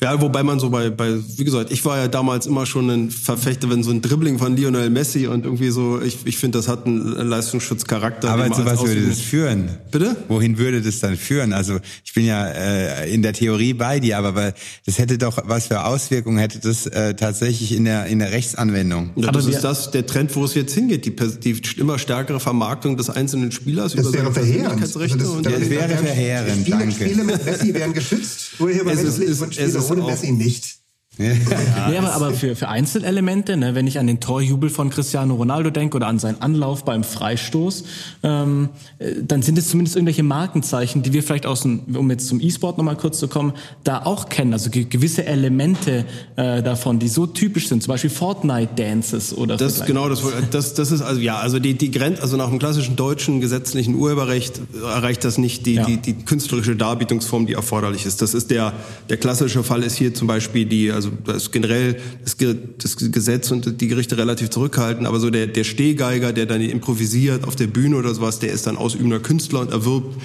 [0.00, 3.10] Ja, wobei man so bei, bei, wie gesagt, ich war ja damals immer schon ein
[3.10, 6.68] Verfechter, wenn so ein Dribbling von Lionel Messi und irgendwie so, ich, ich finde, das
[6.68, 8.28] hat einen Leistungsschutzcharakter.
[8.28, 9.70] Aber zu was würde das führen?
[9.90, 10.16] Bitte?
[10.28, 11.52] Wohin würde das dann führen?
[11.52, 14.54] Also ich bin ja äh, in der Theorie bei dir, aber weil
[14.84, 19.10] das hätte doch, was für Auswirkungen hätte das äh, tatsächlich in der, in der Rechtsanwendung?
[19.16, 22.96] Ja, das ist das, der Trend, wo es jetzt hingeht, die, die immer stärkere Vermarktung
[22.96, 24.82] des einzelnen Spielers das über wäre verheerend.
[24.82, 26.94] Also das, das, das wäre verheerend, Spiele, danke.
[26.94, 30.83] Spiele mit Messi werden geschützt, urheberrechtlich und Spiele ohne Messi nicht.
[31.18, 35.34] Ja, ja, aber, aber für, für Einzelelemente, ne, wenn ich an den Torjubel von Cristiano
[35.34, 37.84] Ronaldo denke oder an seinen Anlauf beim Freistoß,
[38.24, 42.26] ähm, äh, dann sind es zumindest irgendwelche Markenzeichen, die wir vielleicht aus dem, um jetzt
[42.26, 43.52] zum E-Sport nochmal kurz zu kommen,
[43.84, 44.52] da auch kennen.
[44.52, 46.04] Also gewisse Elemente
[46.36, 50.74] äh, davon, die so typisch sind, zum Beispiel Fortnite-Dances oder Das ist genau das, das,
[50.74, 54.60] das ist also ja, also die, die Grenze, also nach dem klassischen deutschen gesetzlichen Urheberrecht
[54.82, 55.84] erreicht das nicht die, ja.
[55.84, 58.20] die, die künstlerische Darbietungsform, die erforderlich ist.
[58.20, 58.72] Das ist der,
[59.08, 63.50] der klassische Fall ist hier zum Beispiel die, also also da ist generell das, Gesetz
[63.50, 67.66] und die Gerichte relativ zurückhaltend, aber so der, der Stehgeiger, der dann improvisiert auf der
[67.66, 70.16] Bühne oder sowas, der ist dann ausübender Künstler und erwirbt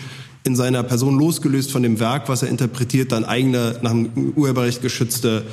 [0.45, 4.81] in seiner Person losgelöst von dem Werk, was er interpretiert, dann eigene, nach dem Urheberrecht
[4.81, 5.43] geschützte,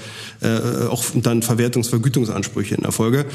[0.40, 3.26] äh, auch dann Verwertungsvergütungsansprüche in der Folge.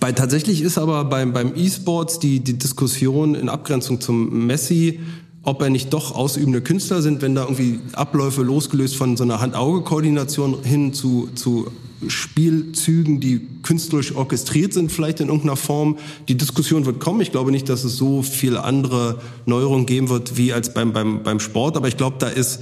[0.00, 5.00] Bei, tatsächlich ist aber beim, beim E-Sports die, die Diskussion in Abgrenzung zum Messi
[5.48, 9.40] ob er nicht doch ausübende Künstler sind, wenn da irgendwie Abläufe losgelöst von so einer
[9.40, 11.72] Hand-Auge-Koordination hin zu, zu
[12.06, 15.96] Spielzügen, die künstlerisch orchestriert sind, vielleicht in irgendeiner Form.
[16.28, 17.22] Die Diskussion wird kommen.
[17.22, 21.22] Ich glaube nicht, dass es so viel andere Neuerungen geben wird wie als beim, beim,
[21.22, 22.60] beim Sport, aber ich glaube, da ist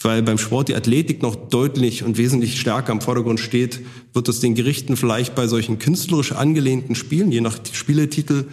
[0.00, 3.80] weil beim Sport die Athletik noch deutlich und wesentlich stärker im Vordergrund steht,
[4.12, 8.46] wird es den Gerichten vielleicht bei solchen künstlerisch angelehnten Spielen, je nach Spieletitel,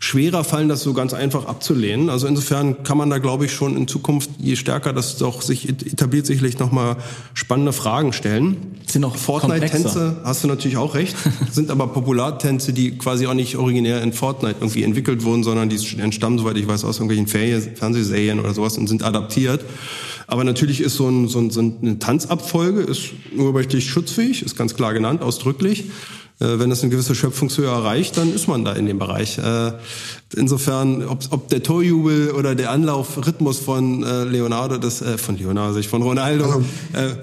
[0.00, 2.08] schwerer fallen, das so ganz einfach abzulehnen.
[2.08, 5.68] Also insofern kann man da, glaube ich, schon in Zukunft, je stärker das doch sich
[5.68, 6.96] etabliert, sicherlich nochmal
[7.34, 8.78] spannende Fragen stellen.
[8.86, 11.16] Sind auch Fortnite-Tänze, hast du natürlich auch recht,
[11.50, 15.78] sind aber Populartänze, die quasi auch nicht originär in Fortnite irgendwie entwickelt wurden, sondern die
[15.98, 19.64] entstammen, soweit ich weiß, aus irgendwelchen Fernsehserien oder sowas und sind adaptiert.
[20.28, 24.74] Aber natürlich ist so, ein, so, ein, so eine Tanzabfolge ist urheberrechtlich schutzfähig, ist ganz
[24.74, 25.84] klar genannt, ausdrücklich.
[26.40, 29.38] Äh, wenn es eine gewisse Schöpfungshöhe erreicht, dann ist man da in dem Bereich.
[29.38, 29.72] Äh,
[30.36, 35.88] insofern, ob, ob der Torjubel oder der Anlaufrhythmus von äh, Leonardo, das von Leonardo, sich
[35.88, 36.44] von Ronaldo.
[36.44, 36.64] Also,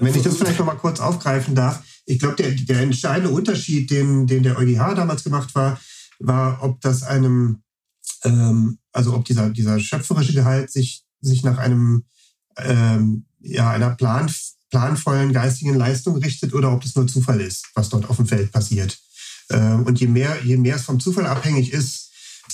[0.00, 3.90] wenn ich das vielleicht noch mal kurz aufgreifen darf, ich glaube, der, der entscheidende Unterschied,
[3.90, 5.78] den, den der EuGH damals gemacht war,
[6.18, 7.62] war, ob das einem,
[8.24, 12.04] ähm, also ob dieser, dieser schöpferische Gehalt sich, sich nach einem,
[12.58, 14.30] ähm, ja, einer Plan,
[14.70, 18.52] planvollen geistigen Leistung richtet oder ob das nur Zufall ist, was dort auf dem Feld
[18.52, 18.98] passiert.
[19.50, 22.10] Ähm, und je mehr, je mehr es vom Zufall abhängig ist,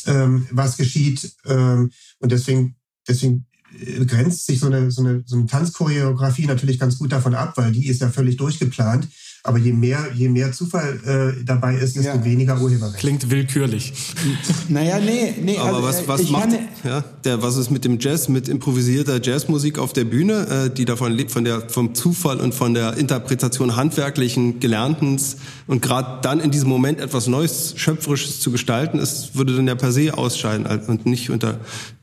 [0.07, 2.77] ähm, was geschieht, ähm, und deswegen,
[3.09, 3.47] deswegen
[3.79, 7.55] äh, grenzt sich so eine, so eine, so eine Tanzchoreografie natürlich ganz gut davon ab,
[7.57, 9.09] weil die ist ja völlig durchgeplant.
[9.45, 12.25] Aber je mehr, je mehr Zufall äh, dabei ist, desto ja.
[12.25, 12.99] weniger Urheberrecht.
[12.99, 13.93] Klingt willkürlich.
[14.69, 15.59] naja, nee, nee.
[15.59, 16.51] Aber also, was, was macht,
[16.85, 20.85] ja, der, was ist mit dem Jazz, mit improvisierter Jazzmusik auf der Bühne, äh, die
[20.85, 26.39] davon lebt, von der, vom Zufall und von der Interpretation handwerklichen, Gelerntens und gerade dann
[26.39, 30.67] in diesem Moment etwas Neues, Schöpferisches zu gestalten, ist, würde dann ja per se ausscheiden
[30.87, 31.59] und nicht unter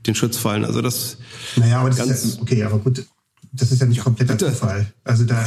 [0.06, 0.66] den Schutz fallen.
[0.66, 1.16] Also das.
[1.56, 3.06] Naja, aber das ist ja, okay, aber gut,
[3.53, 4.91] das ist ja nicht kompletter Zufall.
[5.06, 5.45] Also da.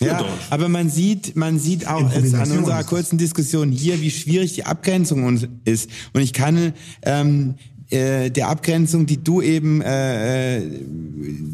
[0.00, 4.54] Ja, aber man sieht, man sieht auch jetzt an unserer kurzen Diskussion hier, wie schwierig
[4.54, 5.90] die Abgrenzung ist.
[6.12, 6.72] Und ich kann
[7.02, 7.56] ähm,
[7.90, 10.62] äh, der Abgrenzung, die du eben äh, äh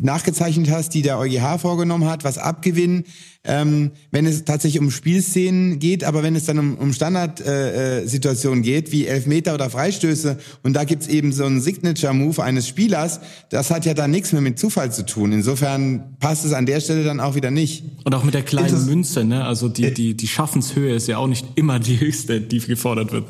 [0.02, 3.04] nachgezeichnet hast, die der EuGH vorgenommen hat, was abgewinnen,
[3.44, 8.66] ähm, wenn es tatsächlich um Spielszenen geht, aber wenn es dann um, um Standardsituationen äh,
[8.66, 13.70] geht, wie Elfmeter oder Freistöße, und da gibt's eben so einen Signature-Move eines Spielers, das
[13.70, 15.32] hat ja dann nichts mehr mit Zufall zu tun.
[15.32, 17.84] Insofern passt es an der Stelle dann auch wieder nicht.
[18.04, 19.44] Und auch mit der kleinen Inter Münze, ne?
[19.44, 23.26] Also die, die, die Schaffenshöhe ist ja auch nicht immer die höchste, die gefordert wird.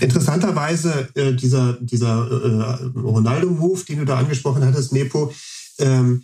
[0.00, 5.32] Interessanterweise äh, dieser, dieser äh, Ronaldo-Move, den du da angesprochen hattest, Nepo,
[5.78, 6.22] ähm,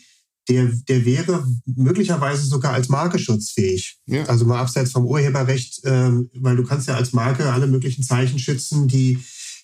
[0.49, 3.99] der, der wäre möglicherweise sogar als Marke schutzfähig.
[4.07, 4.25] Ja.
[4.25, 8.39] Also mal abseits vom Urheberrecht, ähm, weil du kannst ja als Marke alle möglichen Zeichen
[8.39, 9.19] schützen, die,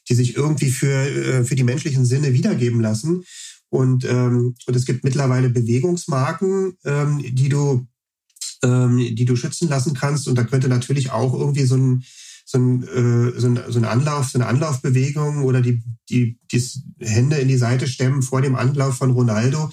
[0.09, 3.25] die sich irgendwie für, äh, für die menschlichen Sinne wiedergeben lassen.
[3.69, 7.87] Und, ähm, und es gibt mittlerweile Bewegungsmarken, ähm, die du
[8.65, 10.29] ähm, die du schützen lassen kannst.
[10.29, 12.05] Und da könnte natürlich auch irgendwie so ein
[12.45, 16.63] so ein, äh, so, ein, so ein Anlauf, so eine Anlaufbewegung oder die, die, die
[16.99, 19.71] Hände in die Seite stemmen vor dem Anlauf von Ronaldo.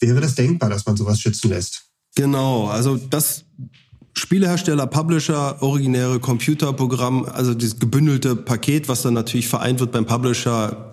[0.00, 1.86] Wäre das denkbar, dass man sowas schützen lässt?
[2.14, 3.44] Genau, also das
[4.14, 10.92] Spielehersteller, Publisher, originäre Computerprogramm, also dieses gebündelte Paket, was dann natürlich vereint wird beim Publisher,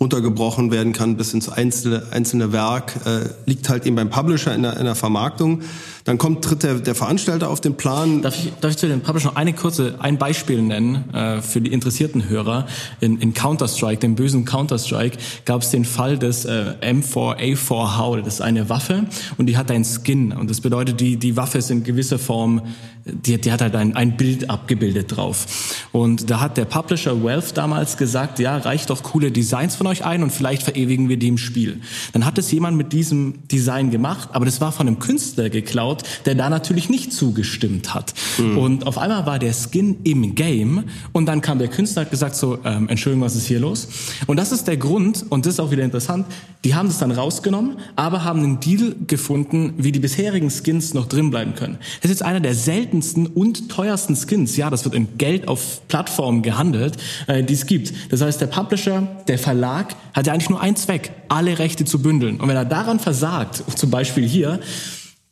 [0.00, 4.62] runtergebrochen werden kann bis ins einzelne, einzelne Werk, äh, liegt halt eben beim Publisher in
[4.62, 5.62] der, in der Vermarktung.
[6.10, 8.20] Dann kommt, tritt der, der Veranstalter auf den Plan.
[8.22, 11.60] Darf ich, darf ich zu dem Publisher noch eine kurze, ein Beispiel nennen äh, für
[11.60, 12.66] die interessierten Hörer?
[12.98, 18.22] In, in Counter-Strike, dem bösen Counter-Strike, gab es den Fall des äh, M4A4 Howl.
[18.22, 19.06] Das ist eine Waffe
[19.38, 20.32] und die hat einen Skin.
[20.32, 22.62] Und das bedeutet, die, die Waffe ist in gewisser Form,
[23.04, 25.46] die, die hat halt ein, ein Bild abgebildet drauf.
[25.92, 30.04] Und da hat der Publisher Wealth damals gesagt, ja, reicht doch coole Designs von euch
[30.04, 31.80] ein und vielleicht verewigen wir die im Spiel.
[32.12, 35.99] Dann hat es jemand mit diesem Design gemacht, aber das war von einem Künstler geklaut
[36.00, 38.14] gebaut, der da natürlich nicht zugestimmt hat.
[38.38, 38.58] Mhm.
[38.58, 42.34] Und auf einmal war der Skin im Game und dann kam der Künstler hat gesagt
[42.34, 43.88] so, ähm, Entschuldigung, was ist hier los?
[44.26, 46.26] Und das ist der Grund, und das ist auch wieder interessant,
[46.64, 51.06] die haben das dann rausgenommen, aber haben einen Deal gefunden, wie die bisherigen Skins noch
[51.06, 51.78] drin bleiben können.
[52.02, 54.56] Das ist jetzt einer der seltensten und teuersten Skins.
[54.56, 56.96] Ja, das wird in Geld auf Plattformen gehandelt,
[57.26, 57.92] äh, die es gibt.
[58.10, 62.02] Das heißt, der Publisher, der Verlag hat ja eigentlich nur einen Zweck, alle Rechte zu
[62.02, 62.40] bündeln.
[62.40, 64.60] Und wenn er daran versagt, zum Beispiel hier,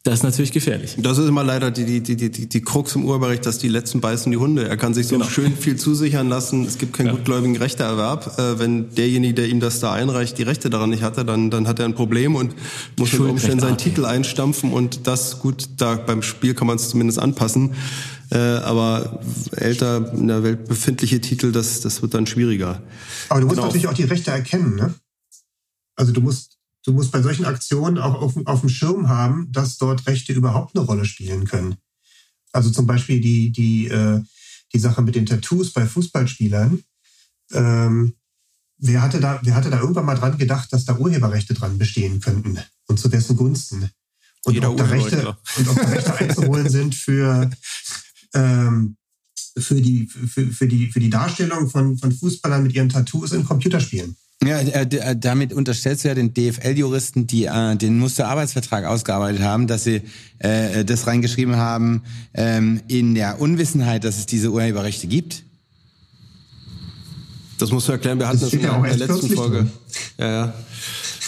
[0.04, 0.94] das ist natürlich gefährlich.
[0.98, 4.00] Das ist immer leider die, die, die, die, die Krux im Urheberrecht, dass die Letzten
[4.00, 4.68] beißen die Hunde.
[4.68, 5.28] Er kann sich so genau.
[5.28, 6.64] schön viel zusichern lassen.
[6.64, 7.12] Es gibt keinen ja.
[7.12, 8.38] gutgläubigen Rechteerwerb.
[8.38, 11.66] Äh, wenn derjenige, der ihm das da einreicht, die Rechte daran nicht hatte, dann, dann
[11.66, 12.54] hat er ein Problem und
[12.96, 14.72] muss unter Umständen seinen Titel einstampfen.
[14.72, 17.74] Und das, gut, da beim Spiel kann man es zumindest anpassen.
[18.30, 19.20] Äh, aber
[19.56, 22.82] älter in der Welt befindliche Titel, das, das wird dann schwieriger.
[23.30, 23.66] Aber du musst genau.
[23.66, 24.94] natürlich auch die Rechte erkennen, ne?
[25.96, 26.57] Also du musst
[26.88, 30.74] du musst bei solchen Aktionen auch auf, auf dem Schirm haben, dass dort Rechte überhaupt
[30.74, 31.76] eine Rolle spielen können.
[32.50, 34.22] Also zum Beispiel die, die, äh,
[34.72, 36.82] die Sache mit den Tattoos bei Fußballspielern.
[37.52, 38.14] Ähm,
[38.78, 42.20] wer, hatte da, wer hatte da irgendwann mal dran gedacht, dass da Urheberrechte dran bestehen
[42.20, 43.90] könnten und zu dessen Gunsten?
[44.44, 47.50] Und Jeder ob, da Rechte, und ob da Rechte einzuholen sind für,
[48.32, 48.96] ähm,
[49.58, 53.44] für, die, für, für, die, für die Darstellung von, von Fußballern mit ihren Tattoos in
[53.44, 54.16] Computerspielen.
[54.44, 59.66] Ja, äh, äh, damit unterstellst du ja den DFL-Juristen, die äh, den Musterarbeitsvertrag ausgearbeitet haben,
[59.66, 60.02] dass sie
[60.38, 62.02] äh, das reingeschrieben haben
[62.34, 65.42] ähm, in der Unwissenheit, dass es diese Urheberrechte gibt.
[67.58, 68.20] Das musst du erklären.
[68.20, 69.66] Wir hatten das, das in der, der letzten Folge.
[70.18, 70.54] Ja, ja.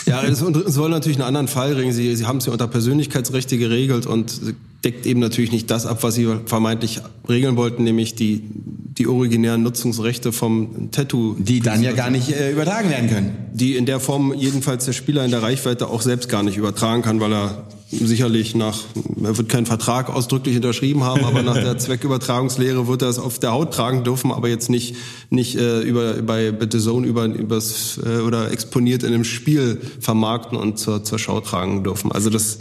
[0.06, 1.92] Ja, es soll natürlich einen anderen Fall regeln.
[1.92, 4.40] Sie, Sie haben es ja unter Persönlichkeitsrechte geregelt und
[4.84, 9.62] deckt eben natürlich nicht das ab, was Sie vermeintlich regeln wollten, nämlich die, die originären
[9.62, 11.36] Nutzungsrechte vom Tattoo.
[11.38, 13.32] Die dann ja gar nicht äh, übertragen werden können.
[13.52, 17.02] Die in der Form jedenfalls der Spieler in der Reichweite auch selbst gar nicht übertragen
[17.02, 18.84] kann, weil er sicherlich nach,
[19.22, 23.38] er wird keinen Vertrag ausdrücklich unterschrieben haben, aber nach der Zweckübertragungslehre wird er es auf
[23.38, 24.94] der Haut tragen dürfen, aber jetzt nicht
[25.28, 30.56] nicht äh, über bei The Zone über übers äh, oder exponiert in einem Spiel vermarkten
[30.56, 32.12] und zur zur Schau tragen dürfen.
[32.12, 32.58] Also das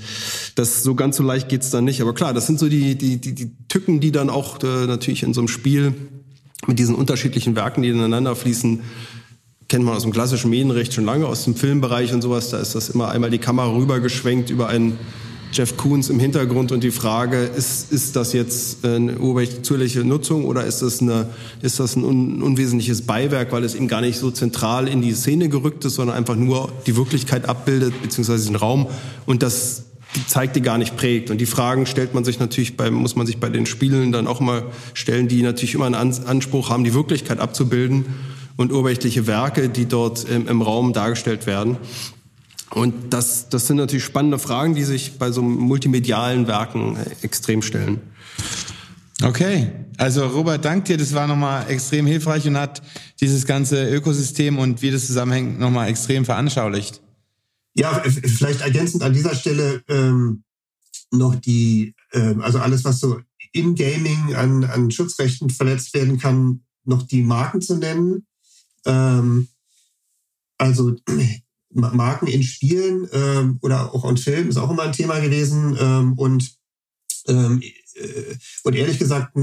[0.56, 2.01] das so ganz so leicht geht's dann nicht.
[2.01, 5.23] Aber klar, das sind so die die die, die Tücken, die dann auch äh, natürlich
[5.23, 5.93] in so einem Spiel
[6.68, 8.81] mit diesen unterschiedlichen Werken, die ineinander fließen,
[9.69, 12.49] kennt man aus dem klassischen Medienrecht schon lange, aus dem Filmbereich und sowas.
[12.49, 14.97] Da ist das immer einmal die Kamera rübergeschwenkt über einen
[15.51, 20.65] Jeff Koons im Hintergrund und die Frage, ist, ist das jetzt eine urheberrechtliche Nutzung oder
[20.65, 21.29] ist das, eine,
[21.61, 25.13] ist das ein un, unwesentliches Beiwerk, weil es eben gar nicht so zentral in die
[25.13, 28.87] Szene gerückt ist, sondern einfach nur die Wirklichkeit abbildet, beziehungsweise den Raum
[29.25, 29.85] und das
[30.27, 31.29] zeigt die gar nicht prägt.
[31.29, 34.25] Und die Fragen stellt man sich natürlich bei, muss man sich bei den Spielen dann
[34.25, 34.63] auch mal
[34.95, 38.05] stellen, die natürlich immer einen Anspruch haben, die Wirklichkeit abzubilden
[38.60, 41.77] und urheberrechtliche Werke, die dort im, im Raum dargestellt werden.
[42.72, 48.02] Und das, das sind natürlich spannende Fragen, die sich bei so multimedialen Werken extrem stellen.
[49.23, 50.98] Okay, also Robert, dank dir.
[50.98, 52.81] Das war nochmal extrem hilfreich und hat
[53.22, 57.02] dieses ganze Ökosystem und wie das zusammenhängt nochmal extrem veranschaulicht.
[57.76, 60.44] Ja, vielleicht ergänzend an dieser Stelle ähm,
[61.11, 63.22] noch die, ähm, also alles, was so
[63.53, 68.26] in Gaming an, an Schutzrechten verletzt werden kann, noch die Marken zu nennen.
[68.89, 69.47] Ähm,
[70.57, 70.95] also
[71.71, 75.77] Marken in Spielen ähm, oder auch in Filmen ist auch immer ein Thema gewesen.
[75.79, 76.51] Ähm, und,
[77.27, 79.35] ähm, äh, und ehrlich gesagt,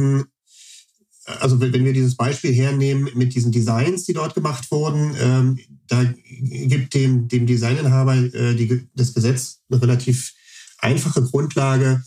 [1.24, 5.58] also wenn wir dieses Beispiel hernehmen mit diesen Designs, die dort gemacht wurden, ähm,
[5.88, 10.34] da gibt dem, dem Designinhaber äh, die, das Gesetz eine relativ
[10.78, 12.04] einfache Grundlage,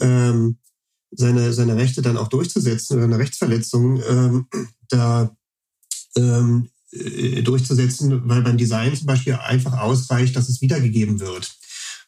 [0.00, 0.58] ähm,
[1.10, 4.02] seine, seine Rechte dann auch durchzusetzen oder eine Rechtsverletzung.
[4.08, 4.46] Ähm,
[4.88, 5.34] da
[6.16, 11.54] ähm, äh, durchzusetzen, weil beim Design zum Beispiel einfach ausreicht, dass es wiedergegeben wird.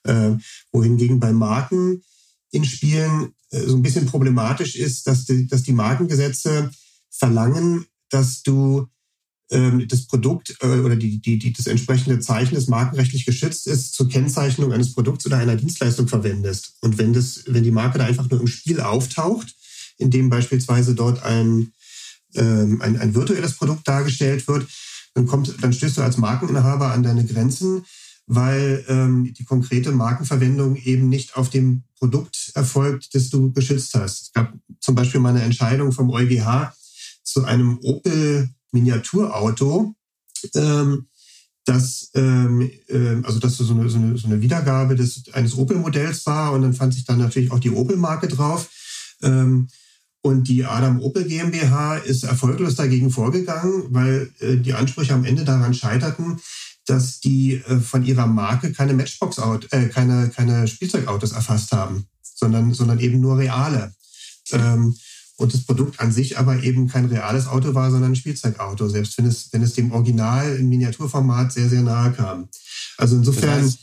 [0.04, 0.36] Äh,
[0.72, 2.02] wohingegen bei Marken
[2.50, 6.70] in Spielen äh, so ein bisschen problematisch ist, dass die, dass die Markengesetze
[7.10, 8.86] verlangen, dass du
[9.50, 13.94] ähm, das Produkt äh, oder die, die, die, das entsprechende Zeichen, das markenrechtlich geschützt ist,
[13.94, 16.76] zur Kennzeichnung eines Produkts oder einer Dienstleistung verwendest.
[16.80, 19.54] Und wenn das, wenn die Marke da einfach nur im Spiel auftaucht,
[19.98, 21.72] indem beispielsweise dort ein,
[22.36, 24.66] ähm, ein, ein virtuelles Produkt dargestellt wird,
[25.14, 27.84] dann kommt, dann stößt du als Markeninhaber an deine Grenzen,
[28.26, 34.22] weil ähm, die konkrete Markenverwendung eben nicht auf dem Produkt erfolgt, das du geschützt hast.
[34.22, 36.72] Es gab zum Beispiel mal eine Entscheidung vom EuGH
[37.22, 39.94] zu einem Opel Miniaturauto,
[40.54, 41.06] ähm,
[41.64, 46.24] das, ähm, äh, also das so eine, so eine, so eine Wiedergabe des, eines Opel-Modells
[46.26, 48.68] war und dann fand sich dann natürlich auch die Opel-Marke drauf.
[49.22, 49.68] Ähm,
[50.26, 55.44] und die Adam Opel GmbH ist erfolglos dagegen vorgegangen, weil äh, die Ansprüche am Ende
[55.44, 56.40] daran scheiterten,
[56.84, 59.38] dass die äh, von ihrer Marke keine Matchbox
[59.70, 63.94] äh, keine, keine Spielzeugautos erfasst haben, sondern, sondern eben nur reale.
[64.50, 64.96] Ähm,
[65.36, 69.16] und das Produkt an sich aber eben kein reales Auto war, sondern ein Spielzeugauto, selbst
[69.18, 72.48] wenn es, wenn es dem Original im Miniaturformat sehr, sehr nahe kam.
[72.96, 73.62] Also insofern.
[73.62, 73.78] Das heißt,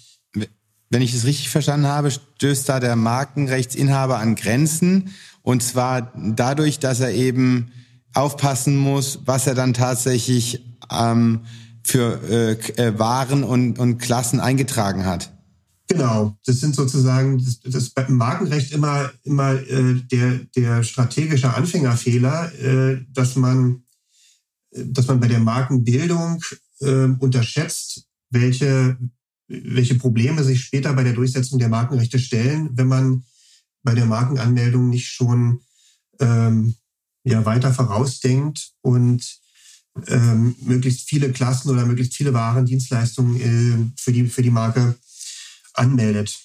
[0.89, 5.09] wenn ich es richtig verstanden habe, stößt da der Markenrechtsinhaber an Grenzen.
[5.43, 7.71] Und zwar dadurch, dass er eben
[8.13, 11.41] aufpassen muss, was er dann tatsächlich ähm,
[11.83, 15.31] für äh, äh Waren und, und Klassen eingetragen hat.
[15.89, 23.01] Genau, das sind sozusagen das, das Markenrecht immer immer äh, der der strategische Anfängerfehler, äh,
[23.11, 23.83] dass man
[24.71, 26.41] dass man bei der Markenbildung
[26.79, 28.97] äh, unterschätzt, welche
[29.47, 33.23] welche Probleme sich später bei der Durchsetzung der Markenrechte stellen, wenn man
[33.83, 35.61] bei der Markenanmeldung nicht schon
[36.19, 36.75] ähm,
[37.23, 39.39] ja weiter vorausdenkt und
[40.07, 44.95] ähm, möglichst viele Klassen oder möglichst viele Waren, Dienstleistungen äh, für die für die Marke
[45.73, 46.37] anmeldet.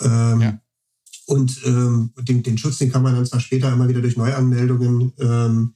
[0.00, 0.60] Ähm, ja.
[1.26, 5.12] Und ähm, den, den Schutz, den kann man dann zwar später immer wieder durch Neuanmeldungen
[5.18, 5.74] ähm,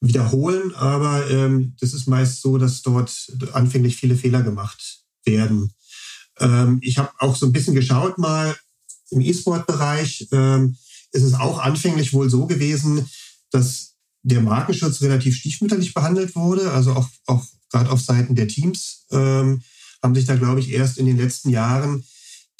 [0.00, 5.72] wiederholen, aber ähm, das ist meist so, dass dort anfänglich viele Fehler gemacht werden.
[6.38, 8.56] Ähm, ich habe auch so ein bisschen geschaut mal
[9.10, 10.28] im E-Sport-Bereich.
[10.32, 10.76] Ähm,
[11.12, 13.08] ist es auch anfänglich wohl so gewesen,
[13.50, 19.06] dass der Markenschutz relativ stiefmütterlich behandelt wurde, also auch, auch gerade auf Seiten der Teams
[19.10, 19.62] ähm,
[20.02, 22.04] haben sich da, glaube ich, erst in den letzten Jahren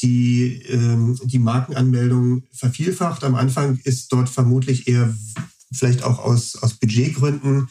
[0.03, 3.25] die, ähm, die Markenanmeldung vervielfacht.
[3.25, 5.15] Am Anfang ist dort vermutlich eher
[5.73, 7.69] vielleicht auch aus, aus Budgetgründen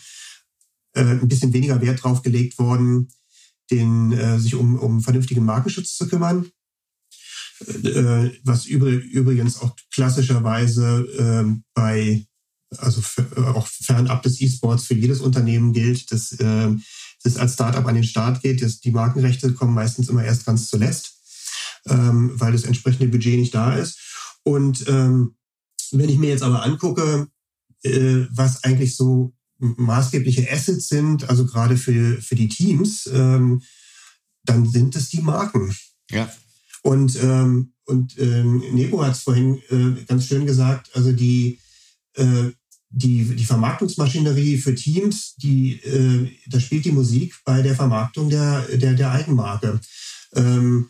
[0.93, 3.09] äh, ein bisschen weniger Wert drauf gelegt worden,
[3.71, 6.51] den, äh, sich um, um vernünftigen Markenschutz zu kümmern.
[7.61, 12.25] Äh, was übrigens auch klassischerweise äh, bei,
[12.77, 13.01] also
[13.53, 16.69] auch fernab des E-Sports für jedes Unternehmen gilt, dass äh,
[17.23, 18.61] das als Startup an den Start geht.
[18.61, 21.17] Das, die Markenrechte kommen meistens immer erst ganz zuletzt
[21.89, 23.99] ähm, weil das entsprechende Budget nicht da ist.
[24.43, 25.35] Und ähm,
[25.91, 27.27] wenn ich mir jetzt aber angucke,
[27.83, 33.61] äh, was eigentlich so maßgebliche Assets sind, also gerade für, für die Teams, ähm,
[34.43, 35.75] dann sind es die Marken.
[36.11, 36.31] Ja.
[36.87, 41.59] Und, ähm, und ähm, Nebo hat es vorhin äh, ganz schön gesagt, also die,
[42.13, 42.51] äh,
[42.89, 48.61] die, die Vermarktungsmaschinerie für Teams, die, äh, da spielt die Musik bei der Vermarktung der,
[48.77, 49.81] der, der Eigenmarke.
[50.33, 50.89] Ähm,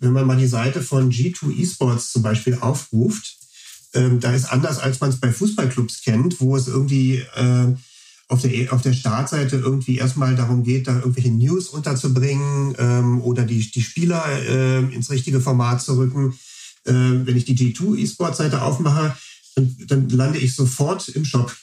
[0.00, 3.38] wenn man mal die Seite von G2 Esports zum Beispiel aufruft,
[3.94, 7.74] ähm, da ist anders, als man es bei Fußballclubs kennt, wo es irgendwie äh,
[8.28, 13.44] auf, der, auf der Startseite irgendwie erstmal darum geht, da irgendwelche News unterzubringen ähm, oder
[13.44, 16.34] die, die Spieler äh, ins richtige Format zu rücken.
[16.84, 19.16] Äh, wenn ich die G2 Esports-Seite aufmache,
[19.56, 21.54] dann, dann lande ich sofort im Shop.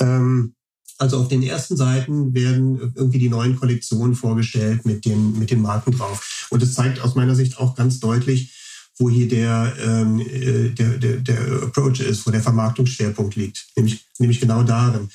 [0.00, 0.54] Ähm,
[0.98, 5.60] also auf den ersten Seiten werden irgendwie die neuen Kollektionen vorgestellt mit den, mit den
[5.60, 6.46] Marken drauf.
[6.50, 8.52] Und es zeigt aus meiner Sicht auch ganz deutlich,
[8.98, 14.04] wo hier der, ähm, äh, der, der, der Approach ist, wo der Vermarktungsschwerpunkt liegt, nämlich,
[14.18, 15.08] nämlich genau darin.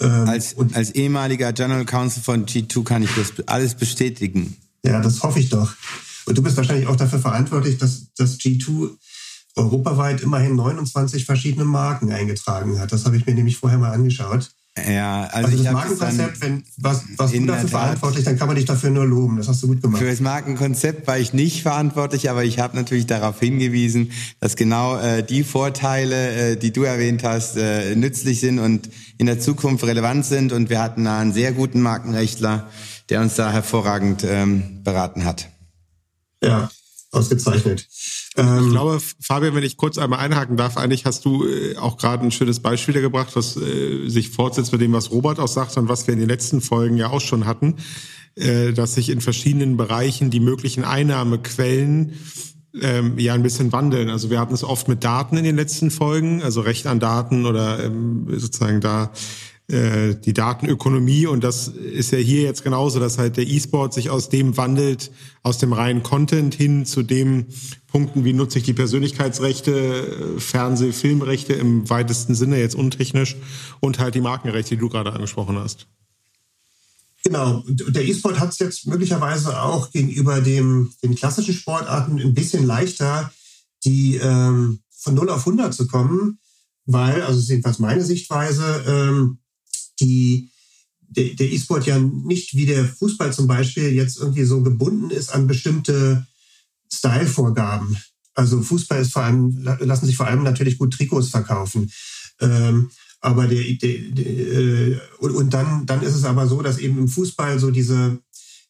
[0.00, 4.56] Ähm, als, und, als ehemaliger General Counsel von G2 kann ich das alles bestätigen.
[4.84, 5.72] Ja, das hoffe ich doch.
[6.24, 8.90] Und du bist wahrscheinlich auch dafür verantwortlich, dass, dass G2
[9.56, 12.92] europaweit immerhin 29 verschiedene Marken eingetragen hat.
[12.92, 14.50] Das habe ich mir nämlich vorher mal angeschaut.
[14.78, 18.64] Ja, also, also das Markenkonzept, wenn was, was du dafür verantwortlich, dann kann man dich
[18.64, 19.36] dafür nur loben.
[19.36, 20.00] Das hast du gut gemacht.
[20.00, 24.96] Für das Markenkonzept war ich nicht verantwortlich, aber ich habe natürlich darauf hingewiesen, dass genau
[24.96, 28.88] äh, die Vorteile, äh, die du erwähnt hast, äh, nützlich sind und
[29.18, 30.52] in der Zukunft relevant sind.
[30.52, 32.66] Und wir hatten da einen sehr guten Markenrechtler,
[33.10, 35.50] der uns da hervorragend ähm, beraten hat.
[36.42, 36.70] Ja,
[37.12, 37.86] ausgezeichnet.
[38.36, 41.98] Ähm, ich glaube, Fabian, wenn ich kurz einmal einhaken darf, eigentlich hast du äh, auch
[41.98, 45.76] gerade ein schönes Beispiel gebracht, was äh, sich fortsetzt mit dem, was Robert auch sagt
[45.76, 47.76] und was wir in den letzten Folgen ja auch schon hatten,
[48.34, 52.14] äh, dass sich in verschiedenen Bereichen die möglichen Einnahmequellen
[52.80, 54.08] ähm, ja ein bisschen wandeln.
[54.08, 57.44] Also wir hatten es oft mit Daten in den letzten Folgen, also Recht an Daten
[57.44, 59.12] oder ähm, sozusagen da
[59.68, 64.10] äh, die Datenökonomie und das ist ja hier jetzt genauso, dass halt der E-Sport sich
[64.10, 65.10] aus dem wandelt,
[65.42, 67.46] aus dem reinen Content hin zu dem
[67.86, 73.36] Punkten, wie nutze ich die Persönlichkeitsrechte, Fernseh-, Filmrechte im weitesten Sinne, jetzt untechnisch
[73.80, 75.86] und halt die Markenrechte, die du gerade angesprochen hast.
[77.24, 82.34] Genau, und der E-Sport hat es jetzt möglicherweise auch gegenüber dem, den klassischen Sportarten ein
[82.34, 83.32] bisschen leichter,
[83.84, 86.40] die ähm, von 0 auf 100 zu kommen,
[86.84, 89.38] weil, also das ist jedenfalls meine Sichtweise, ähm,
[90.00, 90.50] die,
[91.00, 95.34] der, der E-Sport ja nicht wie der Fußball zum Beispiel jetzt irgendwie so gebunden ist
[95.34, 96.26] an bestimmte
[96.92, 97.96] Stylevorgaben.
[98.34, 101.90] Also Fußball ist vor allem, lassen sich vor allem natürlich gut Trikots verkaufen.
[102.40, 102.90] Ähm,
[103.20, 106.98] aber der, der, der äh, und, und dann, dann ist es aber so, dass eben
[106.98, 108.18] im Fußball so diese,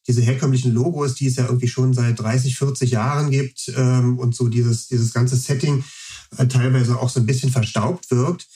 [0.07, 4.35] diese herkömmlichen Logos, die es ja irgendwie schon seit 30, 40 Jahren gibt ähm, und
[4.35, 5.85] so dieses, dieses ganze Setting
[6.37, 8.47] äh, teilweise auch so ein bisschen verstaubt wirkt.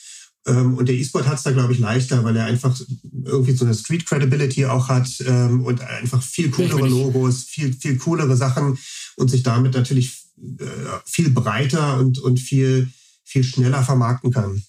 [0.47, 2.79] Ähm, und der E-Sport hat es da, glaube ich, leichter, weil er einfach
[3.25, 7.97] irgendwie so eine Street Credibility auch hat ähm, und einfach viel coolere Logos, viel, viel
[7.97, 8.77] coolere Sachen
[9.17, 10.65] und sich damit natürlich äh,
[11.05, 12.89] viel breiter und, und viel,
[13.23, 14.63] viel schneller vermarkten kann.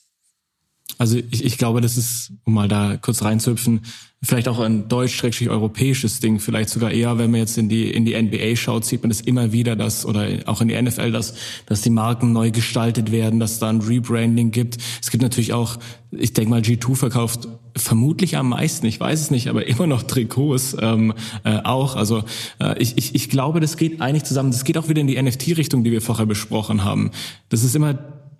[0.98, 3.82] Also ich, ich glaube, das ist, um mal da kurz reinzuhüpfen,
[4.20, 8.20] vielleicht auch ein deutsch-europäisches Ding, vielleicht sogar eher, wenn man jetzt in die, in die
[8.20, 11.34] NBA schaut, sieht man das immer wieder, dass, oder auch in die NFL, dass,
[11.66, 14.78] dass die Marken neu gestaltet werden, dass da ein Rebranding gibt.
[15.00, 15.78] Es gibt natürlich auch,
[16.10, 20.02] ich denke mal, G2 verkauft vermutlich am meisten, ich weiß es nicht, aber immer noch
[20.02, 21.14] Trikots ähm,
[21.44, 21.94] äh, auch.
[21.94, 22.24] Also
[22.60, 24.50] äh, ich, ich, ich glaube, das geht eigentlich zusammen.
[24.50, 27.12] Das geht auch wieder in die NFT-Richtung, die wir vorher besprochen haben.
[27.50, 27.98] Das ist immer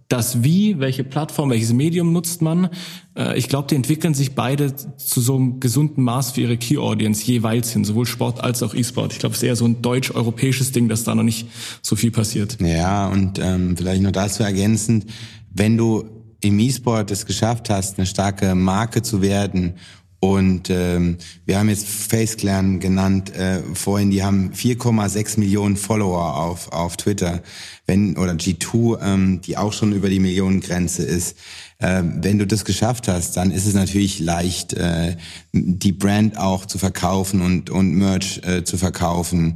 [0.08, 2.70] das Wie, welche Plattform, welches Medium nutzt man.
[3.14, 6.78] Äh, ich glaube, die entwickeln sich beide zu so einem gesunden Maß für ihre Key
[6.78, 9.12] Audience jeweils hin, sowohl Sport als auch E-Sport.
[9.12, 11.48] Ich glaube, es ist eher so ein deutsch-europäisches Ding, dass da noch nicht
[11.82, 12.56] so viel passiert.
[12.60, 15.06] Ja, und ähm, vielleicht noch dazu ergänzend,
[15.52, 16.04] wenn du
[16.40, 19.74] im E-Sport es geschafft hast, eine starke Marke zu werden
[20.20, 26.72] und ähm, wir haben jetzt FaceClan genannt äh, vorhin, die haben 4,6 Millionen Follower auf,
[26.72, 27.40] auf Twitter,
[27.86, 31.36] wenn oder G2, ähm, die auch schon über die Millionengrenze ist.
[31.78, 35.16] Äh, wenn du das geschafft hast, dann ist es natürlich leicht, äh,
[35.52, 39.54] die Brand auch zu verkaufen und, und Merch äh, zu verkaufen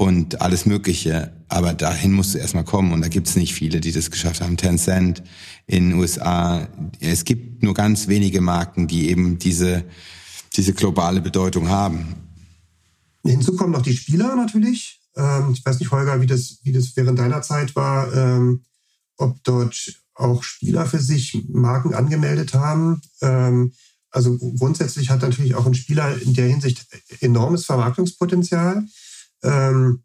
[0.00, 1.30] und alles Mögliche.
[1.48, 4.40] Aber dahin musst du erstmal kommen und da gibt es nicht viele, die das geschafft
[4.40, 4.56] haben.
[4.56, 5.22] Tencent
[5.66, 6.66] in den USA.
[7.00, 9.84] Es gibt nur ganz wenige Marken, die eben diese,
[10.56, 12.14] diese globale Bedeutung haben.
[13.26, 15.02] Hinzu kommen noch die Spieler natürlich.
[15.16, 18.64] Ähm, ich weiß nicht, Holger, wie das, wie das während deiner Zeit war, ähm,
[19.18, 23.02] ob dort auch Spieler für sich Marken angemeldet haben.
[23.20, 23.74] Ähm,
[24.10, 26.86] also grundsätzlich hat natürlich auch ein Spieler in der Hinsicht
[27.20, 28.86] enormes Vermarktungspotenzial.
[29.42, 30.02] Ähm,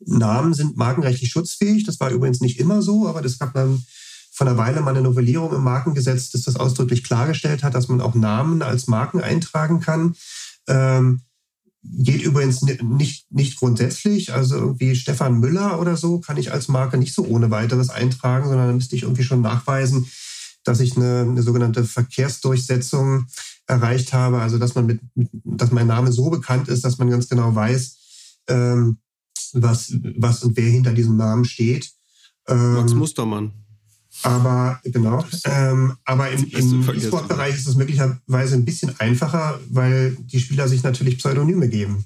[0.00, 1.84] Namen sind markenrechtlich schutzfähig.
[1.84, 3.84] Das war übrigens nicht immer so, aber das gab dann
[4.32, 8.00] von einer Weile mal eine Novellierung im Markengesetz, das das ausdrücklich klargestellt hat, dass man
[8.00, 10.14] auch Namen als Marken eintragen kann.
[10.66, 11.20] Ähm,
[11.82, 14.32] geht übrigens nicht, nicht grundsätzlich.
[14.32, 18.48] Also irgendwie Stefan Müller oder so kann ich als Marke nicht so ohne weiteres eintragen,
[18.48, 20.06] sondern dann müsste ich irgendwie schon nachweisen,
[20.64, 23.26] dass ich eine, eine sogenannte Verkehrsdurchsetzung
[23.66, 24.40] erreicht habe.
[24.40, 27.96] Also dass man mit, dass mein Name so bekannt ist, dass man ganz genau weiß,
[28.48, 28.98] ähm,
[29.52, 31.90] was, was und wer hinter diesem Namen steht.
[32.48, 33.52] Ähm, Max Mustermann.
[34.22, 40.40] Aber genau, ähm, aber im, im E-Sport-Bereich ist es möglicherweise ein bisschen einfacher, weil die
[40.40, 42.04] Spieler sich natürlich Pseudonyme geben.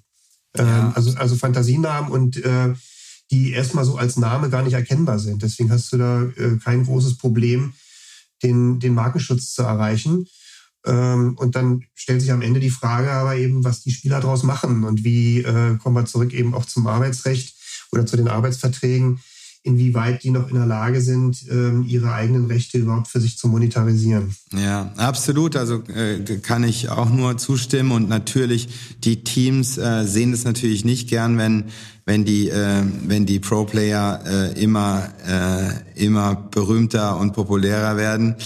[0.57, 0.93] Ähm, ja.
[0.95, 2.75] also, also Fantasienamen und äh,
[3.31, 5.43] die erstmal so als Name gar nicht erkennbar sind.
[5.43, 7.73] Deswegen hast du da äh, kein großes Problem,
[8.43, 10.27] den, den Markenschutz zu erreichen.
[10.87, 14.43] Ähm, und dann stellt sich am Ende die Frage aber eben, was die Spieler daraus
[14.43, 17.55] machen und wie äh, kommen wir zurück eben auch zum Arbeitsrecht
[17.93, 19.21] oder zu den Arbeitsverträgen,
[19.63, 23.49] inwieweit die noch in der Lage sind, ähm, ihre eigenen Rechte überhaupt für sich zu
[23.49, 24.35] monetarisieren.
[24.53, 25.57] Ja, absolut.
[25.57, 28.69] Also äh, kann ich auch nur zustimmen und natürlich
[29.05, 31.65] die Teams äh, sehen das natürlich nicht gern, wenn
[32.05, 38.37] wenn die äh, wenn die Pro Player äh, immer äh, immer berühmter und populärer werden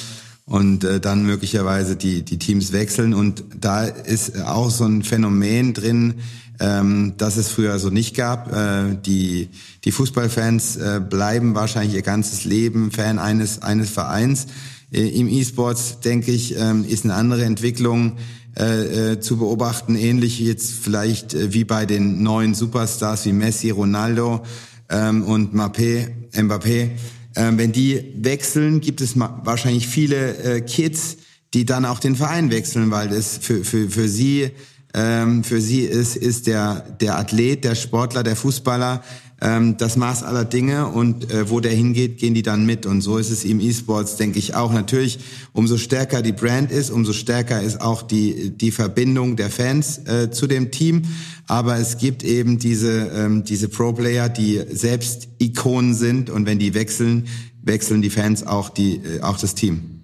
[0.49, 3.15] und äh, dann möglicherweise die, die Teams wechseln.
[3.15, 6.15] Und da ist auch so ein Phänomen drin,
[6.59, 8.53] ähm, das es früher so nicht gab.
[8.53, 9.51] Äh, die,
[9.85, 14.47] die Fußballfans äh, bleiben wahrscheinlich ihr ganzes Leben Fan eines, eines Vereins.
[14.91, 18.17] Äh, Im E-Sports, denke ich, ähm, ist eine andere Entwicklung
[18.59, 23.71] äh, äh, zu beobachten, ähnlich jetzt vielleicht äh, wie bei den neuen Superstars wie Messi,
[23.71, 24.41] Ronaldo
[24.89, 26.09] ähm, und Mbappé.
[26.33, 26.91] Mbappé
[27.39, 31.17] ähm, wenn die wechseln, gibt es wahrscheinlich viele äh, Kids,
[31.55, 34.51] die dann auch den Verein wechseln, weil es für, für, für sie äh,
[34.95, 39.03] Ähm, für sie ist, ist der, der Athlet, der Sportler, der Fußballer
[39.41, 42.87] ähm, das Maß aller Dinge und äh, wo der hingeht, gehen die dann mit.
[42.87, 44.73] Und so ist es im E-Sports, denke ich auch.
[44.73, 45.19] Natürlich,
[45.53, 50.31] umso stärker die Brand ist, umso stärker ist auch die, die Verbindung der Fans äh,
[50.31, 51.03] zu dem Team.
[51.47, 56.75] Aber es gibt eben diese, ähm, diese Pro-Player, die selbst Ikonen sind und wenn die
[56.75, 57.29] wechseln,
[57.63, 59.98] wechseln die Fans auch, die, äh, auch das Team.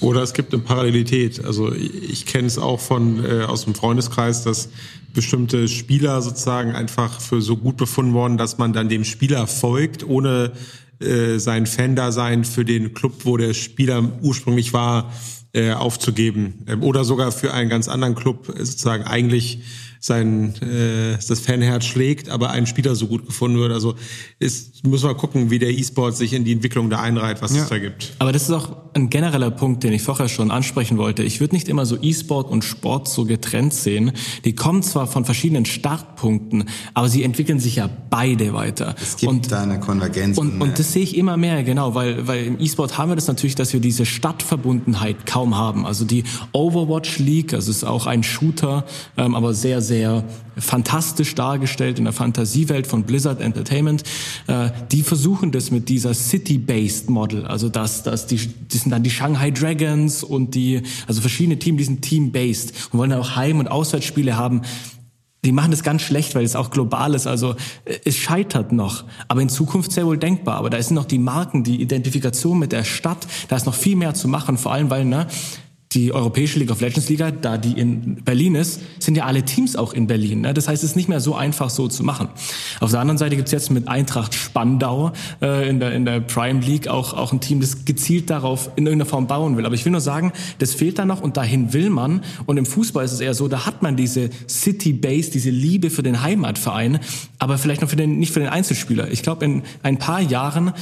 [0.00, 1.44] Oder es gibt eine Parallelität.
[1.44, 4.68] Also ich kenne es auch von äh, aus dem Freundeskreis, dass
[5.14, 10.06] bestimmte Spieler sozusagen einfach für so gut befunden worden, dass man dann dem Spieler folgt,
[10.06, 10.52] ohne
[11.00, 15.12] äh, sein Fan-Dasein für den Club, wo der Spieler ursprünglich war,
[15.52, 16.64] äh, aufzugeben.
[16.66, 19.60] Ähm, oder sogar für einen ganz anderen Club äh, sozusagen eigentlich
[20.02, 23.70] sein äh, das Fanherz schlägt, aber ein Spieler so gut gefunden wird.
[23.70, 23.94] Also
[24.40, 27.62] ist, muss man gucken, wie der E-Sport sich in die Entwicklung da einreiht, was ja.
[27.62, 28.12] es da gibt.
[28.18, 31.22] Aber das ist auch ein genereller Punkt, den ich vorher schon ansprechen wollte.
[31.22, 34.10] Ich würde nicht immer so E-Sport und Sport so getrennt sehen.
[34.44, 36.64] Die kommen zwar von verschiedenen Startpunkten,
[36.94, 38.96] aber sie entwickeln sich ja beide weiter.
[39.00, 40.36] Es gibt und, da eine Konvergenz.
[40.36, 43.28] Und, und das sehe ich immer mehr, genau, weil, weil im E-Sport haben wir das
[43.28, 45.86] natürlich, dass wir diese Stadtverbundenheit kaum haben.
[45.86, 48.84] Also die Overwatch League, also ist auch ein Shooter,
[49.16, 50.24] ähm, aber sehr, sehr sehr
[50.56, 54.02] fantastisch dargestellt in der Fantasiewelt von Blizzard Entertainment.
[54.46, 59.02] Äh, die versuchen das mit dieser City-based Model, also dass das die, die sind dann
[59.02, 63.36] die Shanghai Dragons und die also verschiedene Teams, die sind Team-based und wollen dann auch
[63.36, 64.62] Heim- und Auswärtsspiele haben.
[65.44, 67.26] Die machen das ganz schlecht, weil es auch global ist.
[67.26, 67.54] Also
[67.84, 70.56] äh, es scheitert noch, aber in Zukunft sehr wohl denkbar.
[70.56, 73.26] Aber da sind noch die Marken, die Identifikation mit der Stadt.
[73.48, 74.56] Da ist noch viel mehr zu machen.
[74.56, 75.26] Vor allem, weil ne,
[75.94, 79.76] die Europäische League of Legends Liga, da die in Berlin ist, sind ja alle Teams
[79.76, 80.42] auch in Berlin.
[80.42, 80.54] Ne?
[80.54, 82.28] Das heißt, es ist nicht mehr so einfach so zu machen.
[82.80, 86.20] Auf der anderen Seite gibt es jetzt mit Eintracht Spandau äh, in, der, in der
[86.20, 89.66] Prime League auch, auch ein Team, das gezielt darauf in irgendeiner Form bauen will.
[89.66, 92.22] Aber ich will nur sagen, das fehlt da noch und dahin will man.
[92.46, 95.90] Und im Fußball ist es eher so, da hat man diese City Base, diese Liebe
[95.90, 97.00] für den Heimatverein,
[97.38, 99.10] aber vielleicht noch für den, nicht für den Einzelspieler.
[99.10, 100.72] Ich glaube, in ein paar Jahren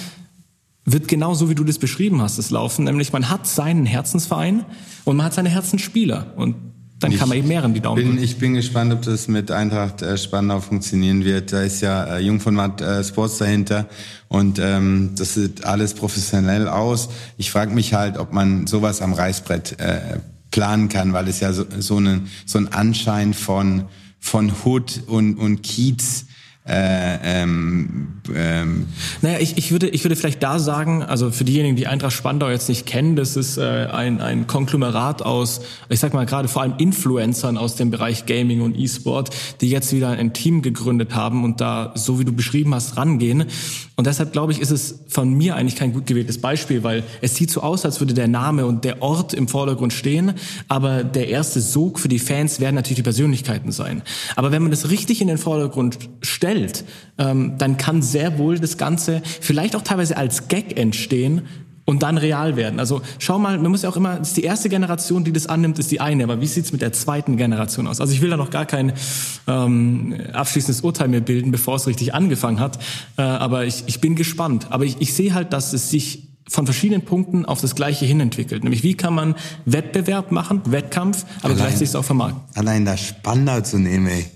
[0.84, 2.84] wird genau so, wie du das beschrieben hast, es laufen.
[2.84, 4.64] Nämlich man hat seinen Herzensverein
[5.04, 6.32] und man hat seine Herzensspieler.
[6.36, 6.56] Und
[7.00, 10.02] dann kann man eben mehreren die Daumen bin, Ich bin gespannt, ob das mit Eintracht
[10.02, 11.52] äh, Spandau funktionieren wird.
[11.52, 13.88] Da ist ja äh, Jung von Matt äh, Sports dahinter
[14.28, 17.08] und ähm, das sieht alles professionell aus.
[17.38, 20.18] Ich frage mich halt, ob man sowas am Reißbrett äh,
[20.50, 23.84] planen kann, weil es ja so, so, einen, so ein Anschein von,
[24.18, 26.26] von Hood und, und Kiez
[26.70, 28.86] äh, ähm, ähm,
[29.22, 32.48] naja, ich, ich, würde, ich würde vielleicht da sagen, also für diejenigen, die Eintracht Spandau
[32.48, 36.62] jetzt nicht kennen, das ist äh, ein, ein Konglomerat aus, ich sag mal gerade vor
[36.62, 39.30] allem Influencern aus dem Bereich Gaming und E-Sport,
[39.60, 43.46] die jetzt wieder ein Team gegründet haben und da, so wie du beschrieben hast, rangehen.
[44.00, 47.36] Und deshalb glaube ich, ist es von mir eigentlich kein gut gewähltes Beispiel, weil es
[47.36, 50.32] sieht so aus, als würde der Name und der Ort im Vordergrund stehen,
[50.68, 54.00] aber der erste Sog für die Fans werden natürlich die Persönlichkeiten sein.
[54.36, 56.84] Aber wenn man das richtig in den Vordergrund stellt,
[57.18, 61.42] ähm, dann kann sehr wohl das Ganze vielleicht auch teilweise als Gag entstehen
[61.90, 62.78] und dann real werden.
[62.78, 65.78] Also schau mal, man muss ja auch immer, ist die erste Generation, die das annimmt,
[65.80, 68.00] ist die eine, aber wie sieht's mit der zweiten Generation aus?
[68.00, 68.92] Also ich will da noch gar kein
[69.48, 72.78] ähm, abschließendes Urteil mehr bilden, bevor es richtig angefangen hat,
[73.18, 74.68] äh, aber ich, ich bin gespannt.
[74.70, 78.20] Aber ich, ich sehe halt, dass es sich von verschiedenen Punkten auf das Gleiche hin
[78.20, 78.62] entwickelt.
[78.62, 79.34] Nämlich wie kann man
[79.64, 82.40] Wettbewerb machen, Wettkampf, aber allein, gleichzeitig auch vermarkten.
[82.54, 84.26] Allein das Spandau zu nehmen, ey.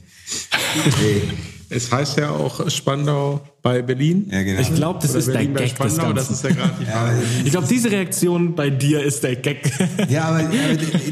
[1.02, 1.22] ey.
[1.70, 4.28] Es heißt ja auch Spandau bei Berlin.
[4.30, 4.60] Ja, genau.
[4.60, 6.16] Ich glaube, das Oder ist Berlin der Gag Spandau, des Ganzen.
[6.16, 7.14] Das ist ja gerade ja,
[7.44, 9.70] Ich glaube, diese Reaktion bei dir ist der Gag.
[10.08, 10.50] Ja, aber, aber,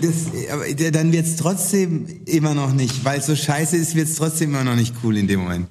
[0.01, 0.15] das,
[0.53, 4.17] aber dann wird es trotzdem immer noch nicht, weil es so scheiße ist, wird es
[4.17, 5.69] trotzdem immer noch nicht cool in dem Moment.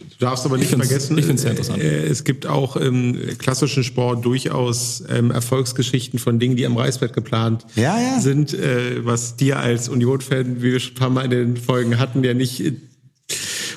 [0.00, 1.82] Du darfst aber nicht vergessen, ich sehr interessant.
[1.82, 7.12] Äh, es gibt auch im klassischen Sport durchaus ähm, Erfolgsgeschichten von Dingen, die am Reißbrett
[7.12, 8.20] geplant ja, ja.
[8.20, 11.98] sind, äh, was dir als Union-Fan, wie wir schon ein paar Mal in den Folgen
[11.98, 12.62] hatten, ja nicht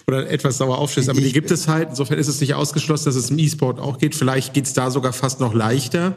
[0.07, 1.09] oder etwas sauer aufstößt.
[1.09, 1.89] Aber die gibt es halt.
[1.89, 4.15] Insofern ist es nicht ausgeschlossen, dass es im E-Sport auch geht.
[4.15, 6.15] Vielleicht geht es da sogar fast noch leichter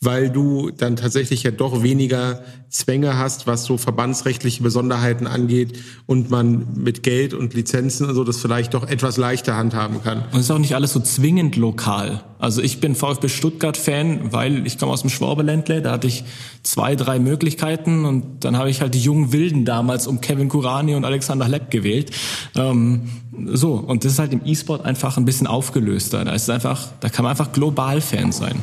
[0.00, 6.30] weil du dann tatsächlich ja doch weniger Zwänge hast, was so verbandsrechtliche Besonderheiten angeht und
[6.30, 10.18] man mit Geld und Lizenzen und so das vielleicht doch etwas leichter handhaben kann.
[10.30, 12.22] Und es ist auch nicht alles so zwingend lokal.
[12.38, 16.22] Also ich bin VfB Stuttgart-Fan, weil ich komme aus dem Schwabeländle, da hatte ich
[16.62, 20.94] zwei, drei Möglichkeiten und dann habe ich halt die jungen Wilden damals um Kevin Kurani
[20.94, 22.12] und Alexander Lepp gewählt.
[22.54, 23.08] Ähm,
[23.46, 26.24] so, und das ist halt im E-Sport einfach ein bisschen aufgelöster.
[26.24, 28.60] Da ist einfach, da kann man einfach global Fan sein.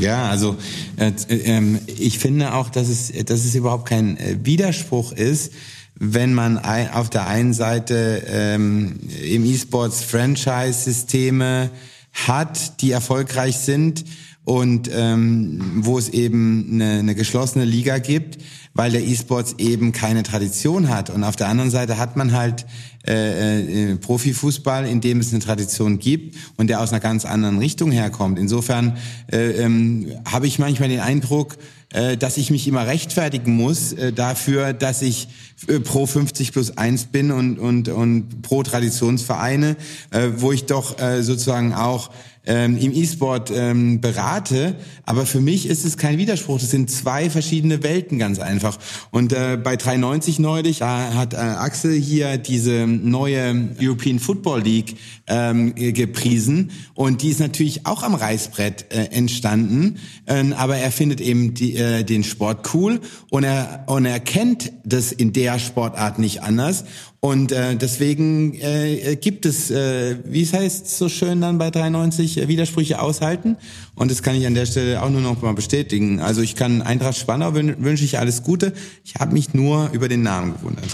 [0.00, 0.56] Ja, also
[0.96, 5.52] äh, äh, ich finde auch, dass es, dass es überhaupt kein äh, Widerspruch ist,
[5.94, 11.70] wenn man ein, auf der einen Seite ähm, im E-Sports Franchise-Systeme
[12.12, 14.04] hat, die erfolgreich sind
[14.44, 18.38] und ähm, wo es eben eine, eine geschlossene Liga gibt,
[18.72, 21.10] weil der E-Sports eben keine Tradition hat.
[21.10, 22.64] Und auf der anderen Seite hat man halt
[23.06, 27.58] äh, äh, Profifußball, in dem es eine Tradition gibt und der aus einer ganz anderen
[27.58, 28.38] Richtung herkommt.
[28.38, 28.98] Insofern
[29.32, 31.56] äh, ähm, habe ich manchmal den Eindruck,
[31.92, 35.28] äh, dass ich mich immer rechtfertigen muss äh, dafür, dass ich
[35.66, 39.76] äh, pro 50 plus 1 bin und, und, und pro Traditionsvereine,
[40.10, 42.10] äh, wo ich doch äh, sozusagen auch
[42.50, 44.74] ähm, im E-Sport ähm, berate.
[45.04, 46.58] Aber für mich ist es kein Widerspruch.
[46.58, 48.76] Das sind zwei verschiedene Welten ganz einfach.
[49.12, 54.96] Und äh, bei 390 neulich, da hat äh, Axel hier diese neue European Football League
[55.28, 56.72] ähm, gepriesen.
[56.94, 59.98] Und die ist natürlich auch am Reißbrett äh, entstanden.
[60.26, 63.00] Ähm, aber er findet eben die, äh, den Sport cool
[63.30, 66.84] und er, und er kennt das in der Sportart nicht anders.
[67.20, 72.38] Und äh, deswegen äh, gibt es, äh, wie es heißt so schön dann bei 93,
[72.38, 73.58] äh, Widersprüche aushalten.
[73.94, 76.20] Und das kann ich an der Stelle auch nur noch mal bestätigen.
[76.20, 78.72] Also ich kann Eintracht Spannau wün wünsche ich alles Gute.
[79.04, 80.88] Ich habe mich nur über den Namen gewundert.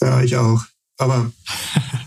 [0.00, 0.64] Ja, ich auch.
[1.00, 1.32] Aber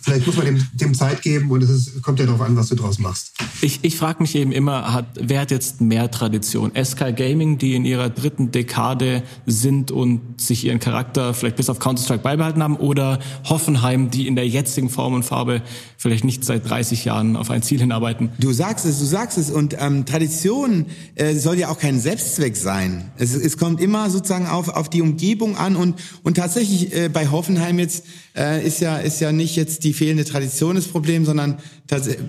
[0.03, 2.69] vielleicht muss man dem, dem Zeit geben und es ist, kommt ja darauf an, was
[2.69, 3.33] du draus machst.
[3.61, 6.71] Ich, ich frage mich eben immer, hat, wer hat jetzt mehr Tradition?
[6.75, 11.79] SK Gaming, die in ihrer dritten Dekade sind und sich ihren Charakter vielleicht bis auf
[11.79, 15.63] Counter-Strike beibehalten haben, oder Hoffenheim, die in der jetzigen Form und Farbe
[15.97, 18.29] vielleicht nicht seit 30 Jahren auf ein Ziel hinarbeiten?
[18.37, 19.49] Du sagst es, du sagst es.
[19.49, 23.11] Und ähm, Tradition äh, soll ja auch kein Selbstzweck sein.
[23.17, 27.29] Es, es kommt immer sozusagen auf, auf die Umgebung an und, und tatsächlich äh, bei
[27.29, 28.03] Hoffenheim jetzt
[28.35, 31.57] äh, ist ja ist ja nicht jetzt die fehlende Tradition das Problem, sondern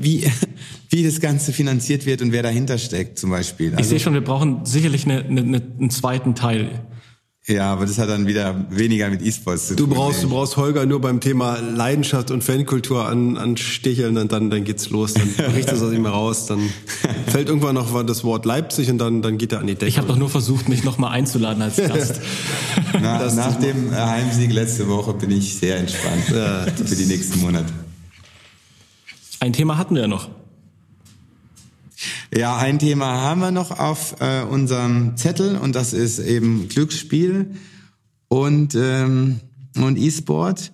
[0.01, 0.24] wie
[0.90, 3.70] wie das Ganze finanziert wird und wer dahinter steckt zum Beispiel.
[3.70, 6.86] Also, ich sehe schon, wir brauchen sicherlich eine, eine, einen zweiten Teil.
[7.47, 9.95] Ja, aber das hat dann wieder weniger mit E-Sports zu du tun.
[9.95, 14.65] Brauchst, du brauchst Holger nur beim Thema Leidenschaft und Fankultur an, ansticheln und dann, dann
[14.65, 15.12] geht's los.
[15.12, 16.47] Dann bricht das aus ihm raus.
[16.47, 16.71] Dann
[17.27, 19.87] fällt irgendwann noch das Wort Leipzig und dann, dann geht er an die Decke.
[19.87, 22.23] Ich habe doch nur versucht, mich nochmal einzuladen als Gast.
[22.95, 27.71] Na, nach dem Heimsieg letzte Woche bin ich sehr entspannt ja, für die nächsten Monate.
[29.41, 30.31] Ein Thema hatten wir ja noch.
[32.36, 37.55] Ja, ein Thema haben wir noch auf äh, unserem Zettel und das ist eben Glücksspiel
[38.27, 39.39] und, ähm,
[39.77, 40.73] und E-Sport.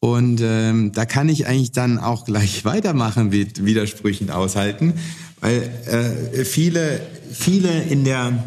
[0.00, 4.94] Und ähm, da kann ich eigentlich dann auch gleich weitermachen mit Widersprüchen aushalten,
[5.40, 7.00] weil äh, viele,
[7.30, 8.42] viele in der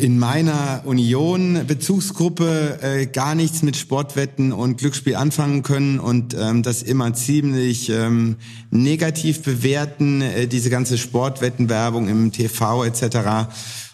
[0.00, 6.62] in meiner Union Bezugsgruppe äh, gar nichts mit Sportwetten und Glücksspiel anfangen können und ähm,
[6.62, 8.36] das immer ziemlich ähm,
[8.70, 13.48] negativ bewerten, äh, diese ganze Sportwettenwerbung im TV etc.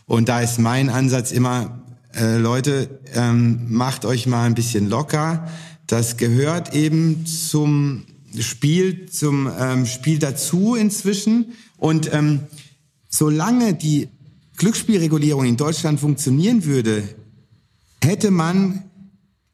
[0.07, 1.83] Und da ist mein Ansatz immer,
[2.15, 5.47] äh, Leute, ähm, macht euch mal ein bisschen locker.
[5.87, 8.07] Das gehört eben zum
[8.39, 11.53] Spiel, zum ähm, Spiel dazu inzwischen.
[11.77, 12.41] Und ähm,
[13.09, 14.09] solange die
[14.61, 17.03] Glücksspielregulierung in Deutschland funktionieren würde,
[18.05, 18.83] hätte man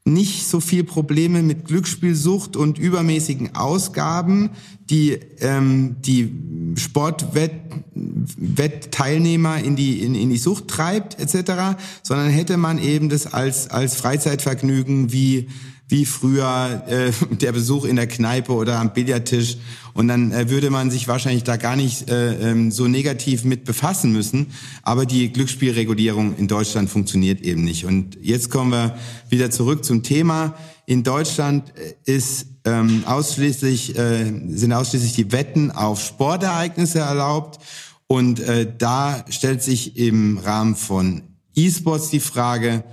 [0.03, 4.49] nicht so viel Probleme mit Glücksspielsucht und übermäßigen Ausgaben,
[4.89, 6.33] die ähm, die
[6.75, 13.69] Sportwettteilnehmer in die in, in die Sucht treibt etc., sondern hätte man eben das als
[13.69, 15.47] als Freizeitvergnügen wie
[15.87, 19.57] wie früher äh, der Besuch in der Kneipe oder am Billardtisch.
[19.93, 23.63] Und dann äh, würde man sich wahrscheinlich da gar nicht äh, ähm, so negativ mit
[23.63, 24.47] befassen müssen.
[24.83, 27.85] Aber die Glücksspielregulierung in Deutschland funktioniert eben nicht.
[27.85, 28.97] Und jetzt kommen wir
[29.29, 30.55] wieder zurück zum Thema.
[30.85, 37.59] In Deutschland äh, ist ähm, ausschließlich äh, sind ausschließlich die Wetten auf Sportereignisse erlaubt.
[38.07, 41.23] Und äh, da stellt sich im Rahmen von
[41.55, 42.83] E-Sports die Frage,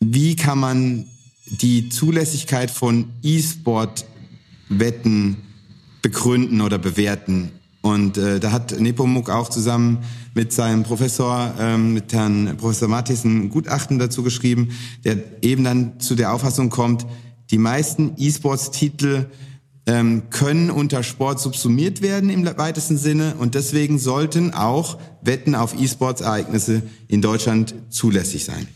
[0.00, 1.06] wie kann man
[1.50, 5.38] die Zulässigkeit von E-Sport-Wetten
[6.02, 7.50] begründen oder bewerten.
[7.80, 9.98] Und äh, da hat Nepomuk auch zusammen
[10.34, 14.70] mit seinem Professor, ähm, mit Herrn Professor Mattis ein Gutachten dazu geschrieben,
[15.04, 17.06] der eben dann zu der Auffassung kommt,
[17.50, 19.26] die meisten E-Sports-Titel
[19.86, 25.80] ähm, können unter Sport subsumiert werden im weitesten Sinne und deswegen sollten auch Wetten auf
[25.80, 28.68] E-Sports-Ereignisse in Deutschland zulässig sein.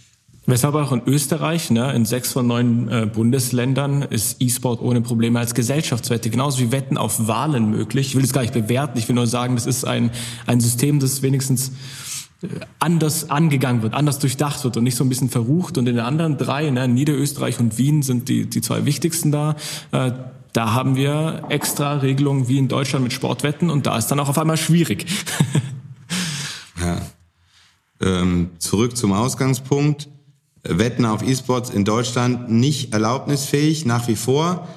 [0.45, 5.39] Weshalb auch in Österreich, ne, in sechs von neun äh, Bundesländern ist E-Sport ohne Probleme
[5.39, 8.09] als Gesellschaftswette, genauso wie Wetten auf Wahlen möglich.
[8.09, 10.11] Ich will das gar nicht bewerten, ich will nur sagen, das ist ein,
[10.47, 11.71] ein System, das wenigstens
[12.43, 12.49] äh,
[12.81, 15.79] anders angegangen wird, anders durchdacht wird und nicht so ein bisschen verrucht.
[15.79, 19.55] Und in den anderen drei, ne, Niederösterreich und Wien sind die, die zwei wichtigsten da.
[19.93, 20.11] Äh,
[20.53, 24.29] da haben wir extra Regelungen wie in Deutschland mit Sportwetten und da ist dann auch
[24.29, 25.07] auf einmal schwierig.
[26.81, 27.01] ja.
[28.01, 30.09] Ähm, zurück zum Ausgangspunkt.
[30.65, 34.69] Wetten auf E-Sports in Deutschland nicht erlaubnisfähig nach wie vor,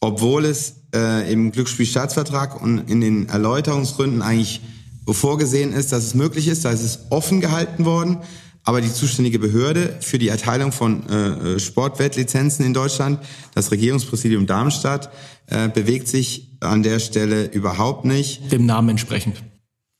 [0.00, 4.60] obwohl es äh, im Glücksspielstaatsvertrag und in den Erläuterungsgründen eigentlich
[5.08, 8.18] vorgesehen ist, dass es möglich ist, da ist es offen gehalten worden.
[8.62, 13.18] aber die zuständige Behörde für die Erteilung von äh, Sportwettlizenzen in Deutschland,
[13.54, 15.10] das Regierungspräsidium Darmstadt,
[15.46, 18.52] äh, bewegt sich an der Stelle überhaupt nicht.
[18.52, 19.42] Dem Namen entsprechend.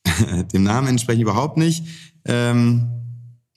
[0.53, 1.83] Dem Namen entsprechend überhaupt nicht.
[2.23, 3.00] Ähm,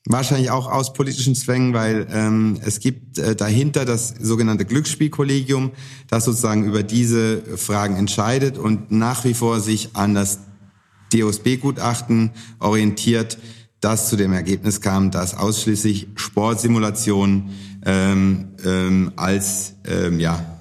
[0.06, 5.70] Wahrscheinlich auch aus politischen Zwängen, weil ähm, es gibt äh, dahinter das sogenannte Glücksspielkollegium,
[6.08, 10.40] das sozusagen über diese Fragen entscheidet und nach wie vor sich an das
[11.14, 13.38] DOSB-Gutachten orientiert,
[13.80, 17.50] das zu dem Ergebnis kam, dass ausschließlich Sportsimulationen
[17.86, 20.58] ähm, ähm, als ähm, ja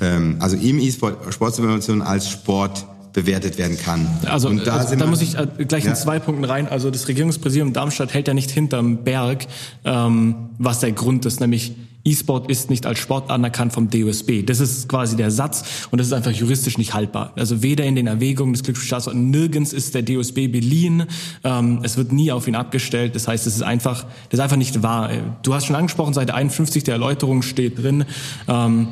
[0.00, 4.06] ähm, also im E-Sport Sportsimulation als Sport bewertet werden kann.
[4.26, 5.90] Also Und da, also, da muss ich äh, gleich Ja.
[5.90, 6.68] in zwei Punkten rein.
[6.68, 9.46] Also das Regierungspräsidium Darmstadt hält ja nicht hinterm Berg,
[9.84, 11.72] ähm, was der Grund ist, nämlich
[12.06, 14.42] E-Sport ist nicht als Sport anerkannt vom DOSB.
[14.44, 17.32] Das ist quasi der Satz und das ist einfach juristisch nicht haltbar.
[17.36, 21.04] Also weder in den Erwägungen des Glücksspielstaats nirgends ist der DOSB beliehen.
[21.44, 23.14] Ähm, es wird nie auf ihn abgestellt.
[23.14, 25.08] Das heißt, es ist einfach, das ist einfach nicht wahr.
[25.42, 28.04] Du hast schon angesprochen, Seite 51 der Erläuterung steht drin.
[28.48, 28.88] Ähm,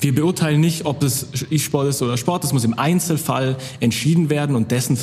[0.00, 2.44] wir beurteilen nicht, ob es E-Sport ist oder Sport.
[2.44, 4.98] Das muss im Einzelfall entschieden werden und dessen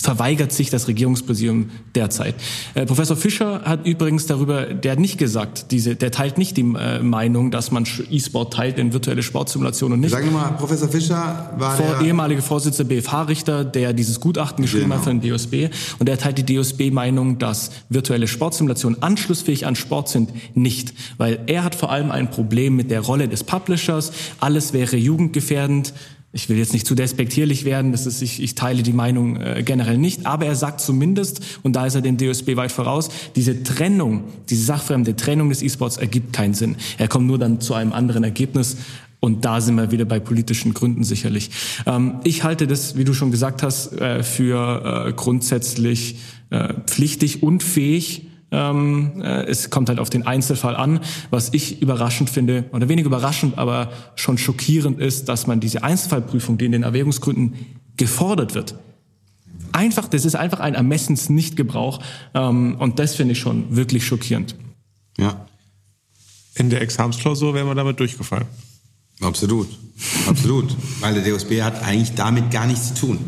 [0.00, 2.34] verweigert sich das Regierungspräsidium derzeit.
[2.74, 6.62] Äh, Professor Fischer hat übrigens darüber, der hat nicht gesagt, diese, der teilt nicht die
[6.78, 10.10] äh, Meinung, dass man E-Sport teilt in virtuelle Sportsimulationen und nicht.
[10.10, 14.84] Sagen wir mal, Professor Fischer war Vor, der ehemalige Vorsitzende BFH-Richter, der dieses Gutachten geschrieben
[14.84, 14.96] Genau.
[14.96, 15.68] hat für den DOSB.
[15.98, 20.94] Und der teilt die DOSB-Meinung, dass virtuelle Sportsimulationen anschlussfähig an Sport sind, nicht.
[21.18, 24.12] Weil er hat vor allem ein Problem mit der Rolle des Publishers.
[24.40, 25.92] Alles wäre jugendgefährdend.
[26.30, 29.62] Ich will jetzt nicht zu despektierlich werden, das ist, ich, ich teile die Meinung äh,
[29.64, 33.62] generell nicht, aber er sagt zumindest, und da ist er dem DOSB weit voraus, diese
[33.62, 36.76] Trennung, diese sachfremde Trennung des E-Sports ergibt keinen Sinn.
[36.98, 38.76] Er kommt nur dann zu einem anderen Ergebnis,
[39.20, 41.50] und da sind wir wieder bei politischen Gründen sicherlich.
[41.86, 46.18] Ähm, ich halte das, wie du schon gesagt hast, äh, für äh, grundsätzlich
[46.50, 48.27] äh, pflichtig und fähig.
[48.50, 51.00] Ähm, äh, es kommt halt auf den Einzelfall an.
[51.30, 56.58] Was ich überraschend finde, oder wenig überraschend, aber schon schockierend ist, dass man diese Einzelfallprüfung,
[56.58, 57.54] die in den Erwägungsgründen
[57.96, 58.74] gefordert wird,
[59.72, 62.00] einfach, das ist einfach ein Ermessensnichtgebrauch.
[62.34, 64.56] Ähm, und das finde ich schon wirklich schockierend.
[65.18, 65.46] Ja.
[66.54, 68.46] In der Examensklausur wären wir damit durchgefallen.
[69.20, 69.68] Absolut.
[70.26, 70.76] Absolut.
[71.00, 73.18] Weil der DOSB hat eigentlich damit gar nichts zu tun.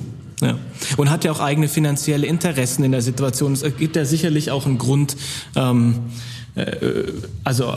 [0.40, 0.58] Ja.
[0.96, 3.52] Und hat ja auch eigene finanzielle Interessen in der Situation.
[3.52, 5.16] Es gibt ja sicherlich auch einen Grund,
[5.54, 5.96] ähm,
[6.54, 6.72] äh,
[7.44, 7.74] also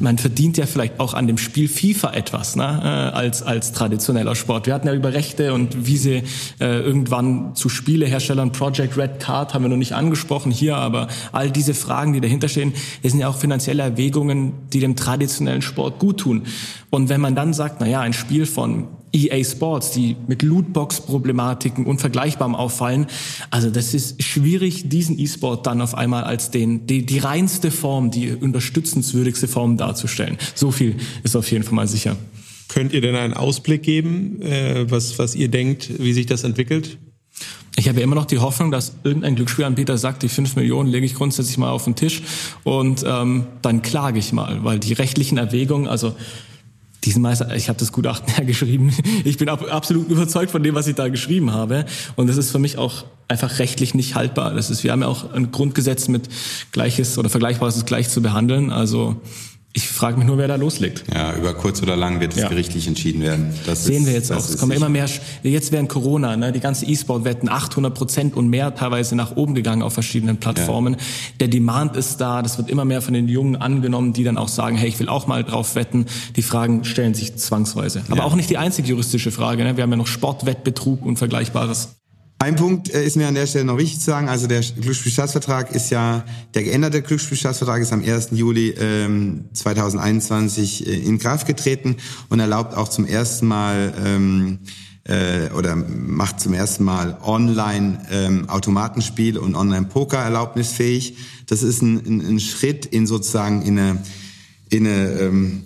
[0.00, 4.34] man verdient ja vielleicht auch an dem Spiel FIFA etwas, ne, äh, als, als traditioneller
[4.34, 4.66] Sport.
[4.66, 6.22] Wir hatten ja über Rechte und wie sie
[6.60, 11.50] äh, irgendwann zu Spieleherstellern, Project Red Card haben wir noch nicht angesprochen hier, aber all
[11.50, 12.72] diese Fragen, die dahinter stehen,
[13.02, 16.46] sind ja auch finanzielle Erwägungen, die dem traditionellen Sport gut tun.
[16.90, 21.86] Und wenn man dann sagt, na ja, ein Spiel von EA Sports, die mit Lootbox-Problematiken
[21.86, 23.06] unvergleichbarem auffallen.
[23.50, 28.10] Also das ist schwierig, diesen E-Sport dann auf einmal als den, die, die reinste Form,
[28.10, 30.38] die unterstützenswürdigste Form darzustellen.
[30.54, 32.16] So viel ist auf jeden Fall mal sicher.
[32.68, 36.98] Könnt ihr denn einen Ausblick geben, äh, was, was ihr denkt, wie sich das entwickelt?
[37.76, 41.06] Ich habe ja immer noch die Hoffnung, dass irgendein Glücksspielanbieter sagt, die 5 Millionen lege
[41.06, 42.22] ich grundsätzlich mal auf den Tisch
[42.64, 46.14] und ähm, dann klage ich mal, weil die rechtlichen Erwägungen, also
[47.08, 48.94] diesen Meister, ich habe das Gutachten ja geschrieben.
[49.24, 51.86] Ich bin ab, absolut überzeugt von dem, was ich da geschrieben habe.
[52.16, 54.52] Und das ist für mich auch einfach rechtlich nicht haltbar.
[54.54, 56.28] Das ist, wir haben ja auch ein Grundgesetz mit
[56.70, 58.70] Gleiches oder Vergleichbares gleich zu behandeln.
[58.70, 59.16] Also
[59.74, 61.04] ich frage mich nur, wer da loslegt.
[61.14, 62.48] Ja, über kurz oder lang wird es Ja.
[62.48, 63.54] gerichtlich entschieden werden.
[63.66, 64.38] Das Sehen ist, wir jetzt auch.
[64.38, 65.06] Es kommen immer mehr,
[65.42, 69.82] jetzt während Corona, ne, die ganze E-Sport-Wetten 800 Prozent und mehr teilweise nach oben gegangen
[69.82, 70.96] auf verschiedenen Plattformen.
[71.38, 74.48] Der Demand ist da, das wird immer mehr von den Jungen angenommen, die dann auch
[74.48, 76.06] sagen, hey, ich will auch mal drauf wetten.
[76.36, 78.02] Die Fragen stellen sich zwangsweise.
[78.08, 78.24] Aber Ja.
[78.24, 79.62] auch nicht die einzige juristische Frage.
[79.64, 79.76] Ne?
[79.76, 81.90] Wir haben ja noch Sportwettbetrug und Vergleichbares.
[82.40, 84.28] Ein Punkt äh, ist mir an der Stelle noch wichtig zu sagen.
[84.28, 86.24] Also der Glücksspielstaatsvertrag ist ja,
[86.54, 88.28] der geänderte Glücksspielstaatsvertrag ist am 1.
[88.30, 91.96] Juli ähm, 2021 äh, in Kraft getreten
[92.28, 94.60] und erlaubt auch zum ersten Mal ähm,
[95.02, 101.16] äh, oder macht zum ersten Mal Online ähm, Automatenspiel und Online Poker erlaubnisfähig.
[101.46, 104.04] Das ist ein, ein, ein Schritt in sozusagen in eine,
[104.68, 105.64] in eine ähm,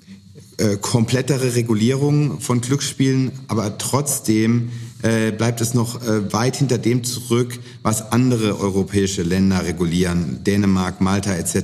[0.56, 4.70] äh, komplettere Regulierung von Glücksspielen, aber trotzdem
[5.02, 11.00] äh, bleibt es noch äh, weit hinter dem zurück, was andere europäische Länder regulieren, Dänemark,
[11.00, 11.56] Malta etc.,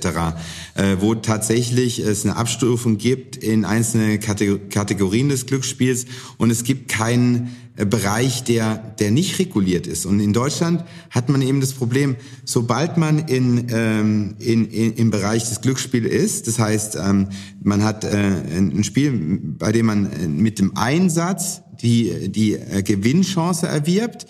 [0.75, 6.07] äh, wo tatsächlich es eine Abstufung gibt in einzelne Kate Kategorien des Glücksspiels
[6.37, 10.05] und es gibt keinen äh, Bereich, der, der nicht reguliert ist.
[10.05, 15.11] Und in Deutschland hat man eben das Problem, sobald man in, ähm, in, in, im
[15.11, 17.29] Bereich des Glücksspiels ist, das heißt, ähm,
[17.63, 22.83] man hat äh, ein Spiel, bei dem man äh, mit dem Einsatz die, die äh,
[22.83, 24.27] Gewinnchance erwirbt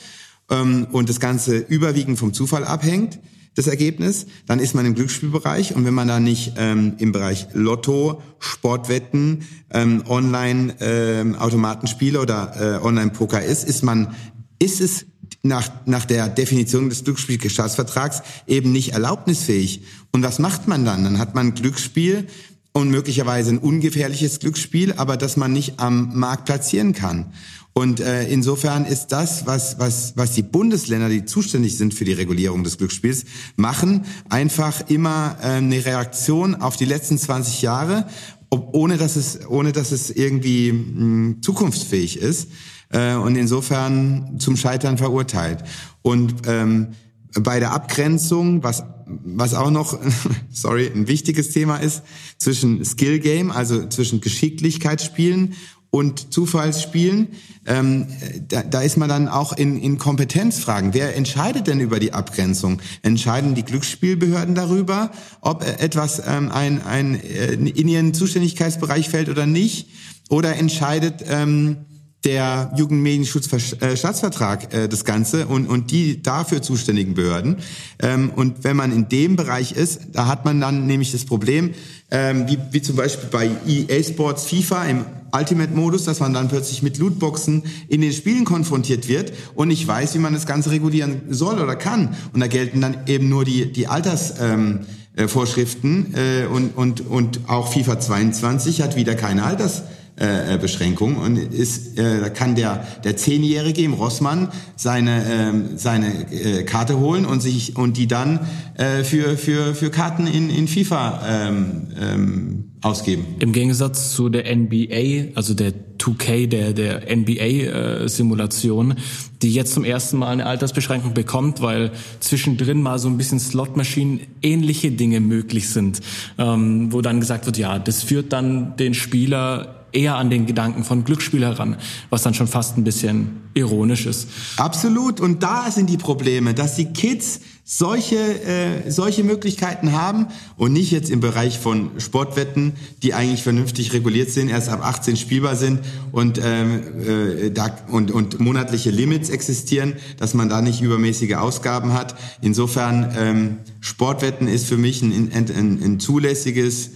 [0.51, 3.19] ähm, und das Ganze überwiegend vom Zufall abhängt,
[3.55, 4.27] das Ergebnis.
[4.47, 9.45] Dann ist man im Glücksspielbereich und wenn man da nicht ähm, im Bereich Lotto, Sportwetten,
[9.73, 14.15] ähm, Online ähm, oder äh, Online Poker ist, ist man
[14.61, 15.07] ist es
[15.43, 19.83] nach, nach der Definition des Glücksspielstaatsvertrags eben nicht erlaubnisfähig.
[20.11, 21.05] Und was macht man dann?
[21.05, 22.27] Dann hat man Glücksspiel
[22.73, 27.33] und möglicherweise ein ungefährliches Glücksspiel, aber das man nicht am Markt platzieren kann.
[27.73, 32.13] Und äh, insofern ist das, was, was, was die Bundesländer, die zuständig sind für die
[32.13, 33.25] Regulierung des Glücksspiels,
[33.55, 38.09] machen, einfach immer äh, eine Reaktion auf die letzten 20 Jahre,
[38.51, 42.49] ob, ohne, dass es, ohne dass es irgendwie mh, zukunftsfähig ist
[42.91, 45.63] äh, und insofern zum Scheitern verurteilt.
[46.03, 46.89] Und ähm,
[47.35, 49.99] bei der Abgrenzung, was was auch noch,
[50.53, 52.03] sorry, ein wichtiges Thema ist,
[52.37, 55.55] zwischen Skill Game, also zwischen Geschicklichkeitsspielen
[55.91, 57.29] und Zufallsspielen,
[57.67, 58.07] ähm,
[58.49, 60.93] da, da ist man dann auch in, in Kompetenzfragen.
[60.93, 62.83] Wer entscheidet denn über die Abgrenzung?
[63.03, 65.11] Entscheiden die Glücksspielbehörden darüber,
[65.41, 69.89] ob etwas ähm, ein, ein, äh, in ihren Zuständigkeitsbereich fällt oder nicht?
[70.29, 71.79] Oder entscheidet ähm,
[72.25, 77.59] der Jugendmedienschutzstaatsvertrag äh, das Ganze und, und die dafür zuständigen Behörden.
[78.01, 81.75] Ähm, und wenn man in dem Bereich ist, da hat man dann nämlich das Problem,
[82.11, 86.83] ähm, wie, wie zum Beispiel bei EA Sports FIFA im Ultimate-Modus, dass man dann plötzlich
[86.83, 91.23] mit Lootboxen in den Spielen konfrontiert wird und nicht weiß, wie man das Ganze regulieren
[91.29, 92.17] soll oder kann.
[92.33, 94.35] Und da gelten dann eben nur die, die Alters...
[94.41, 94.81] Ähm,
[95.19, 99.83] äh, Vorschriften äh, und, und, und auch FIFA 22 hat wieder keine Alters
[100.21, 105.65] äh, äh, Beschränkung und ist, äh, da kann der der Zehnjährige im Rossmann seine ähm,
[105.77, 108.41] seine äh, Karte holen und sich und die dann
[108.75, 113.27] äh, für für für Karten in in FIFA ähm, ähm, ausgeben.
[113.41, 118.95] Im Gegensatz zu der NBA, also der 2K, der der NBA-Simulation, äh,
[119.43, 124.21] die jetzt zum ersten Mal eine Altersbeschränkung bekommt, weil zwischendrin mal so ein bisschen Slotmaschinen
[124.43, 126.01] ähnliche Dinge möglich sind,
[126.39, 130.85] ähm, wo dann gesagt wird, ja, das führt dann den Spieler eher an den Gedanken
[130.85, 131.77] von Glücksspiel heran,
[132.11, 134.29] was dann schon fast ein bisschen ironisch ist.
[134.57, 135.21] Absolut.
[135.21, 137.41] Und da sind die Probleme, dass die Kids
[137.71, 143.93] solche, äh, solche Möglichkeiten haben und nicht jetzt im Bereich von Sportwetten, die eigentlich vernünftig
[143.93, 149.29] reguliert sind, erst ab 18 spielbar sind und, ähm, äh, da, und, und monatliche Limits
[149.29, 152.15] existieren, dass man da nicht übermäßige Ausgaben hat.
[152.41, 156.93] Insofern, ähm, Sportwetten ist für mich ein, ein, ein, ein zulässiges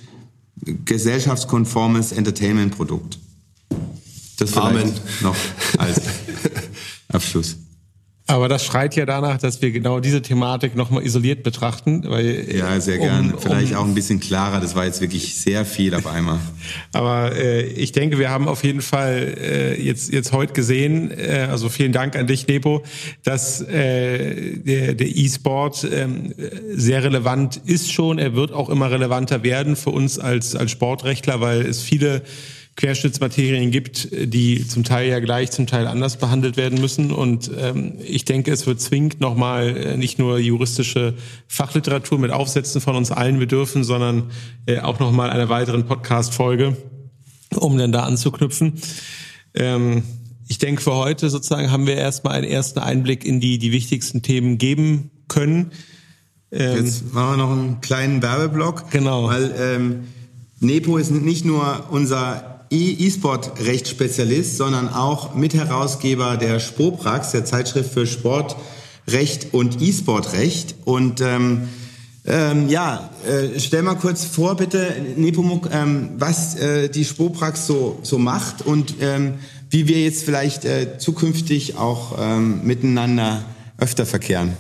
[0.85, 3.19] gesellschaftskonformes Entertainment-Produkt.
[4.39, 4.93] Das Amen.
[5.21, 5.37] noch
[5.79, 6.01] als
[7.09, 7.57] Abschluss.
[8.33, 12.05] Aber das schreit ja danach, dass wir genau diese Thematik nochmal isoliert betrachten.
[12.09, 13.35] Weil, ja, sehr um, gern.
[13.39, 14.59] Vielleicht um, auch ein bisschen klarer.
[14.59, 16.39] Das war jetzt wirklich sehr viel auf einmal.
[16.95, 21.47] Aber äh, ich denke, wir haben auf jeden Fall äh, jetzt, jetzt heute gesehen, äh,
[21.51, 22.83] also vielen Dank an dich, Nepo,
[23.23, 26.09] dass äh, der, der E-Sport äh,
[26.75, 28.19] sehr relevant ist schon.
[28.19, 32.23] Er wird auch immer relevanter werden für uns als, als Sportrechtler, weil es viele
[32.77, 37.13] Querschnittsmaterien gibt, die zum Teil ja gleich, zum Teil anders behandelt werden müssen.
[37.13, 41.15] Und ähm, ich denke, es wird zwingend nochmal äh, nicht nur juristische
[41.49, 44.31] Fachliteratur mit Aufsätzen von uns allen bedürfen, sondern
[44.67, 46.77] äh, auch nochmal einer weiteren Podcast-Folge,
[47.55, 48.81] um dann da anzuknüpfen.
[49.55, 50.03] Ähm,
[50.49, 54.23] ich denke, für heute sozusagen haben wir erstmal einen ersten Einblick in die, die wichtigsten
[54.23, 55.73] Themen geben können.
[56.51, 58.91] Ähm, Jetzt machen wir noch einen kleinen Werbeblock.
[58.91, 59.29] Genau.
[59.29, 60.05] Weil ähm,
[60.61, 69.53] Nepo ist nicht nur unser E-Sport-Rechtsspezialist, sondern auch Mitherausgeber der Spoprax, der Zeitschrift für Sportrecht
[69.53, 70.75] und E-Sport-Recht.
[70.85, 71.69] Und ähm,
[72.25, 77.99] ähm, ja, äh, stell mal kurz vor, bitte, Nepomuk, ähm, was äh, die Spoprax so,
[78.03, 79.35] so macht und ähm,
[79.71, 83.45] wie wir jetzt vielleicht äh, zukünftig auch ähm, miteinander
[83.79, 84.57] öfter verkehren.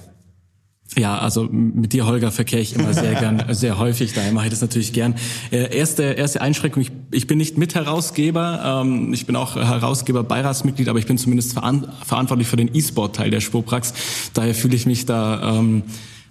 [0.96, 4.50] Ja, also mit dir, Holger, verkehre ich immer sehr gern, sehr häufig, daher mache ich
[4.50, 5.14] das natürlich gern.
[5.50, 10.88] Äh, erste, erste Einschränkung, ich, ich bin nicht Mitherausgeber, ähm, ich bin auch Herausgeber, Beiratsmitglied,
[10.88, 13.94] aber ich bin zumindest veran verantwortlich für den E-Sport-Teil der Spoprax.
[14.34, 15.82] Daher fühle ich mich da ähm,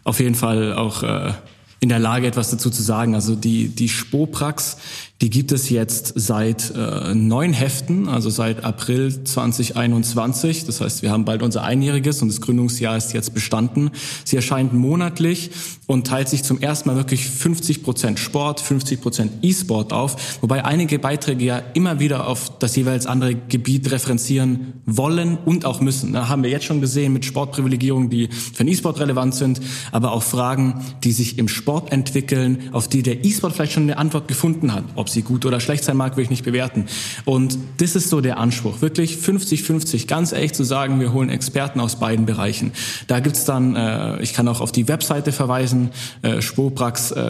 [0.03, 1.33] auf jeden Fall auch äh,
[1.79, 3.15] in der Lage, etwas dazu zu sagen.
[3.15, 4.77] Also die, die Spoprax
[5.22, 10.65] die gibt es jetzt seit äh, neun Heften, also seit April 2021.
[10.65, 13.91] Das heißt, wir haben bald unser Einjähriges und das Gründungsjahr ist jetzt bestanden.
[14.26, 15.52] Sie erscheint monatlich
[15.85, 20.65] und teilt sich zum ersten Mal wirklich 50 Prozent Sport, 50 Prozent E-Sport auf, wobei
[20.65, 26.14] einige Beiträge ja immer wieder auf das jeweils andere Gebiet referenzieren wollen und auch müssen.
[26.14, 29.61] Da haben wir jetzt schon gesehen mit Sportprivilegierungen, die für den E-Sport relevant sind,
[29.91, 33.98] aber auch Fragen, die sich im Sport entwickeln, auf die der E-Sport vielleicht schon eine
[33.98, 34.85] Antwort gefunden hat.
[34.95, 36.85] Ob sie gut oder schlecht sein mag, will ich nicht bewerten.
[37.25, 41.79] Und das ist so der Anspruch, wirklich 50-50, ganz ehrlich zu sagen, wir holen Experten
[41.79, 42.71] aus beiden Bereichen.
[43.07, 45.89] Da gibt's dann, äh, ich kann auch auf die Webseite verweisen,
[46.21, 47.29] äh, spoprax.eu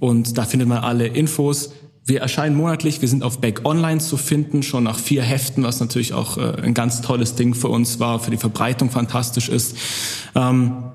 [0.00, 1.70] und da findet man alle Infos
[2.06, 5.80] wir erscheinen monatlich, wir sind auf Back Online zu finden, schon nach vier Heften, was
[5.80, 9.76] natürlich auch äh, ein ganz tolles Ding für uns war, für die Verbreitung fantastisch ist.
[10.34, 10.92] Ähm,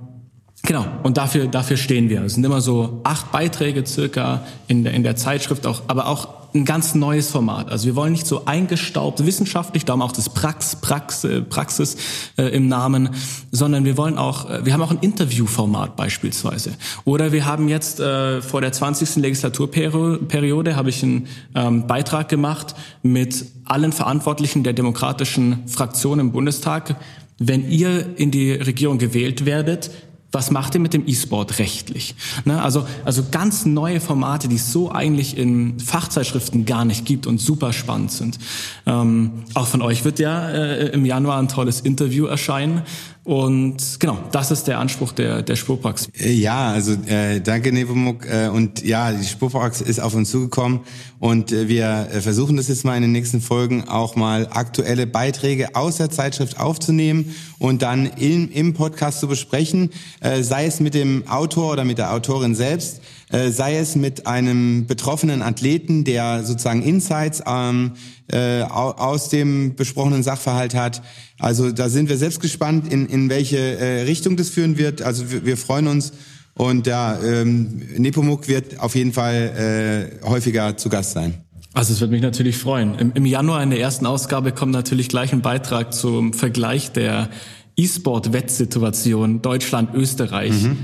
[0.64, 2.24] Genau, und dafür, dafür stehen wir.
[2.24, 6.40] Es sind immer so acht Beiträge circa in der, in der Zeitschrift, auch, aber auch
[6.54, 7.70] ein ganz neues Format.
[7.70, 11.98] Also wir wollen nicht so eingestaubt wissenschaftlich, darum auch das Prax, Prax, äh, Praxis
[12.38, 13.10] äh, im Namen,
[13.52, 16.74] sondern wir wollen auch, äh, wir haben auch ein Interviewformat beispielsweise.
[17.06, 19.18] Oder wir haben jetzt äh, vor der 20.
[19.18, 26.96] Legislaturperiode habe ich einen ähm, Beitrag gemacht mit allen Verantwortlichen der demokratischen Fraktionen im Bundestag.
[27.38, 29.92] Wenn ihr in die Regierung gewählt werdet,
[30.32, 32.16] was macht ihr mit dem E-Sport rechtlich?
[32.46, 37.26] Ne, also, also ganz neue Formate, die es so eigentlich in Fachzeitschriften gar nicht gibt
[37.26, 38.38] und super spannend sind.
[38.86, 42.84] Ähm, auch von euch wird ja äh, im Januar ein tolles Interview erscheinen.
[43.24, 46.10] Und genau, das ist der Anspruch der, der Spurprax.
[46.20, 48.26] Äh, ja, also äh, danke Nepomuk.
[48.26, 50.80] Äh, und ja, die Spurprax ist auf uns zugekommen
[51.20, 55.06] und äh, wir äh, versuchen das jetzt mal in den nächsten Folgen auch mal aktuelle
[55.06, 59.92] Beiträge aus der Zeitschrift aufzunehmen und dann im, im Podcast zu besprechen,
[60.22, 63.02] äh, sei es mit dem Autor oder mit der Autorin selbst
[63.32, 67.92] äh, sei es mit einem betroffenen Athleten, der sozusagen Insights ähm,
[68.32, 71.04] äh, aus dem besprochenen Sachverhalt hat.
[71.38, 75.04] Also da sind wir selbst gespannt, in, in welche äh, Richtung das führen wird.
[75.04, 76.12] Also wir, wir freuen uns
[76.56, 81.36] und ja, ähm, Nepomuk wird auf jeden Fall äh, häufiger zu Gast sein.
[81.74, 82.98] Also es wird mich natürlich freuen.
[82.98, 87.30] Im, Im Januar in der ersten Ausgabe kommt natürlich gleich ein Beitrag zum Vergleich der
[87.78, 90.64] E-Sport-Wettsituation Deutschland-Österreich.
[90.64, 90.78] Mhm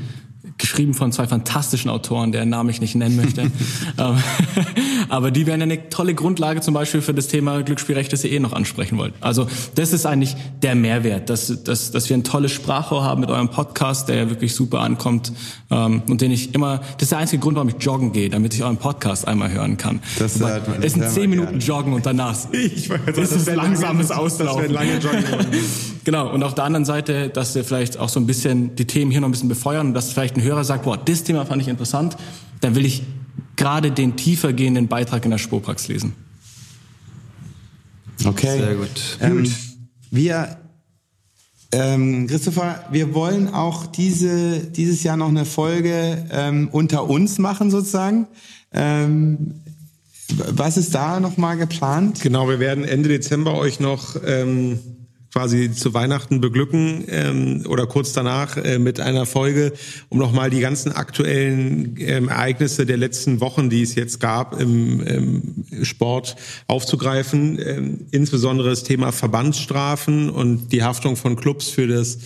[0.57, 3.51] geschrieben von zwei fantastischen Autoren, deren Namen ich nicht nennen möchte.
[3.97, 4.17] Ähm,
[5.09, 8.39] aber die werden eine tolle Grundlage zum Beispiel für das Thema Glücksspielrecht, das ihr eh
[8.39, 9.13] noch ansprechen wollt.
[9.21, 13.29] Also das ist eigentlich der Mehrwert, dass, dass, dass wir ein tolles Sprachrohr haben mit
[13.29, 15.31] eurem Podcast, der ja wirklich super ankommt
[15.71, 18.53] ähm, und den ich immer, das ist der einzige Grund, warum ich joggen gehe, damit
[18.53, 20.01] ich euren Podcast einmal hören kann.
[20.19, 21.63] Das, äh, es sind zehn Minuten gerne.
[21.63, 24.63] Joggen und danach ich weiß, das, das ist langsames lange, Auslaufen.
[24.63, 25.23] Das lange Joggen.
[26.03, 29.11] genau, und auf der anderen Seite, dass wir vielleicht auch so ein bisschen die Themen
[29.11, 31.61] hier noch ein bisschen befeuern und dass vielleicht ein Hörer sagt, boah, das Thema fand
[31.61, 32.15] ich interessant,
[32.61, 33.03] dann will ich
[33.55, 36.13] gerade den tiefer gehenden Beitrag in der Spurprax lesen.
[38.23, 38.57] Okay.
[38.59, 39.17] Sehr gut.
[39.21, 39.51] Ähm,
[40.11, 40.57] wir,
[41.71, 47.71] ähm, Christopher, wir wollen auch diese, dieses Jahr noch eine Folge ähm, unter uns machen
[47.71, 48.27] sozusagen.
[48.71, 49.55] Ähm,
[50.27, 52.21] was ist da nochmal geplant?
[52.21, 54.79] Genau, wir werden Ende Dezember euch noch ähm,
[55.35, 59.73] quasi zu Weihnachten beglücken ähm, oder kurz danach äh, mit einer Folge,
[60.07, 65.01] um nochmal die ganzen aktuellen ähm, Ereignisse der letzten Wochen, die es jetzt gab im,
[65.01, 66.37] im Sport
[66.67, 67.59] aufzugreifen.
[67.61, 72.17] Ähm, insbesondere das Thema Verbandsstrafen und die Haftung von Clubs für das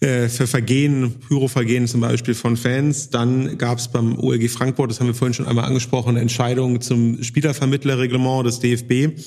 [0.00, 3.08] äh, für Vergehen, Pyrovergehen zum Beispiel von Fans.
[3.08, 6.82] Dann gab es beim OLG Frankfurt, das haben wir vorhin schon einmal angesprochen, eine Entscheidung
[6.82, 9.18] zum Spielervermittlerreglement des DFB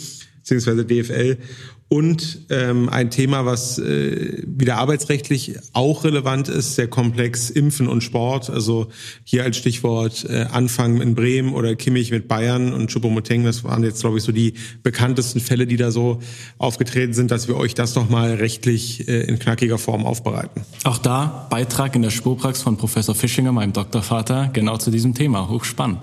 [0.48, 0.84] bzw.
[0.84, 1.38] DFL
[1.90, 8.02] und ähm, ein Thema, was äh, wieder arbeitsrechtlich auch relevant ist, sehr komplex, Impfen und
[8.04, 8.50] Sport.
[8.50, 8.88] Also
[9.24, 13.86] hier als Stichwort äh, Anfang in Bremen oder Kimmich mit Bayern und Choupo-Moting, das waren
[13.86, 16.20] jetzt, glaube ich, so die bekanntesten Fälle, die da so
[16.58, 20.64] aufgetreten sind, dass wir euch das nochmal rechtlich äh, in knackiger Form aufbereiten.
[20.84, 25.48] Auch da Beitrag in der Spurprax von Professor Fischinger, meinem Doktorvater, genau zu diesem Thema.
[25.48, 26.00] Hochspannend.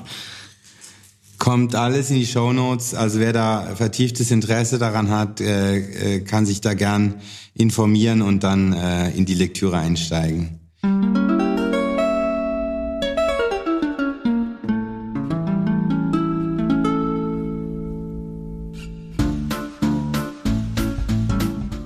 [1.45, 2.95] Kommt alles in die Show Notes.
[2.95, 5.77] Also wer da vertieftes Interesse daran hat, äh,
[6.17, 7.17] äh, kann sich da gern
[7.53, 10.59] informieren und dann äh, in die Lektüre einsteigen.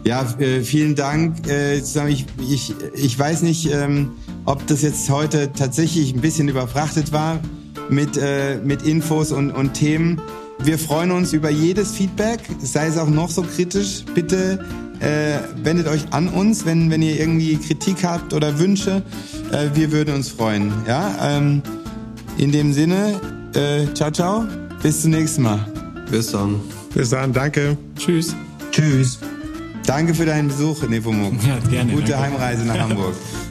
[0.04, 1.48] Ja, äh, vielen Dank.
[1.48, 4.12] Äh, ich, ich, ich weiß nicht, ähm,
[4.44, 7.40] ob das jetzt heute tatsächlich ein bisschen überfrachtet war
[7.90, 10.20] mit, äh, mit Infos und, und Themen.
[10.60, 14.04] Wir freuen uns über jedes Feedback, sei es auch noch so kritisch.
[14.14, 14.64] Bitte
[15.00, 19.02] äh, wendet euch an uns, wenn, wenn ihr irgendwie Kritik habt oder Wünsche.
[19.52, 20.72] Äh, wir würden uns freuen.
[20.86, 21.62] Ja, ähm,
[22.38, 23.20] in dem Sinne,
[23.54, 24.46] äh, ciao, ciao.
[24.82, 25.64] Bis zum nächsten Mal.
[26.10, 26.60] Bis dann.
[26.94, 27.76] Bis dann, danke.
[27.96, 28.34] Tschüss.
[28.70, 29.18] Tschüss.
[29.86, 31.34] Danke für deinen Besuch, Nepomuk.
[31.46, 31.92] Ja, gerne.
[31.92, 32.26] Gute danke.
[32.26, 33.14] Heimreise nach Hamburg.